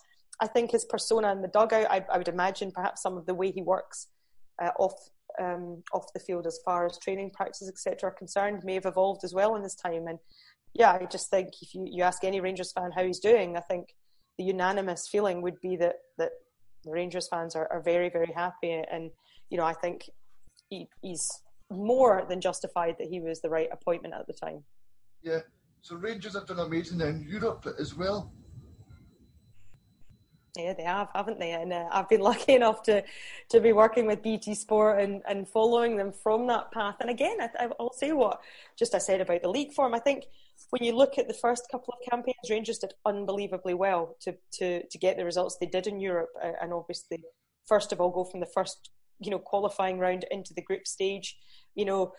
I 0.40 0.46
think 0.46 0.70
his 0.70 0.84
persona 0.84 1.32
in 1.32 1.42
the 1.42 1.48
dugout, 1.48 1.90
I, 1.90 2.04
I 2.12 2.18
would 2.18 2.28
imagine 2.28 2.70
perhaps 2.70 3.02
some 3.02 3.16
of 3.16 3.26
the 3.26 3.34
way 3.34 3.50
he 3.50 3.62
works 3.62 4.08
uh, 4.62 4.70
off 4.78 4.94
um, 5.40 5.82
off 5.92 6.12
the 6.12 6.20
field 6.20 6.46
as 6.46 6.58
far 6.64 6.86
as 6.86 6.98
training 6.98 7.30
practices 7.30 7.68
etc. 7.68 8.10
are 8.10 8.14
concerned 8.14 8.62
may 8.64 8.74
have 8.74 8.86
evolved 8.86 9.24
as 9.24 9.34
well 9.34 9.56
in 9.56 9.62
this 9.62 9.74
time. 9.74 10.06
And 10.06 10.18
yeah, 10.74 10.92
I 10.92 11.06
just 11.06 11.30
think 11.30 11.48
if 11.60 11.74
you, 11.74 11.86
you 11.90 12.02
ask 12.02 12.24
any 12.24 12.40
Rangers 12.40 12.72
fan 12.72 12.90
how 12.92 13.04
he's 13.04 13.20
doing, 13.20 13.56
I 13.56 13.60
think 13.60 13.94
the 14.38 14.44
unanimous 14.44 15.08
feeling 15.08 15.42
would 15.42 15.60
be 15.60 15.76
that 15.76 15.96
that 16.18 16.30
the 16.84 16.90
Rangers 16.90 17.28
fans 17.28 17.56
are, 17.56 17.68
are 17.72 17.80
very 17.80 18.08
very 18.08 18.32
happy, 18.34 18.82
and 18.90 19.10
you 19.50 19.58
know 19.58 19.64
I 19.64 19.74
think 19.74 20.08
he, 20.68 20.88
he's 21.02 21.28
more 21.70 22.24
than 22.28 22.40
justified 22.40 22.96
that 22.98 23.08
he 23.08 23.20
was 23.20 23.40
the 23.40 23.50
right 23.50 23.68
appointment 23.72 24.14
at 24.14 24.26
the 24.26 24.32
time. 24.32 24.64
Yeah, 25.22 25.40
so 25.82 25.96
Rangers 25.96 26.34
have 26.34 26.46
done 26.46 26.60
amazing 26.60 27.00
in 27.00 27.26
Europe 27.28 27.66
as 27.78 27.94
well. 27.94 28.32
Yeah, 30.58 30.72
they 30.72 30.82
have, 30.82 31.08
haven't 31.14 31.38
they? 31.38 31.52
And 31.52 31.72
uh, 31.72 31.88
I've 31.92 32.08
been 32.08 32.20
lucky 32.32 32.54
enough 32.54 32.82
to 32.84 33.04
to 33.50 33.60
be 33.60 33.72
working 33.72 34.06
with 34.06 34.22
BT 34.22 34.54
Sport 34.54 35.00
and, 35.00 35.22
and 35.28 35.48
following 35.48 35.96
them 35.96 36.12
from 36.12 36.46
that 36.48 36.72
path. 36.72 36.96
And 37.00 37.10
again, 37.10 37.36
I, 37.40 37.68
I'll 37.78 37.92
say 37.92 38.12
what 38.12 38.40
just 38.76 38.94
I 38.94 38.98
said 38.98 39.20
about 39.20 39.42
the 39.42 39.48
league 39.48 39.72
form. 39.72 39.94
I 39.94 40.00
think 40.00 40.24
when 40.70 40.82
you 40.82 40.94
look 40.94 41.16
at 41.18 41.28
the 41.28 41.34
first 41.34 41.68
couple 41.70 41.94
of 41.94 42.10
campaigns, 42.10 42.50
Rangers 42.50 42.78
did 42.78 42.94
unbelievably 43.06 43.74
well 43.74 44.16
to 44.20 44.34
to 44.54 44.86
to 44.86 44.98
get 44.98 45.16
the 45.16 45.24
results 45.24 45.56
they 45.56 45.66
did 45.66 45.86
in 45.86 46.00
Europe, 46.00 46.30
and 46.60 46.72
obviously, 46.72 47.22
first 47.66 47.92
of 47.92 48.00
all, 48.00 48.10
go 48.10 48.24
from 48.24 48.40
the 48.40 48.46
first 48.46 48.90
you 49.20 49.30
know 49.30 49.38
qualifying 49.38 49.98
round 49.98 50.24
into 50.30 50.54
the 50.54 50.62
group 50.62 50.86
stage. 50.86 51.36
You 51.74 51.84
know, 51.84 52.12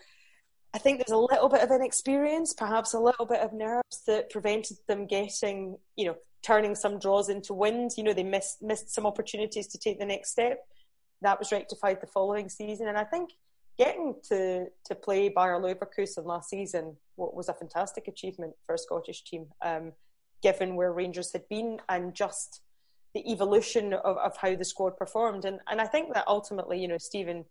I 0.72 0.78
think 0.78 0.98
there's 0.98 1.14
a 1.14 1.18
little 1.18 1.48
bit 1.48 1.62
of 1.62 1.70
inexperience, 1.70 2.54
perhaps 2.54 2.94
a 2.94 3.00
little 3.00 3.26
bit 3.26 3.40
of 3.40 3.52
nerves 3.52 4.02
that 4.06 4.30
prevented 4.30 4.78
them 4.88 5.06
getting 5.06 5.76
you 5.96 6.06
know 6.06 6.16
turning 6.42 6.74
some 6.74 6.98
draws 6.98 7.28
into 7.28 7.54
wins. 7.54 7.98
You 7.98 8.04
know, 8.04 8.12
they 8.12 8.24
missed 8.24 8.62
missed 8.62 8.92
some 8.94 9.06
opportunities 9.06 9.66
to 9.68 9.78
take 9.78 9.98
the 9.98 10.06
next 10.06 10.30
step. 10.30 10.58
That 11.22 11.38
was 11.38 11.52
rectified 11.52 12.00
the 12.00 12.06
following 12.06 12.48
season, 12.48 12.88
and 12.88 12.96
I 12.96 13.04
think 13.04 13.30
getting 13.78 14.14
to 14.28 14.66
to 14.86 14.94
play 14.94 15.28
Bayer 15.28 15.58
Leverkusen 15.58 16.24
last 16.24 16.50
season 16.50 16.96
was 17.16 17.48
a 17.48 17.54
fantastic 17.54 18.08
achievement 18.08 18.54
for 18.66 18.74
a 18.74 18.78
Scottish 18.78 19.24
team, 19.24 19.46
um, 19.62 19.92
given 20.42 20.76
where 20.76 20.92
Rangers 20.92 21.32
had 21.32 21.48
been 21.48 21.78
and 21.88 22.14
just 22.14 22.62
the 23.14 23.30
evolution 23.30 23.92
of, 23.92 24.16
of 24.16 24.36
how 24.36 24.54
the 24.54 24.64
squad 24.64 24.96
performed. 24.96 25.44
And 25.44 25.60
and 25.70 25.80
I 25.80 25.86
think 25.86 26.14
that 26.14 26.24
ultimately, 26.26 26.80
you 26.80 26.88
know, 26.88 26.98
Steven 26.98 27.44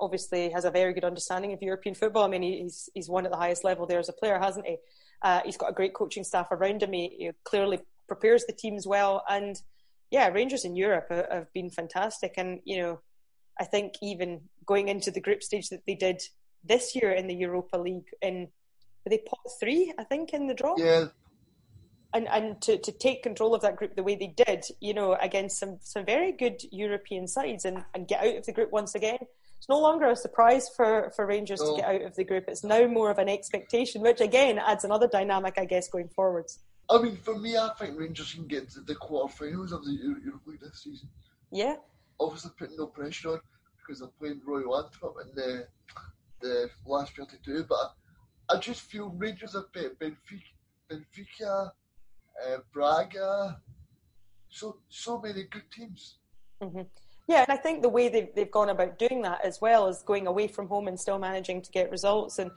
obviously 0.00 0.50
has 0.50 0.64
a 0.64 0.70
very 0.70 0.92
good 0.92 1.04
understanding 1.04 1.52
of 1.52 1.62
European 1.62 1.94
football. 1.94 2.24
I 2.24 2.28
mean, 2.28 2.42
he's 2.42 2.88
he's 2.94 3.08
won 3.08 3.24
at 3.26 3.32
the 3.32 3.38
highest 3.38 3.64
level 3.64 3.86
there 3.86 3.98
as 3.98 4.08
a 4.08 4.12
player, 4.12 4.38
hasn't 4.38 4.66
he? 4.66 4.76
Uh, 5.22 5.40
he's 5.44 5.56
got 5.56 5.70
a 5.70 5.74
great 5.74 5.94
coaching 5.94 6.24
staff 6.24 6.48
around 6.50 6.82
him. 6.82 6.92
He, 6.92 7.16
he, 7.18 7.30
clearly 7.44 7.80
prepares 8.06 8.44
the 8.44 8.52
teams 8.52 8.86
well, 8.86 9.24
and 9.28 9.60
yeah, 10.10 10.28
Rangers 10.28 10.64
in 10.64 10.76
Europe 10.76 11.06
have, 11.10 11.26
have 11.30 11.52
been 11.52 11.70
fantastic. 11.70 12.34
And 12.36 12.60
you 12.64 12.78
know, 12.78 13.00
I 13.60 13.64
think 13.64 13.94
even 14.02 14.42
going 14.66 14.88
into 14.88 15.10
the 15.10 15.20
group 15.20 15.42
stage 15.42 15.68
that 15.70 15.86
they 15.86 15.94
did 15.94 16.22
this 16.62 16.94
year 16.94 17.12
in 17.12 17.26
the 17.26 17.34
Europa 17.34 17.76
League 17.76 18.08
in 18.22 18.48
they 19.08 19.18
pot 19.18 19.40
three, 19.60 19.92
I 19.98 20.04
think, 20.04 20.32
in 20.32 20.46
the 20.46 20.54
draw. 20.54 20.74
Yeah. 20.78 21.06
And 22.12 22.28
and 22.28 22.62
to, 22.62 22.78
to 22.78 22.92
take 22.92 23.22
control 23.22 23.54
of 23.54 23.62
that 23.62 23.76
group 23.76 23.96
the 23.96 24.02
way 24.02 24.14
they 24.14 24.32
did, 24.44 24.64
you 24.80 24.94
know, 24.94 25.14
against 25.14 25.58
some, 25.58 25.78
some 25.80 26.06
very 26.06 26.32
good 26.32 26.62
European 26.70 27.26
sides 27.26 27.64
and, 27.64 27.84
and 27.94 28.08
get 28.08 28.24
out 28.24 28.36
of 28.36 28.46
the 28.46 28.52
group 28.52 28.70
once 28.70 28.94
again. 28.94 29.18
It's 29.58 29.68
no 29.68 29.80
longer 29.80 30.08
a 30.10 30.16
surprise 30.16 30.68
for, 30.76 31.12
for 31.16 31.26
Rangers 31.26 31.60
no. 31.60 31.74
to 31.74 31.80
get 31.80 31.90
out 31.90 32.02
of 32.02 32.16
the 32.16 32.24
group. 32.24 32.44
It's 32.48 32.64
now 32.64 32.86
more 32.86 33.10
of 33.10 33.18
an 33.18 33.28
expectation, 33.28 34.02
which 34.02 34.20
again 34.20 34.58
adds 34.58 34.84
another 34.84 35.08
dynamic, 35.08 35.54
I 35.58 35.64
guess, 35.64 35.88
going 35.88 36.08
forwards. 36.08 36.60
I 36.90 37.00
mean, 37.00 37.16
for 37.16 37.38
me, 37.38 37.56
I 37.56 37.70
think 37.78 37.98
Rangers 37.98 38.34
can 38.34 38.46
get 38.46 38.68
to 38.70 38.80
the 38.80 38.94
quarterfinals 38.94 39.72
of 39.72 39.84
the 39.84 39.92
Europa 39.92 40.50
League 40.50 40.60
this 40.60 40.82
season. 40.84 41.08
Yeah. 41.50 41.76
Obviously, 42.20 42.52
putting 42.58 42.76
no 42.76 42.86
pressure 42.86 43.32
on 43.32 43.40
because 43.78 44.00
they're 44.00 44.08
playing 44.20 44.40
Royal 44.44 44.82
Antwerp 44.82 45.16
in 45.26 45.34
the 45.34 45.66
the 46.40 46.68
last 46.84 47.16
32, 47.16 47.64
but 47.68 47.94
I 48.50 48.58
just 48.58 48.82
feel 48.82 49.08
Rangers 49.08 49.54
have 49.54 49.72
beat 49.72 49.98
Benfica, 49.98 50.42
Benfica 50.90 51.70
uh, 52.46 52.56
Braga, 52.72 53.60
so 54.48 54.78
so 54.88 55.20
many 55.20 55.44
good 55.44 55.70
teams. 55.72 56.18
Mm-hmm. 56.62 56.82
Yeah, 57.26 57.44
and 57.48 57.52
I 57.52 57.56
think 57.56 57.80
the 57.80 57.88
way 57.88 58.08
they've, 58.10 58.28
they've 58.34 58.50
gone 58.50 58.68
about 58.68 58.98
doing 58.98 59.22
that 59.22 59.42
as 59.44 59.60
well 59.60 59.88
is 59.88 60.02
going 60.04 60.26
away 60.26 60.46
from 60.46 60.68
home 60.68 60.88
and 60.88 61.00
still 61.00 61.18
managing 61.18 61.62
to 61.62 61.70
get 61.70 61.90
results. 61.90 62.38
And 62.38 62.50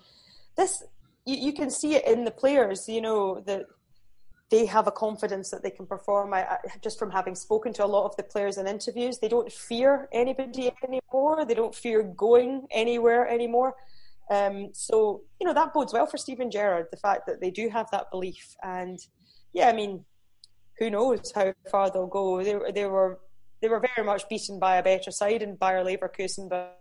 this, 0.57 0.83
you, 1.25 1.37
you 1.37 1.53
can 1.53 1.69
see 1.69 1.95
it 1.95 2.05
in 2.05 2.25
the 2.25 2.31
players, 2.31 2.89
you 2.89 2.99
know, 2.99 3.39
that 3.45 3.65
they 4.49 4.65
have 4.65 4.87
a 4.87 4.91
confidence 4.91 5.49
that 5.49 5.61
they 5.61 5.71
can 5.71 5.85
perform. 5.85 6.33
I, 6.33 6.43
I, 6.43 6.57
just 6.81 6.97
from 6.97 7.11
having 7.11 7.35
spoken 7.35 7.73
to 7.73 7.85
a 7.85 7.87
lot 7.87 8.05
of 8.05 8.15
the 8.15 8.23
players 8.23 8.57
in 8.57 8.67
interviews, 8.67 9.19
they 9.19 9.27
don't 9.27 9.51
fear 9.51 10.07
anybody 10.13 10.71
anymore. 10.83 11.45
They 11.45 11.53
don't 11.53 11.75
fear 11.75 12.03
going 12.03 12.67
anywhere 12.71 13.27
anymore. 13.27 13.75
Um, 14.29 14.69
so 14.73 15.21
you 15.39 15.47
know 15.47 15.53
that 15.53 15.73
bodes 15.73 15.93
well 15.93 16.05
for 16.05 16.17
Steven 16.17 16.51
Gerrard. 16.51 16.87
The 16.91 16.97
fact 16.97 17.27
that 17.27 17.41
they 17.41 17.51
do 17.51 17.69
have 17.69 17.89
that 17.91 18.09
belief, 18.11 18.55
and 18.63 18.99
yeah, 19.53 19.69
I 19.69 19.73
mean, 19.73 20.05
who 20.79 20.89
knows 20.89 21.31
how 21.33 21.53
far 21.71 21.89
they'll 21.89 22.07
go? 22.07 22.43
They, 22.43 22.57
they 22.73 22.85
were 22.85 23.19
they 23.61 23.69
were 23.69 23.83
very 23.95 24.05
much 24.05 24.27
beaten 24.29 24.59
by 24.59 24.77
a 24.77 24.83
better 24.83 25.11
side 25.11 25.41
in 25.41 25.55
Bayer 25.55 25.83
Leverkusen, 25.83 26.49
but 26.49 26.79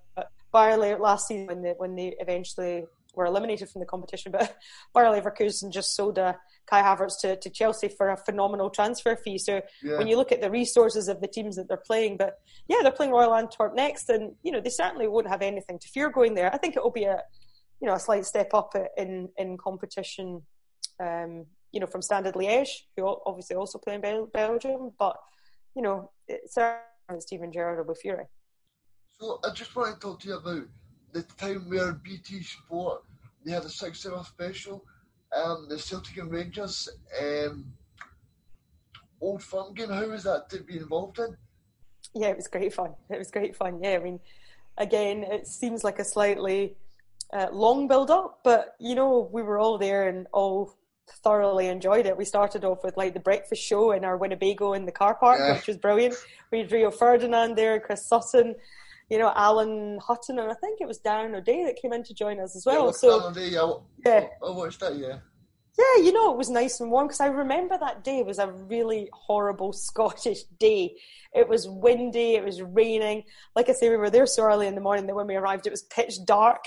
Bayer 0.53 0.99
last 0.99 1.29
season 1.29 1.47
when 1.47 1.63
they 1.63 1.75
when 1.77 1.95
they 1.95 2.15
eventually 2.21 2.85
were 3.17 3.25
eliminated 3.25 3.69
from 3.69 3.81
the 3.81 3.87
competition, 3.87 4.31
but 4.31 4.57
Bayer 4.95 5.07
Leverkusen 5.07 5.73
just 5.73 5.97
sold 5.97 6.19
a 6.19 6.39
Kai 6.67 6.83
Havertz 6.83 7.21
to, 7.23 7.37
to 7.37 7.51
Chelsea 7.51 7.89
for 7.89 8.11
a 8.11 8.17
phenomenal 8.17 8.71
transfer 8.71 9.17
fee. 9.17 9.39
So 9.39 9.63
yeah. 9.83 9.99
when 9.99 10.07
you 10.07 10.17
look 10.17 10.33
at 10.33 10.41
the 10.41 10.51
resources 10.51 11.09
of 11.09 11.21
the 11.21 11.29
teams 11.29 11.57
that 11.57 11.69
they're 11.69 11.77
playing, 11.77 12.19
but 12.19 12.39
yeah, 12.69 12.79
they're 12.83 12.93
playing 12.93 13.13
Royal 13.13 13.35
Antwerp 13.35 13.75
next, 13.75 14.11
and 14.11 14.35
you 14.43 14.53
know 14.53 14.61
they 14.61 14.71
certainly 14.71 15.09
won't 15.09 15.29
have 15.29 15.43
anything 15.43 15.79
to 15.79 15.89
fear 15.89 16.11
going 16.11 16.35
there. 16.35 16.53
I 16.55 16.59
think 16.59 16.77
it 16.77 16.83
will 16.83 16.91
be 16.91 17.05
a 17.05 17.23
you 17.81 17.89
know 17.89 17.95
a 17.95 18.01
slight 18.01 18.27
step 18.27 18.51
up 18.55 18.75
in 18.97 19.29
in 19.39 19.57
competition. 19.59 20.43
Um, 21.01 21.47
you 21.73 21.81
know 21.81 21.87
from 21.87 22.03
Standard 22.03 22.35
Liège, 22.35 22.71
who 22.97 23.19
obviously 23.27 23.57
also 23.57 23.79
play 23.79 23.95
in 23.95 24.01
Bel- 24.01 24.31
Belgium, 24.33 24.93
but 24.99 25.17
you 25.75 25.83
know 25.83 26.11
certainly 26.47 27.21
Steven 27.21 27.53
Gerrard 27.53 27.79
will 27.79 27.95
be 27.95 28.01
fearing. 28.01 28.27
So 29.21 29.41
I 29.45 29.51
just 29.53 29.75
want 29.75 29.95
to 29.95 30.01
talk 30.01 30.21
to 30.21 30.29
you 30.29 30.37
about 30.37 30.63
the 31.17 31.35
time 31.35 31.69
where 31.69 31.93
BT 31.93 32.43
Sport 32.43 33.03
they 33.45 33.53
had 33.53 33.65
a 33.65 33.71
six-hour 33.71 34.25
special 34.25 34.85
um, 35.35 35.67
the 35.69 35.79
Celtic 35.79 36.17
and 36.19 36.31
Rangers 36.31 36.89
um, 37.21 37.65
old 39.21 39.43
firm 39.43 39.75
game. 39.75 39.91
How 39.91 40.07
was 40.07 40.25
that 40.25 40.49
to 40.51 40.63
be 40.63 40.77
involved 40.77 41.19
in? 41.19 41.37
Yeah, 42.15 42.29
it 42.29 42.37
was 42.37 42.49
great 42.49 42.73
fun. 42.73 42.95
It 43.11 43.19
was 43.19 43.31
great 43.31 43.57
fun. 43.57 43.81
Yeah, 43.83 43.97
I 43.97 43.99
mean, 43.99 44.21
again, 44.79 45.25
it 45.25 45.47
seems 45.47 45.85
like 45.85 45.99
a 45.99 46.05
slightly 46.05 46.77
uh, 47.33 47.49
long 47.53 47.89
build 47.89 48.11
up, 48.11 48.41
but 48.45 48.77
you 48.79 48.95
know, 48.95 49.29
we 49.33 49.43
were 49.43 49.59
all 49.59 49.79
there 49.79 50.09
and 50.09 50.27
all 50.33 50.77
thoroughly 51.23 51.69
enjoyed 51.69 52.07
it. 52.07 52.17
We 52.17 52.25
started 52.25 52.65
off 52.65 52.83
with 52.83 52.97
like 52.97 53.15
the 53.15 53.21
breakfast 53.21 53.63
show 53.63 53.93
in 53.93 54.05
our 54.05 54.17
Winnebago 54.17 54.73
in 54.73 54.87
the 54.87 54.93
car 54.93 55.15
park, 55.15 55.39
yeah. 55.41 55.55
which 55.55 55.67
was 55.67 55.77
brilliant. 55.77 56.15
We 56.51 56.59
had 56.59 56.73
Rio 56.73 56.91
Ferdinand 56.91 57.57
there, 57.57 57.79
Chris 57.81 58.07
Sutton, 58.07 58.55
you 59.09 59.19
know, 59.19 59.33
Alan 59.35 59.99
Hutton, 60.03 60.39
and 60.39 60.51
I 60.51 60.55
think 60.55 60.81
it 60.81 60.89
was 60.89 61.01
Darren 61.01 61.37
O'Dea 61.37 61.65
that 61.65 61.77
came 61.81 61.93
in 61.93 62.03
to 62.05 62.15
join 62.15 62.41
us 62.41 62.57
as 62.57 62.65
well. 62.67 62.87
Yeah, 62.87 62.93
so 62.93 63.33
I, 63.37 63.41
yeah, 64.05 64.27
I 64.45 64.51
watched 64.51 64.81
that. 64.81 64.97
Yeah. 64.97 65.19
Yeah, 65.79 66.03
you 66.05 66.13
know, 66.13 66.33
it 66.33 66.39
was 66.39 66.49
nice 66.49 66.81
and 66.81 66.91
warm 66.91 67.07
because 67.07 67.21
I 67.21 67.27
remember 67.27 67.77
that 67.79 68.03
day 68.03 68.23
was 68.23 68.39
a 68.39 68.51
really 68.51 69.11
horrible 69.13 69.73
Scottish 69.75 70.45
day. 70.59 70.95
It 71.35 71.49
was 71.49 71.69
windy, 71.69 72.35
it 72.35 72.45
was 72.45 72.63
raining. 72.63 73.25
Like 73.55 73.69
I 73.69 73.73
say, 73.73 73.91
we 73.91 73.97
were 73.97 74.11
there 74.11 74.27
so 74.27 74.45
early 74.45 74.67
in 74.67 74.75
the 74.75 74.81
morning 74.81 75.07
that 75.07 75.15
when 75.15 75.27
we 75.27 75.37
arrived, 75.37 75.67
it 75.67 75.71
was 75.71 75.83
pitch 75.83 76.25
dark. 76.25 76.65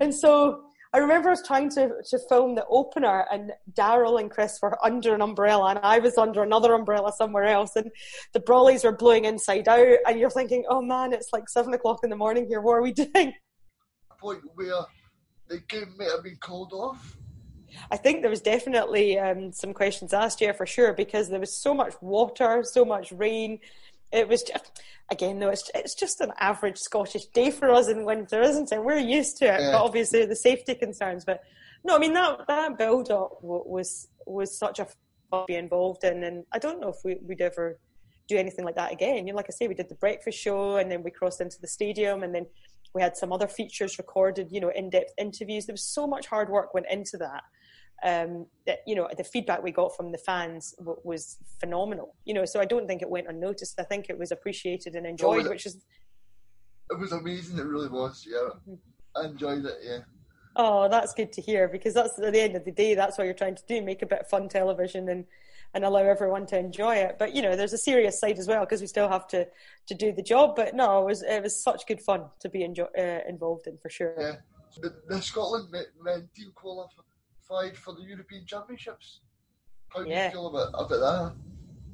And 0.00 0.14
so 0.14 0.64
I 0.94 0.98
remember 0.98 1.28
I 1.28 1.32
was 1.32 1.46
trying 1.46 1.70
to, 1.70 1.90
to 2.10 2.18
film 2.28 2.54
the 2.54 2.66
opener, 2.66 3.24
and 3.32 3.52
Daryl 3.72 4.20
and 4.20 4.30
Chris 4.30 4.58
were 4.60 4.78
under 4.84 5.14
an 5.14 5.22
umbrella, 5.22 5.70
and 5.70 5.78
I 5.82 5.98
was 5.98 6.18
under 6.18 6.42
another 6.42 6.74
umbrella 6.74 7.12
somewhere 7.16 7.44
else, 7.44 7.76
and 7.76 7.90
the 8.34 8.40
brollies 8.40 8.84
were 8.84 8.92
blowing 8.92 9.24
inside 9.24 9.68
out, 9.68 9.86
and 10.06 10.20
you're 10.20 10.30
thinking, 10.30 10.64
oh 10.68 10.82
man, 10.82 11.14
it's 11.14 11.32
like 11.32 11.48
seven 11.48 11.72
o'clock 11.72 12.00
in 12.04 12.10
the 12.10 12.16
morning 12.16 12.46
here. 12.46 12.60
What 12.60 12.74
are 12.74 12.82
we 12.82 12.92
doing? 13.04 13.32
Point 14.20 14.42
where 14.54 14.84
the 15.48 15.58
game 15.68 15.94
may 15.98 16.04
have 16.10 16.22
been 16.22 16.36
called 16.36 16.72
off. 16.74 17.16
I 17.90 17.96
think 17.96 18.20
there 18.20 18.30
was 18.30 18.42
definitely 18.42 19.18
um, 19.18 19.50
some 19.50 19.72
questions 19.72 20.12
asked, 20.12 20.42
yeah, 20.42 20.52
for 20.52 20.66
sure, 20.66 20.92
because 20.92 21.30
there 21.30 21.40
was 21.40 21.56
so 21.56 21.72
much 21.72 21.94
water, 22.02 22.62
so 22.64 22.84
much 22.84 23.12
rain. 23.12 23.60
It 24.12 24.28
was 24.28 24.42
just, 24.42 24.82
again, 25.10 25.38
though, 25.38 25.48
it's, 25.48 25.70
it's 25.74 25.94
just 25.94 26.20
an 26.20 26.32
average 26.38 26.78
Scottish 26.78 27.26
day 27.26 27.50
for 27.50 27.70
us 27.70 27.88
in 27.88 28.04
winter, 28.04 28.40
isn't 28.42 28.72
it? 28.72 28.84
We're 28.84 28.98
used 28.98 29.38
to 29.38 29.46
it, 29.46 29.60
yeah. 29.60 29.72
but 29.72 29.82
obviously 29.82 30.26
the 30.26 30.36
safety 30.36 30.74
concerns. 30.74 31.24
But 31.24 31.42
no, 31.84 31.96
I 31.96 31.98
mean, 31.98 32.12
that, 32.12 32.40
that 32.46 32.78
build 32.78 33.10
up 33.10 33.38
was, 33.42 34.08
was 34.26 34.58
such 34.58 34.78
a 34.78 34.86
fun 35.30 35.40
to 35.40 35.44
be 35.46 35.56
involved 35.56 36.04
in. 36.04 36.24
And 36.24 36.44
I 36.52 36.58
don't 36.58 36.80
know 36.80 36.88
if 36.88 36.96
we, 37.04 37.16
would 37.22 37.40
ever 37.40 37.78
do 38.28 38.36
anything 38.36 38.64
like 38.64 38.76
that 38.76 38.92
again. 38.92 39.26
You 39.26 39.32
know, 39.32 39.36
like 39.36 39.46
I 39.48 39.52
say, 39.52 39.66
we 39.66 39.74
did 39.74 39.88
the 39.88 39.96
breakfast 39.96 40.38
show 40.38 40.76
and 40.76 40.90
then 40.90 41.02
we 41.02 41.10
crossed 41.10 41.40
into 41.40 41.60
the 41.60 41.68
stadium 41.68 42.22
and 42.22 42.34
then 42.34 42.46
we 42.94 43.02
had 43.02 43.16
some 43.16 43.32
other 43.32 43.48
features 43.48 43.98
recorded, 43.98 44.48
you 44.50 44.60
know, 44.60 44.70
in 44.74 44.90
depth 44.90 45.12
interviews. 45.18 45.66
There 45.66 45.72
was 45.72 45.84
so 45.84 46.06
much 46.06 46.26
hard 46.26 46.50
work 46.50 46.74
went 46.74 46.86
into 46.90 47.16
that 47.18 47.42
um, 48.02 48.46
that 48.66 48.80
you 48.86 48.94
know 48.94 49.08
the 49.16 49.24
feedback 49.24 49.62
we 49.62 49.70
got 49.70 49.96
from 49.96 50.12
the 50.12 50.18
fans 50.18 50.74
w- 50.78 50.98
was 51.04 51.38
phenomenal. 51.60 52.14
You 52.24 52.34
know, 52.34 52.44
so 52.44 52.60
I 52.60 52.64
don't 52.64 52.86
think 52.86 53.02
it 53.02 53.10
went 53.10 53.28
unnoticed. 53.28 53.78
I 53.78 53.84
think 53.84 54.06
it 54.08 54.18
was 54.18 54.32
appreciated 54.32 54.94
and 54.94 55.06
enjoyed, 55.06 55.46
oh, 55.46 55.50
which 55.50 55.66
is. 55.66 55.84
It 56.90 56.98
was 56.98 57.12
amazing. 57.12 57.58
It 57.58 57.66
really 57.66 57.88
was. 57.88 58.26
Yeah, 58.28 58.38
mm-hmm. 58.68 58.74
I 59.16 59.26
enjoyed 59.26 59.64
it. 59.64 59.78
Yeah. 59.82 59.98
Oh, 60.54 60.88
that's 60.88 61.14
good 61.14 61.32
to 61.32 61.40
hear 61.40 61.68
because 61.68 61.94
that's 61.94 62.18
at 62.18 62.32
the 62.32 62.40
end 62.40 62.56
of 62.56 62.64
the 62.64 62.72
day, 62.72 62.94
that's 62.94 63.16
what 63.16 63.24
you're 63.24 63.34
trying 63.34 63.54
to 63.54 63.66
do: 63.66 63.80
make 63.80 64.02
a 64.02 64.06
bit 64.06 64.20
of 64.20 64.28
fun 64.28 64.48
television 64.48 65.08
and 65.08 65.24
and 65.74 65.84
allow 65.84 66.00
everyone 66.00 66.44
to 66.46 66.58
enjoy 66.58 66.96
it. 66.96 67.16
But 67.18 67.34
you 67.34 67.40
know, 67.40 67.56
there's 67.56 67.72
a 67.72 67.78
serious 67.78 68.20
side 68.20 68.38
as 68.38 68.48
well 68.48 68.60
because 68.60 68.80
we 68.80 68.86
still 68.86 69.08
have 69.08 69.26
to 69.28 69.46
to 69.86 69.94
do 69.94 70.12
the 70.12 70.22
job. 70.22 70.56
But 70.56 70.74
no, 70.74 71.02
it 71.02 71.06
was 71.06 71.22
it 71.22 71.42
was 71.42 71.62
such 71.62 71.86
good 71.86 72.00
fun 72.00 72.24
to 72.40 72.48
be 72.48 72.64
enjoy, 72.64 72.86
uh, 72.98 73.20
involved 73.28 73.66
in 73.66 73.78
for 73.78 73.88
sure. 73.88 74.14
Yeah, 74.18 74.36
the, 74.80 74.94
the 75.08 75.22
Scotland 75.22 75.68
men 75.70 76.28
team 76.34 76.52
qualified 76.54 77.04
qualified 77.46 77.76
for 77.76 77.94
the 77.94 78.02
European 78.02 78.46
Championships. 78.46 79.20
How 79.88 80.02
do 80.02 80.10
yeah. 80.10 80.26
you 80.26 80.32
feel 80.32 80.46
about, 80.48 80.68
about 80.68 80.88
that? 80.88 81.32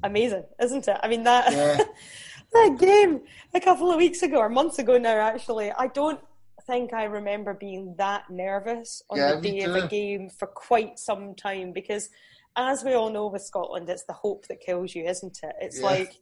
Amazing, 0.03 0.45
isn't 0.61 0.87
it? 0.87 0.97
I 1.01 1.07
mean 1.07 1.23
that 1.23 1.51
yeah. 1.51 1.83
that 2.53 2.77
game 2.79 3.21
a 3.53 3.59
couple 3.59 3.91
of 3.91 3.97
weeks 3.97 4.23
ago 4.23 4.37
or 4.37 4.49
months 4.49 4.79
ago 4.79 4.97
now. 4.97 5.17
Actually, 5.17 5.71
I 5.71 5.87
don't 5.87 6.21
think 6.65 6.93
I 6.93 7.03
remember 7.03 7.53
being 7.53 7.95
that 7.97 8.29
nervous 8.29 9.03
on 9.09 9.17
yeah, 9.17 9.35
the 9.35 9.41
day 9.41 9.59
of 9.61 9.75
a 9.75 9.87
game 9.87 10.29
for 10.29 10.47
quite 10.47 10.97
some 10.97 11.35
time 11.35 11.73
because, 11.73 12.09
as 12.55 12.83
we 12.83 12.93
all 12.93 13.09
know 13.09 13.27
with 13.27 13.41
Scotland, 13.41 13.89
it's 13.89 14.05
the 14.05 14.13
hope 14.13 14.47
that 14.47 14.61
kills 14.61 14.95
you, 14.95 15.03
isn't 15.05 15.39
it? 15.43 15.55
It's 15.59 15.81
like 15.81 16.13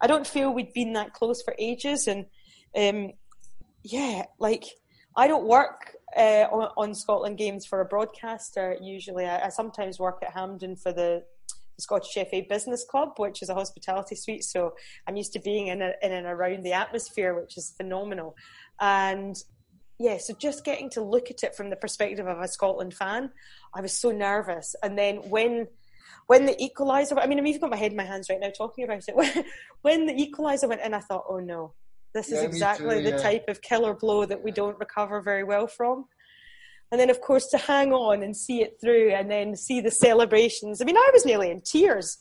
I 0.00 0.08
don't 0.08 0.26
feel 0.26 0.52
we'd 0.52 0.72
been 0.72 0.94
that 0.94 1.12
close 1.12 1.42
for 1.42 1.54
ages, 1.60 2.08
and 2.08 2.26
um, 2.76 3.12
yeah, 3.84 4.24
like 4.40 4.64
I 5.16 5.28
don't 5.28 5.46
work 5.46 5.94
uh, 6.16 6.46
on, 6.50 6.70
on, 6.76 6.94
Scotland 6.94 7.38
games 7.38 7.66
for 7.66 7.80
a 7.80 7.84
broadcaster. 7.84 8.76
Usually, 8.80 9.24
I, 9.24 9.46
I, 9.46 9.48
sometimes 9.48 9.98
work 9.98 10.22
at 10.22 10.32
Hampden 10.34 10.76
for 10.76 10.92
the, 10.92 11.22
Scottish 11.78 12.14
FA 12.14 12.42
Business 12.48 12.84
Club, 12.84 13.14
which 13.16 13.42
is 13.42 13.48
a 13.48 13.54
hospitality 13.54 14.14
suite. 14.14 14.44
So 14.44 14.74
I'm 15.06 15.16
used 15.16 15.32
to 15.32 15.40
being 15.40 15.68
in, 15.68 15.82
a, 15.82 15.92
in 16.02 16.12
and 16.12 16.26
around 16.26 16.64
the 16.64 16.72
atmosphere, 16.72 17.38
which 17.38 17.56
is 17.56 17.74
phenomenal. 17.76 18.36
And 18.80 19.36
yeah, 19.98 20.18
so 20.18 20.34
just 20.34 20.64
getting 20.64 20.90
to 20.90 21.02
look 21.02 21.30
at 21.30 21.42
it 21.42 21.54
from 21.54 21.70
the 21.70 21.76
perspective 21.76 22.26
of 22.26 22.38
a 22.38 22.48
Scotland 22.48 22.94
fan, 22.94 23.30
I 23.74 23.80
was 23.80 23.92
so 24.00 24.10
nervous. 24.10 24.74
And 24.82 24.98
then 24.98 25.16
when 25.28 25.68
when 26.26 26.46
the 26.46 26.54
equaliser, 26.54 27.18
I 27.20 27.26
mean, 27.26 27.38
I've 27.38 27.46
even 27.46 27.60
got 27.60 27.70
my 27.70 27.76
head 27.76 27.90
in 27.90 27.96
my 27.96 28.04
hands 28.04 28.28
right 28.30 28.40
now 28.40 28.50
talking 28.50 28.84
about 28.84 29.02
it. 29.08 29.16
When, 29.16 29.44
when 29.82 30.06
the 30.06 30.14
equaliser 30.14 30.68
went 30.68 30.80
in, 30.82 30.94
I 30.94 31.00
thought, 31.00 31.24
oh 31.28 31.40
no, 31.40 31.74
this 32.14 32.30
yeah, 32.30 32.38
is 32.38 32.44
exactly 32.44 32.96
too, 32.96 33.02
yeah. 33.02 33.16
the 33.16 33.22
type 33.22 33.44
of 33.48 33.62
killer 33.62 33.94
blow 33.94 34.24
that 34.24 34.42
we 34.42 34.50
don't 34.50 34.78
recover 34.78 35.20
very 35.20 35.44
well 35.44 35.66
from. 35.66 36.06
And 36.90 37.00
then, 37.00 37.08
of 37.08 37.20
course, 37.22 37.46
to 37.48 37.58
hang 37.58 37.92
on 37.92 38.22
and 38.22 38.36
see 38.36 38.62
it 38.62 38.76
through 38.80 39.12
and 39.12 39.30
then 39.30 39.56
see 39.56 39.80
the 39.80 39.90
celebrations. 39.90 40.82
I 40.82 40.84
mean, 40.84 40.96
I 40.96 41.10
was 41.12 41.24
nearly 41.24 41.50
in 41.50 41.62
tears. 41.62 42.18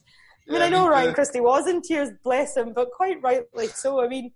I 0.48 0.52
mean, 0.54 0.62
yeah, 0.62 0.68
I 0.68 0.70
know 0.70 0.88
Ryan 0.88 1.14
Christie 1.14 1.42
was 1.42 1.68
in 1.68 1.82
tears, 1.82 2.10
bless 2.24 2.56
him, 2.56 2.72
but 2.74 2.90
quite 2.92 3.22
rightly 3.22 3.68
so. 3.68 4.02
I 4.02 4.08
mean, 4.08 4.32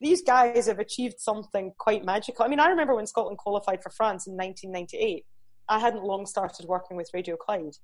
these 0.00 0.22
guys 0.22 0.66
have 0.66 0.78
achieved 0.78 1.16
something 1.18 1.72
quite 1.78 2.04
magical. 2.04 2.44
I 2.44 2.48
mean, 2.48 2.60
I 2.60 2.68
remember 2.68 2.94
when 2.94 3.06
Scotland 3.06 3.38
qualified 3.38 3.82
for 3.82 3.90
France 3.90 4.26
in 4.26 4.34
1998. 4.34 5.24
I 5.68 5.78
hadn't 5.78 6.02
long 6.02 6.26
started 6.26 6.66
working 6.66 6.96
with 6.96 7.10
Radio 7.14 7.36
Clyde. 7.36 7.76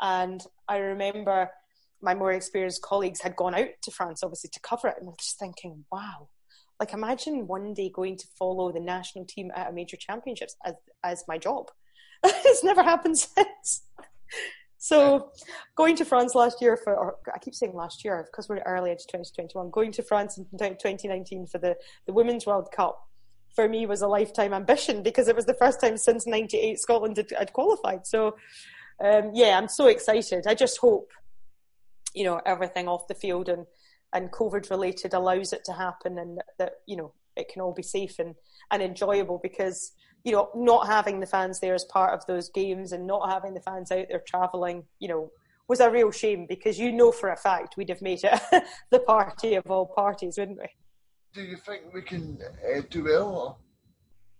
And 0.00 0.44
I 0.68 0.78
remember 0.78 1.50
my 2.02 2.14
more 2.14 2.32
experienced 2.32 2.82
colleagues 2.82 3.20
had 3.22 3.36
gone 3.36 3.54
out 3.54 3.70
to 3.82 3.90
France, 3.90 4.22
obviously, 4.22 4.50
to 4.52 4.60
cover 4.60 4.88
it. 4.88 4.96
And 4.98 5.08
I 5.08 5.10
was 5.10 5.18
just 5.18 5.38
thinking, 5.38 5.84
wow, 5.90 6.28
like 6.80 6.92
imagine 6.92 7.46
one 7.46 7.74
day 7.74 7.90
going 7.90 8.16
to 8.16 8.26
follow 8.38 8.72
the 8.72 8.80
national 8.80 9.24
team 9.24 9.50
at 9.54 9.70
a 9.70 9.72
major 9.72 9.96
championships 9.96 10.56
as 10.64 10.74
as 11.02 11.24
my 11.28 11.38
job. 11.38 11.70
it's 12.24 12.64
never 12.64 12.82
happened 12.82 13.18
since. 13.36 13.82
So, 14.78 15.30
going 15.76 15.96
to 15.96 16.04
France 16.04 16.34
last 16.34 16.60
year 16.60 16.76
for, 16.76 16.94
or 16.94 17.16
I 17.34 17.38
keep 17.38 17.54
saying 17.54 17.74
last 17.74 18.04
year 18.04 18.26
because 18.30 18.50
we're 18.50 18.58
early 18.66 18.90
into 18.90 19.06
2021, 19.06 19.70
going 19.70 19.92
to 19.92 20.02
France 20.02 20.36
in 20.36 20.44
2019 20.44 21.46
for 21.46 21.56
the, 21.56 21.74
the 22.06 22.12
Women's 22.12 22.44
World 22.44 22.68
Cup 22.70 23.00
for 23.54 23.68
me 23.68 23.86
was 23.86 24.02
a 24.02 24.06
lifetime 24.06 24.52
ambition 24.52 25.02
because 25.02 25.28
it 25.28 25.36
was 25.36 25.46
the 25.46 25.54
first 25.54 25.80
time 25.80 25.96
since 25.96 26.26
98 26.26 26.78
Scotland 26.78 27.16
had, 27.16 27.30
had 27.38 27.52
qualified. 27.52 28.06
So, 28.06 28.36
um, 29.02 29.30
yeah, 29.32 29.56
I'm 29.56 29.68
so 29.68 29.86
excited. 29.86 30.46
I 30.46 30.54
just 30.54 30.78
hope, 30.78 31.10
you 32.14 32.24
know, 32.24 32.40
everything 32.44 32.88
off 32.88 33.08
the 33.08 33.14
field 33.14 33.48
and 33.48 33.66
and 34.14 34.30
COVID 34.30 34.70
related 34.70 35.12
allows 35.12 35.52
it 35.52 35.64
to 35.64 35.72
happen 35.72 36.18
and 36.18 36.40
that, 36.58 36.74
you 36.86 36.96
know, 36.96 37.12
it 37.36 37.48
can 37.52 37.60
all 37.60 37.74
be 37.74 37.82
safe 37.82 38.18
and, 38.18 38.34
and 38.70 38.82
enjoyable 38.82 39.40
because, 39.42 39.92
you 40.24 40.32
know, 40.32 40.50
not 40.54 40.86
having 40.86 41.20
the 41.20 41.26
fans 41.26 41.60
there 41.60 41.74
as 41.74 41.84
part 41.84 42.14
of 42.14 42.24
those 42.26 42.48
games 42.48 42.92
and 42.92 43.06
not 43.06 43.30
having 43.30 43.54
the 43.54 43.60
fans 43.60 43.90
out 43.90 44.06
there 44.08 44.22
travelling, 44.26 44.84
you 45.00 45.08
know, 45.08 45.30
was 45.68 45.80
a 45.80 45.90
real 45.90 46.10
shame 46.10 46.46
because 46.46 46.78
you 46.78 46.92
know 46.92 47.10
for 47.10 47.30
a 47.30 47.36
fact 47.36 47.76
we'd 47.76 47.88
have 47.88 48.02
made 48.02 48.20
it 48.22 48.40
the 48.90 49.00
party 49.00 49.54
of 49.54 49.68
all 49.70 49.86
parties, 49.86 50.38
wouldn't 50.38 50.58
we? 50.58 50.68
Do 51.32 51.42
you 51.42 51.56
think 51.56 51.82
we 51.92 52.02
can 52.02 52.38
uh, 52.64 52.82
do 52.90 53.04
well? 53.04 53.34
Or? 53.34 53.56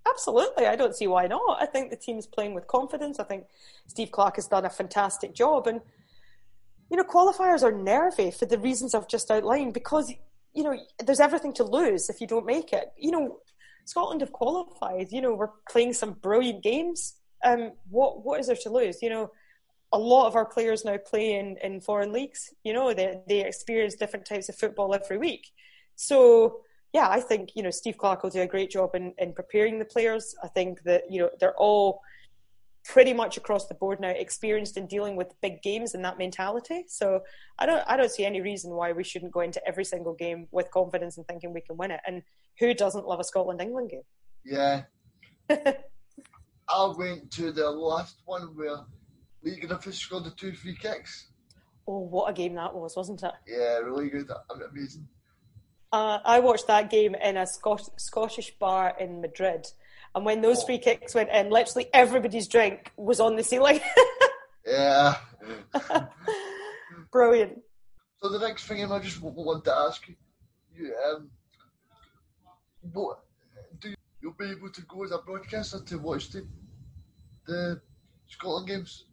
Absolutely, 0.07 0.66
I 0.66 0.77
don't 0.77 0.95
see 0.95 1.07
why 1.07 1.27
not. 1.27 1.61
I 1.61 1.66
think 1.66 1.91
the 1.91 1.97
team's 1.97 2.27
playing 2.27 2.55
with 2.55 2.66
confidence. 2.66 3.18
I 3.18 3.25
think 3.25 3.45
Steve 3.87 4.12
Clarke 4.12 4.37
has 4.37 4.47
done 4.47 4.66
a 4.66 4.70
fantastic 4.70 5.35
job, 5.35 5.66
and 5.66 5.81
you 6.91 6.97
know, 6.97 7.05
qualifiers 7.05 7.62
are 7.62 7.72
nervy 7.72 8.30
for 8.30 8.47
the 8.47 8.59
reasons 8.59 8.95
I've 8.95 9.09
just 9.09 9.30
outlined 9.30 9.74
because, 9.74 10.12
you 10.53 10.62
know, 10.62 10.76
there's 11.05 11.20
everything 11.20 11.53
to 11.55 11.64
lose 11.64 12.09
if 12.09 12.20
you 12.20 12.26
don't 12.26 12.47
make 12.47 12.72
it. 12.72 12.93
You 12.97 13.11
know, 13.11 13.39
Scotland 13.85 14.20
have 14.20 14.32
qualified, 14.32 15.09
you 15.11 15.20
know, 15.20 15.35
we're 15.35 15.51
playing 15.68 15.93
some 15.93 16.12
brilliant 16.12 16.62
games. 16.62 17.14
Um, 17.45 17.72
what 17.91 18.24
what 18.24 18.41
is 18.41 18.47
there 18.47 18.57
to 18.57 18.70
lose? 18.70 19.03
You 19.03 19.11
know, 19.11 19.30
a 19.93 19.99
lot 19.99 20.26
of 20.26 20.37
our 20.37 20.47
players 20.47 20.85
now 20.85 20.97
play 20.97 21.35
in, 21.35 21.57
in 21.62 21.80
foreign 21.80 22.12
leagues. 22.12 22.53
You 22.64 22.72
know, 22.72 22.95
they 22.95 23.20
they 23.28 23.45
experience 23.45 23.95
different 23.95 24.26
types 24.26 24.49
of 24.49 24.57
football 24.57 24.95
every 24.95 25.18
week. 25.18 25.51
So 25.97 26.61
yeah, 26.95 27.09
I 27.11 27.20
think, 27.20 27.51
you 27.57 27.62
know, 27.64 27.70
Steve 27.70 27.99
Clarke 27.99 28.22
will 28.22 28.30
do 28.30 28.43
a 28.43 28.47
great 28.47 28.70
job 28.70 28.95
in, 28.95 29.14
in 29.18 29.32
preparing 29.32 29.80
the 29.80 29.85
players. 29.85 30.35
I 30.45 30.49
think 30.49 30.85
that, 30.85 31.11
you 31.11 31.20
know, 31.20 31.30
they're 31.41 31.57
all 31.57 32.01
pretty 32.85 33.14
much 33.14 33.37
across 33.37 33.66
the 33.66 33.74
board 33.74 33.99
now 33.99 34.11
experienced 34.11 34.76
in 34.76 34.87
dealing 34.87 35.16
with 35.16 35.32
big 35.41 35.62
games 35.62 35.95
and 35.95 36.05
that 36.05 36.18
mentality. 36.18 36.85
So 36.89 37.20
I 37.59 37.66
don't 37.66 37.82
I 37.87 37.97
don't 37.97 38.11
see 38.11 38.24
any 38.24 38.41
reason 38.41 38.72
why 38.72 38.93
we 38.93 39.05
shouldn't 39.05 39.32
go 39.32 39.41
into 39.41 39.66
every 39.66 39.85
single 39.85 40.14
game 40.14 40.47
with 40.51 40.70
confidence 40.70 41.16
and 41.16 41.26
thinking 41.26 41.53
we 41.53 41.62
can 41.62 41.76
win 41.76 41.91
it. 41.91 42.01
And 42.07 42.22
who 42.59 42.74
doesn't 42.74 43.07
love 43.07 43.20
a 43.20 43.24
Scotland 43.24 43.61
England 43.61 43.91
game? 43.91 44.03
Yeah. 44.45 44.82
I 46.68 46.93
went 46.97 47.30
to 47.32 47.53
the 47.53 47.70
last 47.70 48.22
one 48.24 48.55
where 48.55 48.76
Leigh 49.43 49.61
Griffiths 49.61 49.99
scored 49.99 50.24
the 50.24 50.30
two 50.30 50.55
free 50.55 50.76
kicks. 50.76 51.28
Oh, 51.87 51.99
what 51.99 52.30
a 52.30 52.32
game 52.32 52.55
that 52.55 52.74
was, 52.74 52.97
wasn't 52.97 53.22
it? 53.22 53.32
Yeah, 53.47 53.78
really 53.78 54.09
good. 54.09 54.30
Amazing. 54.70 55.07
Uh, 55.93 56.18
I 56.24 56.41
watched 56.41 56.66
that 56.66 56.91
game 56.91 57.14
in 57.14 57.37
a 57.37 57.47
Scot- 57.47 58.01
Scottish 58.01 58.59
bar 58.59 58.97
in 58.99 59.20
Madrid 59.20 59.66
and 60.15 60.25
when 60.25 60.41
those 60.41 60.62
free 60.62 60.79
kicks 60.79 61.15
went 61.15 61.31
in, 61.31 61.51
literally 61.51 61.89
everybody's 61.93 62.49
drink 62.49 62.93
was 62.97 63.21
on 63.21 63.37
the 63.37 63.43
ceiling. 63.43 63.81
Yeah. 64.67 65.17
Brilliant. 67.12 67.59
So 68.23 68.29
the 68.31 68.39
next 68.39 68.67
thing 68.67 68.83
I 68.91 68.99
just 68.99 69.21
want 69.21 69.65
to 69.65 69.75
ask 69.75 70.09
you, 70.09 70.15
you 70.75 70.95
um, 71.07 71.31
what 72.93 73.21
do 73.81 73.91
you, 73.91 73.97
you'll 74.23 74.33
be 74.33 74.51
able 74.51 74.71
to 74.71 74.81
go 74.83 75.05
as 75.05 75.11
a 75.11 75.19
broadcaster 75.19 75.81
to 75.81 75.99
watch 75.99 76.31
the 76.31 76.47
the 77.47 77.81
Scotland 78.27 78.69
games? 78.69 79.05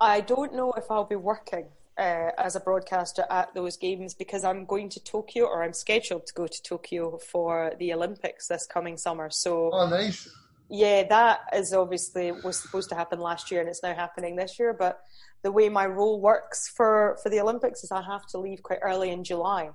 I 0.00 0.20
don't 0.22 0.54
know 0.54 0.72
if 0.72 0.90
I'll 0.90 1.04
be 1.04 1.16
working 1.16 1.66
uh, 1.98 2.30
as 2.38 2.54
a 2.54 2.60
broadcaster 2.60 3.24
at 3.30 3.52
those 3.54 3.76
games 3.76 4.14
because 4.14 4.44
I'm 4.44 4.64
going 4.64 4.88
to 4.90 5.00
Tokyo 5.02 5.46
or 5.46 5.64
I'm 5.64 5.72
scheduled 5.72 6.26
to 6.26 6.34
go 6.34 6.46
to 6.46 6.62
Tokyo 6.62 7.18
for 7.18 7.72
the 7.78 7.92
Olympics 7.92 8.46
this 8.46 8.66
coming 8.66 8.96
summer. 8.96 9.30
So, 9.30 9.70
oh, 9.72 9.88
nice. 9.88 10.28
Yeah, 10.70 11.06
that 11.08 11.40
is 11.54 11.72
obviously 11.72 12.30
was 12.30 12.60
supposed 12.60 12.90
to 12.90 12.94
happen 12.94 13.18
last 13.20 13.50
year 13.50 13.60
and 13.60 13.68
it's 13.68 13.82
now 13.82 13.94
happening 13.94 14.36
this 14.36 14.58
year. 14.58 14.72
But 14.72 15.00
the 15.42 15.50
way 15.50 15.68
my 15.68 15.86
role 15.86 16.20
works 16.20 16.68
for 16.68 17.18
for 17.22 17.30
the 17.30 17.40
Olympics 17.40 17.82
is 17.82 17.90
I 17.90 18.02
have 18.02 18.26
to 18.26 18.38
leave 18.38 18.62
quite 18.62 18.80
early 18.82 19.10
in 19.10 19.24
July. 19.24 19.70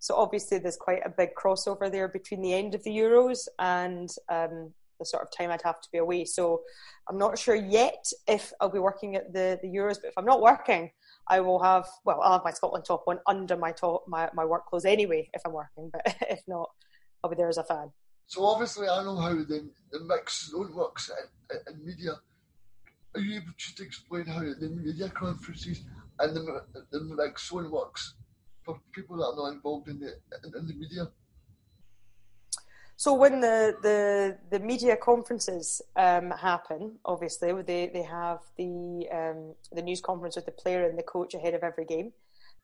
So 0.00 0.14
obviously 0.14 0.58
there's 0.58 0.76
quite 0.76 1.04
a 1.04 1.10
big 1.10 1.30
crossover 1.34 1.90
there 1.90 2.08
between 2.08 2.40
the 2.40 2.54
end 2.54 2.74
of 2.74 2.84
the 2.84 2.90
Euros 2.90 3.48
and 3.58 4.08
um, 4.28 4.72
the 4.98 5.04
sort 5.04 5.22
of 5.22 5.30
time 5.30 5.50
I'd 5.50 5.62
have 5.62 5.80
to 5.80 5.88
be 5.90 5.98
away. 5.98 6.24
So 6.24 6.62
I'm 7.08 7.18
not 7.18 7.38
sure 7.38 7.54
yet 7.54 8.04
if 8.26 8.52
I'll 8.60 8.68
be 8.68 8.78
working 8.78 9.16
at 9.16 9.32
the, 9.32 9.58
the 9.62 9.68
Euros, 9.68 9.96
but 10.00 10.08
if 10.08 10.14
I'm 10.16 10.24
not 10.24 10.40
working, 10.40 10.90
I 11.28 11.40
will 11.40 11.62
have 11.62 11.86
well, 12.04 12.20
I'll 12.22 12.32
have 12.32 12.44
my 12.44 12.50
Scotland 12.50 12.84
top 12.84 13.02
one 13.06 13.18
under 13.26 13.56
my 13.56 13.72
top 13.72 14.04
my, 14.08 14.30
my 14.34 14.44
work 14.44 14.66
clothes 14.66 14.84
anyway 14.84 15.28
if 15.34 15.42
I'm 15.44 15.52
working, 15.52 15.90
but 15.92 16.02
if 16.30 16.42
not, 16.46 16.70
I'll 17.22 17.30
be 17.30 17.36
there 17.36 17.48
as 17.48 17.58
a 17.58 17.64
fan. 17.64 17.92
So 18.26 18.44
obviously 18.44 18.88
I 18.88 19.02
know 19.04 19.16
how 19.16 19.30
the, 19.30 19.68
the 19.92 20.00
mix 20.00 20.52
works 20.54 21.10
in, 21.50 21.74
in 21.74 21.86
media. 21.86 22.12
Are 23.14 23.20
you 23.20 23.36
able 23.36 23.52
to 23.56 23.82
explain 23.82 24.26
how 24.26 24.40
the 24.40 24.68
media 24.68 25.08
conferences 25.08 25.80
and 26.18 26.36
the, 26.36 26.62
the 26.90 27.00
mix 27.00 27.48
zone 27.48 27.70
works 27.70 28.14
for 28.64 28.80
people 28.92 29.16
that 29.16 29.24
are 29.24 29.36
not 29.36 29.54
involved 29.54 29.88
in 29.88 29.98
the 29.98 30.12
in 30.58 30.66
the 30.66 30.74
media? 30.74 31.08
So 32.98 33.14
when 33.14 33.40
the 33.40 33.76
the, 33.80 34.38
the 34.50 34.58
media 34.58 34.96
conferences 34.96 35.80
um, 35.94 36.32
happen, 36.32 36.98
obviously 37.04 37.52
they, 37.62 37.86
they 37.94 38.02
have 38.02 38.40
the 38.56 39.06
um, 39.12 39.54
the 39.70 39.82
news 39.82 40.00
conference 40.00 40.34
with 40.34 40.46
the 40.46 40.50
player 40.50 40.84
and 40.84 40.98
the 40.98 41.04
coach 41.04 41.32
ahead 41.32 41.54
of 41.54 41.62
every 41.62 41.84
game, 41.84 42.12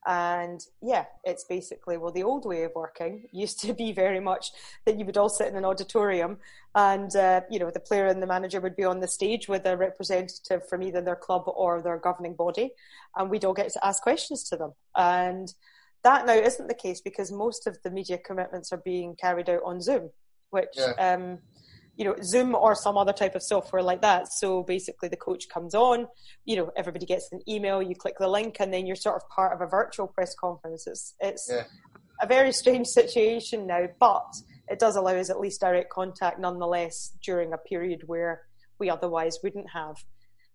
and 0.05 0.61
yeah, 0.82 1.05
it's 1.22 1.45
basically 1.45 1.99
well 1.99 2.11
the 2.11 2.24
old 2.24 2.47
way 2.47 2.64
of 2.64 2.72
working 2.74 3.28
used 3.32 3.61
to 3.61 3.72
be 3.72 3.93
very 3.93 4.18
much 4.18 4.51
that 4.87 4.99
you 4.99 5.05
would 5.05 5.16
all 5.16 5.28
sit 5.28 5.47
in 5.47 5.55
an 5.55 5.64
auditorium, 5.64 6.39
and 6.74 7.14
uh, 7.14 7.43
you 7.49 7.61
know 7.61 7.70
the 7.70 7.78
player 7.78 8.07
and 8.07 8.20
the 8.20 8.26
manager 8.26 8.61
would 8.61 8.74
be 8.74 8.85
on 8.85 8.99
the 8.99 9.07
stage 9.07 9.47
with 9.47 9.64
a 9.66 9.76
representative 9.76 10.68
from 10.68 10.82
either 10.82 11.01
their 11.01 11.14
club 11.14 11.45
or 11.47 11.80
their 11.80 11.99
governing 11.99 12.35
body, 12.35 12.72
and 13.14 13.30
we'd 13.30 13.45
all 13.45 13.55
get 13.55 13.72
to 13.72 13.87
ask 13.87 14.03
questions 14.03 14.43
to 14.43 14.57
them 14.57 14.72
and. 14.97 15.55
That 16.03 16.26
now 16.26 16.35
isn't 16.35 16.68
the 16.68 16.74
case 16.74 17.01
because 17.01 17.32
most 17.32 17.66
of 17.66 17.78
the 17.82 17.91
media 17.91 18.18
commitments 18.18 18.74
are 18.74 18.82
being 18.85 19.16
carried 19.16 19.49
out 19.49 19.62
on 19.64 19.80
Zoom 19.80 20.11
which 20.55 20.76
yeah. 20.76 20.92
um, 20.98 21.38
you 21.96 22.05
know 22.05 22.14
Zoom 22.22 22.55
or 22.55 22.74
some 22.74 22.96
other 22.96 23.12
type 23.12 23.34
of 23.34 23.42
software 23.42 23.82
like 23.82 24.00
that. 24.02 24.32
So 24.32 24.62
basically, 24.62 25.09
the 25.09 25.16
coach 25.16 25.48
comes 25.48 25.74
on, 25.74 26.07
you 26.44 26.57
know, 26.57 26.70
everybody 26.76 27.05
gets 27.05 27.30
an 27.32 27.40
email, 27.48 27.82
you 27.82 27.94
click 27.94 28.14
the 28.18 28.28
link, 28.28 28.57
and 28.61 28.72
then 28.72 28.86
you're 28.86 28.96
sort 28.96 29.16
of 29.16 29.28
part 29.28 29.52
of 29.52 29.61
a 29.61 29.66
virtual 29.66 30.07
press 30.07 30.34
conference. 30.34 30.86
It's 30.86 31.14
it's 31.20 31.48
yeah. 31.50 31.64
a 32.22 32.26
very 32.26 32.52
strange 32.52 32.86
situation 32.86 33.66
now, 33.66 33.88
but 34.00 34.32
it 34.68 34.78
does 34.78 34.96
allow 34.96 35.16
us 35.16 35.28
at 35.28 35.40
least 35.40 35.61
direct 35.61 35.90
contact 35.90 36.38
nonetheless 36.38 37.12
during 37.22 37.52
a 37.52 37.59
period 37.59 38.02
where 38.07 38.42
we 38.78 38.88
otherwise 38.88 39.38
wouldn't 39.42 39.70
have. 39.72 39.96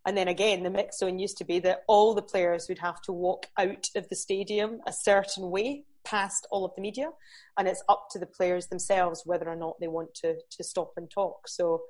And 0.05 0.17
then 0.17 0.27
again, 0.27 0.63
the 0.63 0.69
mix 0.69 0.99
zone 0.99 1.19
used 1.19 1.37
to 1.37 1.45
be 1.45 1.59
that 1.59 1.83
all 1.87 2.15
the 2.15 2.21
players 2.21 2.67
would 2.69 2.79
have 2.79 3.01
to 3.01 3.11
walk 3.11 3.47
out 3.57 3.89
of 3.95 4.07
the 4.09 4.15
stadium 4.15 4.79
a 4.87 4.93
certain 4.93 5.51
way 5.51 5.83
past 6.09 6.47
all 6.51 6.65
of 6.65 6.73
the 6.75 6.81
media, 6.81 7.09
and 7.57 7.67
it's 7.67 7.83
up 7.87 8.07
to 8.11 8.19
the 8.19 8.25
players 8.25 8.67
themselves 8.67 9.23
whether 9.25 9.47
or 9.47 9.55
not 9.55 9.79
they 9.79 9.87
want 9.87 10.13
to 10.15 10.35
to 10.49 10.63
stop 10.63 10.93
and 10.97 11.09
talk. 11.09 11.47
So, 11.47 11.81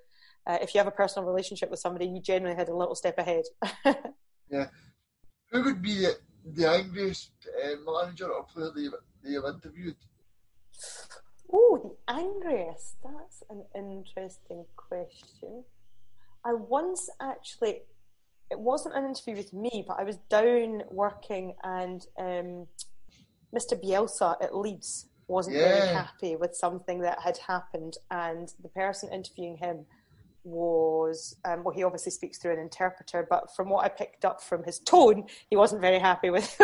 uh, 0.47 0.57
if 0.61 0.74
you 0.74 0.80
have 0.80 0.88
a 0.88 0.91
personal 1.03 1.28
relationship 1.28 1.70
with 1.70 1.80
somebody, 1.80 2.05
you 2.05 2.22
generally 2.22 2.55
had 2.55 2.70
a 2.70 2.76
little 2.76 2.95
step 2.95 3.17
ahead. 3.17 3.45
yeah, 4.49 4.67
who 5.51 5.63
would 5.63 5.82
be 5.82 6.07
the, 6.45 6.70
angriest 6.70 7.32
uh, 7.63 7.76
manager 7.86 8.28
or 8.28 8.43
player 8.43 8.72
they 8.76 8.88
they 9.24 9.34
have 9.36 9.45
interviewed? 9.45 9.95
Oh, 11.51 11.97
the 12.07 12.13
angriest. 12.13 12.95
That's 13.03 13.43
an 13.49 13.63
interesting 13.76 14.65
question. 14.76 15.63
I 16.45 16.53
once 16.53 17.09
actually, 17.22 17.82
it 18.49 18.59
wasn't 18.59 18.95
an 18.95 19.05
interview 19.05 19.36
with 19.36 19.53
me, 19.53 19.84
but 19.88 19.99
I 19.99 20.03
was 20.03 20.17
down 20.30 20.84
working 20.89 21.55
and 21.63 22.05
um, 22.17 22.67
Mr. 23.56 23.82
Bielsa 23.82 24.36
at 24.41 24.56
Leeds 24.56 25.08
wasn't 25.28 25.56
yeah. 25.56 25.68
very 25.68 25.88
happy 25.93 26.36
with 26.36 26.56
something 26.56 27.02
that 27.02 27.20
had 27.20 27.38
happened, 27.38 27.97
and 28.12 28.54
the 28.62 28.70
person 28.70 29.12
interviewing 29.12 29.58
him 29.58 29.86
was 30.43 31.36
um, 31.45 31.64
well, 31.64 31.76
he 31.76 31.84
obviously 31.84 32.12
speaks 32.12 32.38
through 32.38 32.54
an 32.54 32.60
interpreter, 32.60 33.28
but 33.30 33.54
from 33.56 33.70
what 33.70 33.86
I 33.86 33.89
picked 33.89 34.26
up 34.26 34.41
from 34.41 34.64
his 34.64 34.80
tone, 34.80 35.26
he 35.50 35.56
wasn't 35.56 35.82
very 35.82 36.00
happy 36.00 36.30
with 36.36 36.60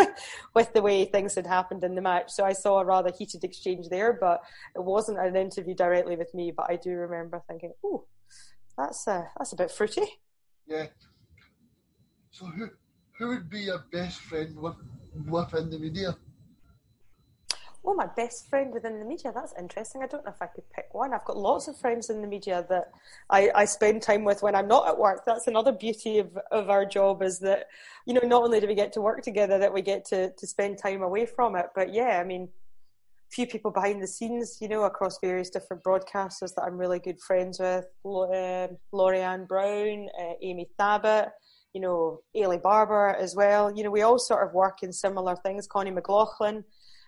with 0.54 0.74
the 0.74 0.82
way 0.82 1.06
things 1.06 1.36
had 1.36 1.48
happened 1.48 1.84
in 1.84 1.96
the 1.96 2.02
match. 2.02 2.32
So 2.32 2.44
I 2.44 2.54
saw 2.54 2.80
a 2.80 2.86
rather 2.86 3.12
heated 3.18 3.44
exchange 3.44 3.90
there, 3.90 4.14
but 4.14 4.42
it 4.76 4.84
wasn't 4.84 5.20
an 5.20 5.36
interview 5.36 5.76
directly 5.76 6.16
with 6.16 6.34
me. 6.34 6.52
But 6.56 6.68
I 6.70 6.78
do 6.78 6.92
remember 6.92 7.44
thinking, 7.48 7.74
"Oh, 7.84 8.06
that's 8.78 9.08
a 9.08 9.30
that's 9.38 9.54
a 9.54 9.56
bit 9.56 9.72
fruity." 9.72 10.08
Yeah. 10.68 10.88
So 12.32 12.46
who 12.46 12.70
who 13.18 13.30
would 13.30 13.50
be 13.50 13.62
your 13.62 13.84
best 13.92 14.20
friend 14.22 14.58
with 14.58 14.76
within 15.28 15.70
the 15.70 15.80
media? 15.80 16.18
Oh, 17.88 17.94
my 17.94 18.08
best 18.08 18.50
friend 18.50 18.74
within 18.74 19.00
the 19.00 19.06
media. 19.06 19.32
That's 19.34 19.54
interesting. 19.60 20.02
I 20.02 20.08
don't 20.08 20.26
know 20.26 20.32
if 20.32 20.42
I 20.42 20.48
could 20.48 20.68
pick 20.72 20.88
one. 20.94 21.14
I've 21.14 21.24
got 21.24 21.38
lots 21.38 21.68
of 21.68 21.78
friends 21.78 22.10
in 22.10 22.20
the 22.22 22.28
media 22.28 22.66
that 22.68 22.92
I, 23.30 23.52
I 23.54 23.66
spend 23.66 24.02
time 24.02 24.24
with 24.24 24.42
when 24.42 24.56
I'm 24.56 24.68
not 24.68 24.88
at 24.88 24.98
work. 24.98 25.24
That's 25.24 25.46
another 25.46 25.72
beauty 25.72 26.18
of, 26.18 26.36
of 26.52 26.72
our 26.72 26.84
job 26.84 27.22
is 27.22 27.38
that, 27.40 27.68
you 28.08 28.16
know, 28.16 28.22
not 28.24 28.42
only 28.42 28.60
do 28.60 28.66
we 28.68 28.74
get 28.74 28.92
to 28.94 29.02
work 29.02 29.22
together, 29.22 29.60
that 29.60 29.72
we 29.72 29.84
get 29.84 30.04
to, 30.06 30.32
to 30.32 30.48
spend 30.48 30.80
time 30.80 31.04
away 31.04 31.28
from 31.28 31.56
it. 31.56 31.68
But 31.76 31.94
yeah, 31.94 32.20
I 32.20 32.24
mean, 32.24 32.44
a 32.44 33.32
few 33.32 33.46
people 33.46 33.70
behind 33.70 34.02
the 34.02 34.08
scenes, 34.08 34.58
you 34.62 34.68
know, 34.68 34.86
across 34.86 35.20
various 35.20 35.52
different 35.52 35.84
broadcasters 35.84 36.56
that 36.56 36.64
I'm 36.66 36.78
really 36.78 37.00
good 37.00 37.20
friends 37.20 37.60
with. 37.60 37.86
Uh, 38.04 38.68
Brown, 38.92 40.10
uh, 40.20 40.34
Amy 40.42 40.68
Thabbitt, 40.80 41.30
you 41.74 41.82
know, 41.82 42.22
Eilidh 42.36 42.64
Barbour 42.64 43.10
as 43.10 43.36
well. 43.36 43.72
You 43.72 43.84
know, 43.84 43.92
we 43.92 44.02
all 44.02 44.18
sort 44.18 44.48
of 44.48 44.56
work 44.56 44.82
in 44.82 44.92
similar 44.92 45.36
things. 45.36 45.68
Connie 45.68 45.92
McLaughlin 45.92 46.64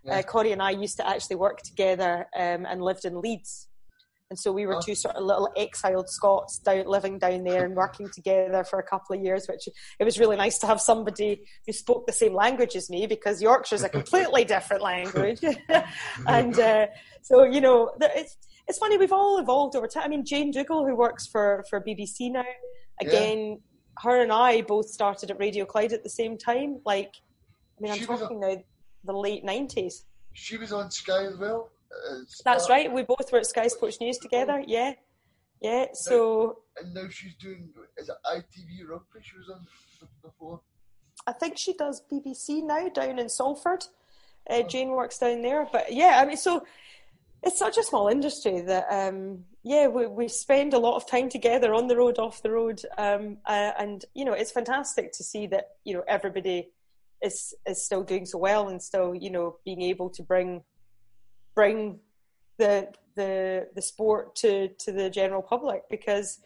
uh, 0.10 0.22
Corey 0.24 0.52
and 0.52 0.62
I 0.62 0.72
used 0.72 0.98
to 0.98 1.08
actually 1.08 1.36
work 1.38 1.62
together 1.62 2.28
um, 2.36 2.66
and 2.66 2.82
lived 2.82 3.06
in 3.06 3.20
Leeds. 3.20 3.68
And 4.30 4.38
so 4.38 4.52
we 4.52 4.66
were 4.66 4.76
oh. 4.76 4.82
two 4.82 4.96
sort 4.96 5.16
of 5.16 5.24
little 5.24 5.50
exiled 5.56 6.10
Scots 6.10 6.60
down, 6.60 6.86
living 6.86 7.18
down 7.18 7.44
there 7.44 7.64
and 7.64 7.76
working 7.76 8.10
together 8.14 8.64
for 8.66 8.78
a 8.78 8.84
couple 8.84 9.16
of 9.16 9.24
years, 9.24 9.48
which 9.48 9.70
it 10.00 10.04
was 10.04 10.20
really 10.20 10.36
nice 10.36 10.58
to 10.60 10.68
have 10.68 10.82
somebody 10.82 11.42
who 11.66 11.72
spoke 11.72 12.06
the 12.06 12.14
same 12.14 12.34
language 12.34 12.76
as 12.76 12.90
me 12.90 13.08
because 13.08 13.42
Yorkshire 13.42 13.76
is 13.76 13.84
a 13.84 13.90
completely 13.90 14.44
different 14.46 14.84
language. 14.84 15.40
and 16.28 16.60
uh, 16.60 16.88
so, 17.22 17.44
you 17.44 17.62
know, 17.62 17.92
it's, 18.02 18.36
it's 18.68 18.78
funny, 18.78 18.98
we've 18.98 19.14
all 19.14 19.38
evolved 19.38 19.78
over 19.78 19.88
time. 19.88 20.04
I 20.04 20.08
mean, 20.10 20.26
Jane 20.26 20.52
Dougall, 20.52 20.86
who 20.86 20.96
works 20.96 21.26
for, 21.26 21.64
for 21.70 21.80
BBC 21.80 22.32
now, 22.32 22.44
again, 23.00 23.48
yeah. 23.48 23.56
her 24.10 24.22
and 24.22 24.32
I 24.32 24.62
both 24.62 24.90
started 24.90 25.32
at 25.32 25.40
Radio 25.40 25.64
Clyde 25.64 25.94
at 25.94 26.04
the 26.04 26.10
same 26.10 26.38
time. 26.38 26.82
Like, 26.86 27.14
I 27.78 27.82
mean, 27.82 27.94
I'm 27.94 28.00
she 28.00 28.06
talking 28.06 28.42
now 28.42 28.58
the 29.04 29.14
late 29.14 29.44
nineties. 29.44 30.06
She 30.34 30.58
was 30.58 30.72
on 30.72 30.92
Sky 30.92 31.26
as 31.26 31.38
well. 31.38 31.70
Uh, 31.92 32.20
That's 32.44 32.70
right. 32.70 32.92
We 32.92 33.04
both 33.04 33.32
were 33.32 33.40
at 33.40 33.48
Sky 33.48 33.68
Sports 33.68 34.00
News 34.00 34.18
together. 34.18 34.64
Yeah, 34.66 34.94
yeah. 35.62 35.86
So 35.94 36.60
and 36.80 36.94
now 36.94 37.08
she's 37.10 37.36
doing 37.36 37.70
is 37.98 38.10
it 38.10 38.16
ITV 38.26 38.88
Rugby? 38.88 39.20
She 39.22 39.38
was 39.38 39.50
on 39.50 39.66
before. 40.22 40.62
I 41.26 41.34
think 41.34 41.58
she 41.58 41.74
does 41.74 42.04
BBC 42.12 42.64
now 42.64 42.90
down 42.90 43.20
in 43.20 43.30
Salford. 43.30 43.84
Uh, 44.50 44.62
oh. 44.64 44.64
Jane 44.64 44.92
works 44.92 45.18
down 45.18 45.42
there, 45.42 45.68
but 45.72 45.92
yeah, 45.92 46.20
I 46.22 46.26
mean, 46.26 46.38
so 46.38 46.64
it's 47.44 47.60
such 47.60 47.78
a 47.78 47.84
small 47.84 48.08
industry 48.08 48.62
that 48.62 48.86
um, 48.90 49.44
yeah, 49.64 49.88
we, 49.88 50.08
we 50.08 50.28
spend 50.28 50.74
a 50.74 50.80
lot 50.80 50.96
of 50.96 51.10
time 51.10 51.30
together 51.30 51.74
on 51.74 51.88
the 51.88 51.98
road, 51.98 52.18
off 52.18 52.42
the 52.42 52.52
road, 52.52 52.82
um, 52.98 53.38
uh, 53.46 53.72
and 53.78 54.06
you 54.14 54.24
know, 54.24 54.34
it's 54.34 54.52
fantastic 54.52 55.12
to 55.14 55.24
see 55.24 55.48
that 55.48 55.72
you 55.84 55.94
know 55.94 56.04
everybody 56.08 56.70
is 57.22 57.54
is 57.68 57.84
still 57.84 58.04
doing 58.04 58.26
so 58.26 58.38
well 58.38 58.70
and 58.70 58.82
still 58.82 59.16
you 59.16 59.30
know 59.30 59.58
being 59.66 59.82
able 59.82 60.10
to 60.10 60.24
bring 60.24 60.62
bring 61.56 62.00
the 62.58 62.88
the 63.16 63.68
the 63.76 63.82
sport 63.82 64.36
to 64.36 64.70
to 64.80 64.92
the 64.92 65.10
general 65.10 65.42
public 65.42 65.82
because 65.90 66.40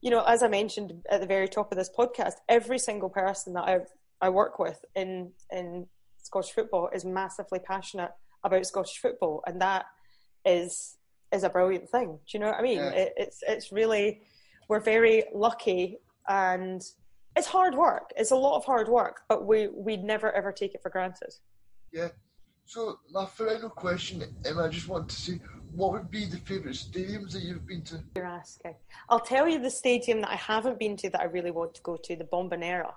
you 0.00 0.10
know 0.10 0.22
as 0.24 0.42
I 0.42 0.48
mentioned 0.48 0.92
at 1.10 1.20
the 1.20 1.26
very 1.26 1.48
top 1.48 1.72
of 1.72 1.78
this 1.78 1.90
podcast 1.96 2.34
every 2.48 2.78
single 2.78 3.08
person 3.08 3.54
that 3.54 3.64
I 3.64 3.78
I 4.20 4.28
work 4.28 4.58
with 4.58 4.84
in 4.94 5.32
in 5.50 5.86
Scottish 6.22 6.52
football 6.52 6.90
is 6.92 7.04
massively 7.04 7.58
passionate 7.58 8.10
about 8.44 8.66
Scottish 8.66 8.98
football 8.98 9.42
and 9.46 9.60
that 9.60 9.86
is 10.44 10.96
is 11.32 11.44
a 11.44 11.50
brilliant 11.50 11.88
thing 11.88 12.18
do 12.26 12.38
you 12.38 12.38
know 12.38 12.46
what 12.48 12.58
I 12.58 12.62
mean 12.62 12.78
yeah. 12.78 12.90
it, 12.90 13.14
it's 13.16 13.42
it's 13.46 13.72
really 13.72 14.22
we're 14.68 14.80
very 14.80 15.24
lucky 15.34 15.98
and 16.28 16.82
it's 17.36 17.46
hard 17.46 17.74
work. 17.74 18.12
It's 18.16 18.30
a 18.30 18.36
lot 18.36 18.56
of 18.56 18.64
hard 18.64 18.88
work, 18.88 19.22
but 19.28 19.46
we 19.46 19.68
we 19.68 19.96
never 19.96 20.32
ever 20.32 20.52
take 20.52 20.74
it 20.74 20.82
for 20.82 20.90
granted. 20.90 21.34
Yeah. 21.92 22.08
So 22.66 22.98
my 23.10 23.24
final 23.24 23.70
question, 23.70 24.22
Emma, 24.44 24.64
I 24.64 24.68
just 24.68 24.88
want 24.88 25.08
to 25.08 25.16
see 25.16 25.40
what 25.74 25.92
would 25.92 26.10
be 26.10 26.26
the 26.26 26.36
favourite 26.38 26.76
stadiums 26.76 27.32
that 27.32 27.42
you've 27.42 27.66
been 27.66 27.82
to? 27.84 28.02
You're 28.16 28.26
asking. 28.26 28.74
I'll 29.08 29.20
tell 29.20 29.48
you 29.48 29.58
the 29.58 29.70
stadium 29.70 30.20
that 30.20 30.30
I 30.30 30.36
haven't 30.36 30.78
been 30.78 30.96
to 30.98 31.10
that 31.10 31.20
I 31.20 31.24
really 31.24 31.50
want 31.50 31.74
to 31.76 31.82
go 31.82 31.96
to, 31.96 32.16
the 32.16 32.24
Bombonera. 32.24 32.92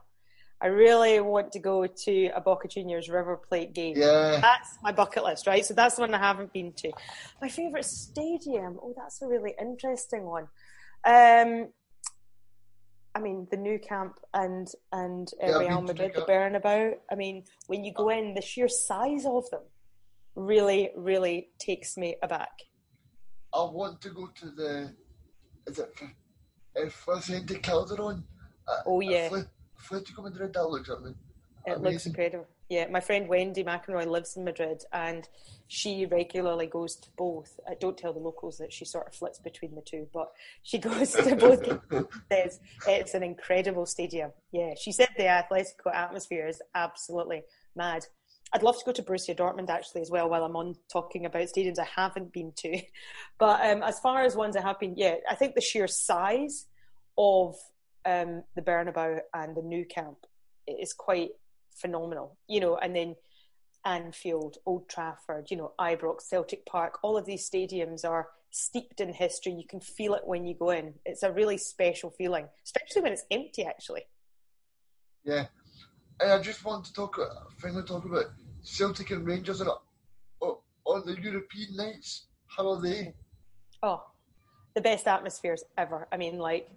I 0.62 0.68
really 0.68 1.20
want 1.22 1.52
to 1.54 1.60
go 1.60 1.88
to 1.88 2.28
a 2.36 2.42
Boca 2.42 2.68
Juniors 2.68 3.10
River 3.10 3.36
Plate 3.38 3.74
game. 3.74 3.96
Yeah. 3.98 4.40
That's 4.42 4.78
my 4.84 4.92
bucket 4.92 5.24
list, 5.24 5.48
right? 5.48 5.66
So 5.66 5.74
that's 5.74 5.96
the 5.96 6.02
one 6.02 6.14
I 6.14 6.20
haven't 6.20 6.54
been 6.54 6.72
to. 6.74 6.92
My 7.42 7.50
favourite 7.50 7.86
stadium? 7.86 8.78
Oh, 8.82 8.94
that's 8.96 9.22
a 9.22 9.28
really 9.28 9.56
interesting 9.60 10.24
one. 10.24 10.48
Um, 11.04 11.70
I 13.14 13.20
mean, 13.20 13.48
the 13.52 13.58
Nou 13.58 13.78
Camp 13.80 14.20
and 14.34 14.68
and 14.92 15.30
uh, 15.44 15.48
Yeah, 15.48 15.58
Real 15.60 15.82
Madrid, 15.82 16.14
the 16.16 16.22
Bernabeu. 16.22 16.96
I 17.12 17.16
mean, 17.16 17.44
when 17.68 17.84
you 17.84 17.94
go 17.94 18.10
in, 18.10 18.34
the 18.34 18.42
sheer 18.42 18.68
size 18.68 19.26
of 19.26 19.50
them 19.50 19.64
really, 20.36 20.92
really 20.96 21.50
takes 21.60 21.98
me 21.98 22.16
aback. 22.24 22.52
I 23.54 23.64
want 23.64 24.00
to 24.02 24.10
go 24.12 24.28
to 24.28 24.46
the, 24.52 24.94
is 25.68 25.80
it 25.80 25.94
if 26.76 27.10
I 27.10 27.12
uh, 27.12 27.16
Vicente 27.18 27.56
Calderon? 27.56 28.24
Uh, 28.68 28.78
Oh, 28.86 29.02
yeah. 29.02 29.30
Atletico 29.30 30.24
Madrid, 30.24 30.54
that 30.54 30.66
looks 30.70 30.90
me. 31.04 31.14
It 31.66 31.82
looks 31.82 32.06
incredible. 32.06 32.48
Yeah, 32.72 32.88
my 32.88 33.02
friend 33.02 33.28
Wendy 33.28 33.66
McEnroy 33.66 34.08
lives 34.08 34.38
in 34.38 34.46
Madrid 34.46 34.86
and 34.94 35.28
she 35.68 36.06
regularly 36.06 36.68
goes 36.68 36.96
to 36.96 37.10
both. 37.18 37.60
I 37.70 37.74
don't 37.74 37.98
tell 37.98 38.14
the 38.14 38.20
locals 38.20 38.60
that 38.60 38.72
she 38.72 38.86
sort 38.86 39.08
of 39.08 39.14
flits 39.14 39.40
between 39.40 39.76
the 39.76 39.82
two, 39.82 40.08
but 40.14 40.32
she 40.64 40.78
goes 40.90 41.12
to 41.12 41.36
both. 41.36 41.62
games. 42.30 42.62
it's 42.88 43.14
an 43.14 43.24
incredible 43.24 43.86
stadium. 43.86 44.32
Yeah, 44.54 44.74
she 44.80 44.94
said 44.94 45.10
the 45.18 45.24
Atletico 45.24 45.94
atmosphere 45.94 46.48
is 46.48 46.62
absolutely 46.74 47.42
mad. 47.76 48.06
I'd 48.54 48.64
love 48.64 48.80
to 48.80 48.86
go 48.86 48.94
to 48.94 49.04
Borussia 49.04 49.36
Dortmund 49.36 49.70
actually 49.70 50.00
as 50.00 50.10
well. 50.10 50.30
While 50.30 50.46
I'm 50.46 50.56
on 50.56 50.76
talking 50.90 51.26
about 51.26 51.48
stadiums 51.48 51.78
I 51.78 51.90
haven't 51.94 52.32
been 52.32 52.54
to, 52.60 52.82
but 53.38 53.60
um, 53.70 53.84
as 53.84 54.00
far 54.00 54.24
as 54.24 54.38
ones 54.38 54.56
I 54.56 54.62
have 54.62 54.80
been, 54.80 54.94
yeah, 54.96 55.16
I 55.30 55.36
think 55.36 55.56
the 55.56 55.62
sheer 55.62 55.90
size 55.90 56.68
of 57.18 57.54
um, 58.06 58.44
the 58.56 58.62
Bernabeu 58.62 59.20
and 59.34 59.58
the 59.58 59.62
Nou 59.62 59.84
Camp 59.84 60.20
is 60.66 60.94
quite 60.94 61.32
phenomenal. 61.76 62.38
You 62.48 62.60
know, 62.60 62.78
and 62.78 62.96
then 62.96 63.16
Anfield, 63.86 64.58
Old 64.66 64.88
Trafford, 64.90 65.50
you 65.50 65.58
know, 65.58 65.74
Ibrox, 65.80 66.22
Celtic 66.22 66.66
Park, 66.66 67.00
all 67.04 67.18
of 67.18 67.26
these 67.26 67.50
stadiums 67.50 68.06
are 68.06 68.30
steeped 68.52 69.02
in 69.02 69.14
history. 69.14 69.54
You 69.54 69.66
can 69.68 69.80
feel 69.80 70.14
it 70.14 70.22
when 70.26 70.46
you 70.46 70.54
go 70.54 70.70
in. 70.72 70.94
It's 71.06 71.24
a 71.24 71.32
really 71.32 71.58
special 71.58 72.12
feeling, 72.12 72.48
especially 72.64 73.02
when 73.02 73.14
it's 73.14 73.26
empty. 73.32 73.66
Actually, 73.66 74.04
Yeah. 75.24 75.48
I 76.24 76.38
just 76.38 76.64
want 76.64 76.86
to 76.86 76.94
talk, 76.94 77.20
finally 77.58 77.84
talk 77.84 78.06
about 78.06 78.26
Celtic 78.62 79.10
and 79.10 79.26
Rangers 79.26 79.60
and, 79.62 79.72
on 80.42 81.06
the 81.06 81.20
European 81.20 81.76
nights. 81.76 82.26
How 82.48 82.70
are 82.70 82.82
they? 82.82 83.14
oh, 83.84 84.04
the 84.76 84.82
best 84.82 85.08
atmospheres 85.08 85.64
ever. 85.78 86.08
I 86.12 86.18
mean, 86.18 86.38
like, 86.38 86.70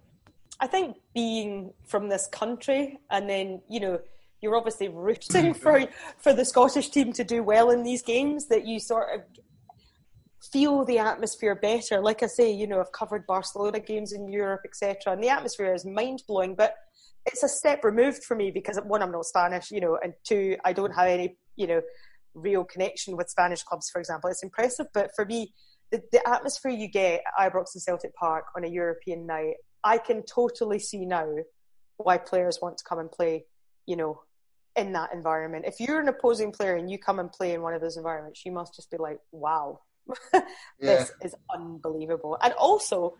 I 0.59 0.67
think 0.67 0.97
being 1.13 1.73
from 1.85 2.09
this 2.09 2.27
country 2.27 2.97
and 3.11 3.29
then 3.29 3.61
you 3.69 3.79
know 3.79 3.99
you're 4.45 4.55
obviously 4.55 4.87
rooting 4.87 5.53
for 5.63 5.87
for 6.19 6.31
the 6.31 6.45
Scottish 6.45 6.89
team 6.89 7.11
to 7.13 7.23
do 7.23 7.41
well 7.41 7.71
in 7.71 7.81
these 7.81 8.03
games 8.03 8.45
that 8.47 8.65
you 8.65 8.79
sort 8.79 9.07
of 9.13 9.21
feel 10.53 10.85
the 10.85 10.99
atmosphere 10.99 11.55
better. 11.55 11.99
Like 11.99 12.21
I 12.21 12.27
say, 12.27 12.51
you 12.51 12.67
know, 12.67 12.79
I've 12.79 12.91
covered 12.91 13.25
Barcelona 13.25 13.79
games 13.79 14.13
in 14.13 14.29
Europe, 14.29 14.61
etc., 14.63 15.13
and 15.13 15.23
the 15.23 15.29
atmosphere 15.29 15.73
is 15.73 15.83
mind 15.83 16.21
blowing. 16.27 16.53
But 16.55 16.75
it's 17.25 17.41
a 17.41 17.49
step 17.49 17.83
removed 17.83 18.23
for 18.23 18.35
me 18.35 18.51
because 18.51 18.79
one, 18.85 19.01
I'm 19.01 19.11
not 19.11 19.25
Spanish, 19.25 19.71
you 19.71 19.81
know, 19.81 19.97
and 20.03 20.13
two, 20.23 20.57
I 20.63 20.73
don't 20.73 20.91
have 20.91 21.07
any, 21.07 21.35
you 21.55 21.65
know, 21.65 21.81
real 22.35 22.63
connection 22.63 23.17
with 23.17 23.29
Spanish 23.29 23.63
clubs, 23.63 23.89
for 23.89 23.99
example. 23.99 24.29
It's 24.29 24.43
impressive, 24.43 24.85
but 24.93 25.09
for 25.15 25.25
me, 25.25 25.51
the, 25.91 26.03
the 26.11 26.27
atmosphere 26.29 26.71
you 26.71 26.87
get 26.87 27.23
at 27.39 27.51
Ibrox 27.51 27.73
and 27.73 27.81
Celtic 27.81 28.13
Park 28.15 28.45
on 28.55 28.63
a 28.63 28.67
European 28.67 29.25
night, 29.25 29.55
I 29.83 29.97
can 29.97 30.23
totally 30.23 30.79
see 30.79 31.05
now 31.05 31.27
why 31.97 32.17
players 32.17 32.59
want 32.61 32.77
to 32.77 32.83
come 32.87 32.99
and 32.99 33.11
play, 33.11 33.45
you 33.87 33.95
know, 33.95 34.21
in 34.75 34.91
that 34.93 35.13
environment. 35.13 35.65
If 35.67 35.79
you're 35.79 35.99
an 35.99 36.07
opposing 36.07 36.51
player 36.51 36.75
and 36.75 36.89
you 36.89 36.97
come 36.97 37.19
and 37.19 37.31
play 37.31 37.53
in 37.53 37.61
one 37.61 37.73
of 37.73 37.81
those 37.81 37.97
environments, 37.97 38.45
you 38.45 38.51
must 38.51 38.75
just 38.75 38.91
be 38.91 38.97
like, 38.97 39.19
wow, 39.31 39.79
this 40.79 41.11
is 41.23 41.35
unbelievable. 41.53 42.37
And 42.43 42.53
also, 42.53 43.15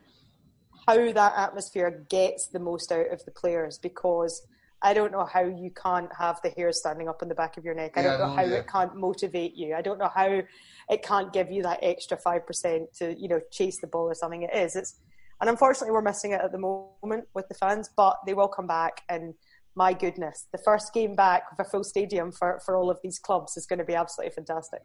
how 0.87 1.11
that 1.11 1.33
atmosphere 1.37 2.05
gets 2.09 2.47
the 2.47 2.59
most 2.59 2.91
out 2.91 3.11
of 3.11 3.23
the 3.25 3.31
players 3.31 3.79
because 3.81 4.45
I 4.83 4.93
don't 4.93 5.11
know 5.11 5.25
how 5.25 5.43
you 5.43 5.71
can't 5.71 6.09
have 6.17 6.39
the 6.43 6.49
hair 6.51 6.71
standing 6.71 7.09
up 7.09 7.21
on 7.23 7.29
the 7.29 7.35
back 7.35 7.57
of 7.57 7.65
your 7.65 7.73
neck. 7.73 7.93
I 7.95 8.01
Yeah, 8.01 8.07
don't 8.11 8.19
know 8.19 8.27
no, 8.27 8.35
how 8.35 8.43
yeah. 8.43 8.57
it 8.57 8.67
can't 8.67 8.95
motivate 8.95 9.55
you. 9.55 9.73
I 9.73 9.81
don't 9.81 9.97
know 9.97 10.11
how 10.13 10.41
it 10.89 11.01
can't 11.01 11.33
give 11.33 11.49
you 11.49 11.63
that 11.63 11.79
extra 11.81 12.17
five 12.17 12.45
percent 12.45 12.93
to 12.99 13.15
you 13.19 13.27
know 13.27 13.41
chase 13.51 13.79
the 13.79 13.87
ball 13.87 14.03
or 14.05 14.13
something. 14.15 14.43
It 14.43 14.53
is. 14.53 14.75
It's 14.75 14.99
and 15.41 15.49
unfortunately 15.49 15.91
we're 15.91 16.01
missing 16.01 16.31
it 16.31 16.41
at 16.41 16.51
the 16.51 16.59
moment 16.59 17.27
with 17.33 17.47
the 17.47 17.55
fans, 17.55 17.89
but 17.95 18.17
they 18.25 18.33
will 18.33 18.47
come 18.47 18.67
back. 18.67 19.01
And 19.09 19.33
my 19.75 19.93
goodness, 19.93 20.47
the 20.51 20.57
first 20.63 20.93
game 20.93 21.15
back 21.15 21.43
with 21.51 21.65
a 21.65 21.69
full 21.69 21.83
stadium 21.83 22.31
for 22.31 22.59
for 22.65 22.75
all 22.75 22.89
of 22.89 22.99
these 23.03 23.19
clubs 23.19 23.57
is 23.57 23.65
going 23.65 23.79
to 23.79 23.85
be 23.85 23.95
absolutely 23.95 24.33
fantastic. 24.33 24.81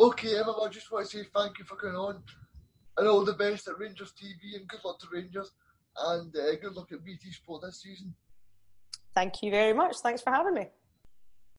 Okay, 0.00 0.38
Emma, 0.38 0.56
I 0.60 0.68
just 0.68 0.90
want 0.90 1.08
to 1.08 1.18
say 1.18 1.24
thank 1.34 1.58
you 1.58 1.64
for 1.64 1.76
coming 1.76 1.96
on 1.96 2.22
and 2.96 3.06
all 3.06 3.24
the 3.24 3.34
best 3.34 3.68
at 3.68 3.78
Rangers 3.78 4.12
TV 4.12 4.56
and 4.58 4.66
good 4.68 4.80
luck 4.84 4.98
to 5.00 5.06
Rangers 5.12 5.52
and 6.06 6.34
uh, 6.36 6.56
good 6.60 6.74
luck 6.74 6.90
at 6.92 7.04
BT 7.04 7.30
Sport 7.32 7.62
this 7.62 7.82
season. 7.82 8.14
Thank 9.14 9.42
you 9.42 9.50
very 9.50 9.72
much. 9.72 9.96
Thanks 10.02 10.22
for 10.22 10.30
having 10.30 10.54
me. 10.54 10.68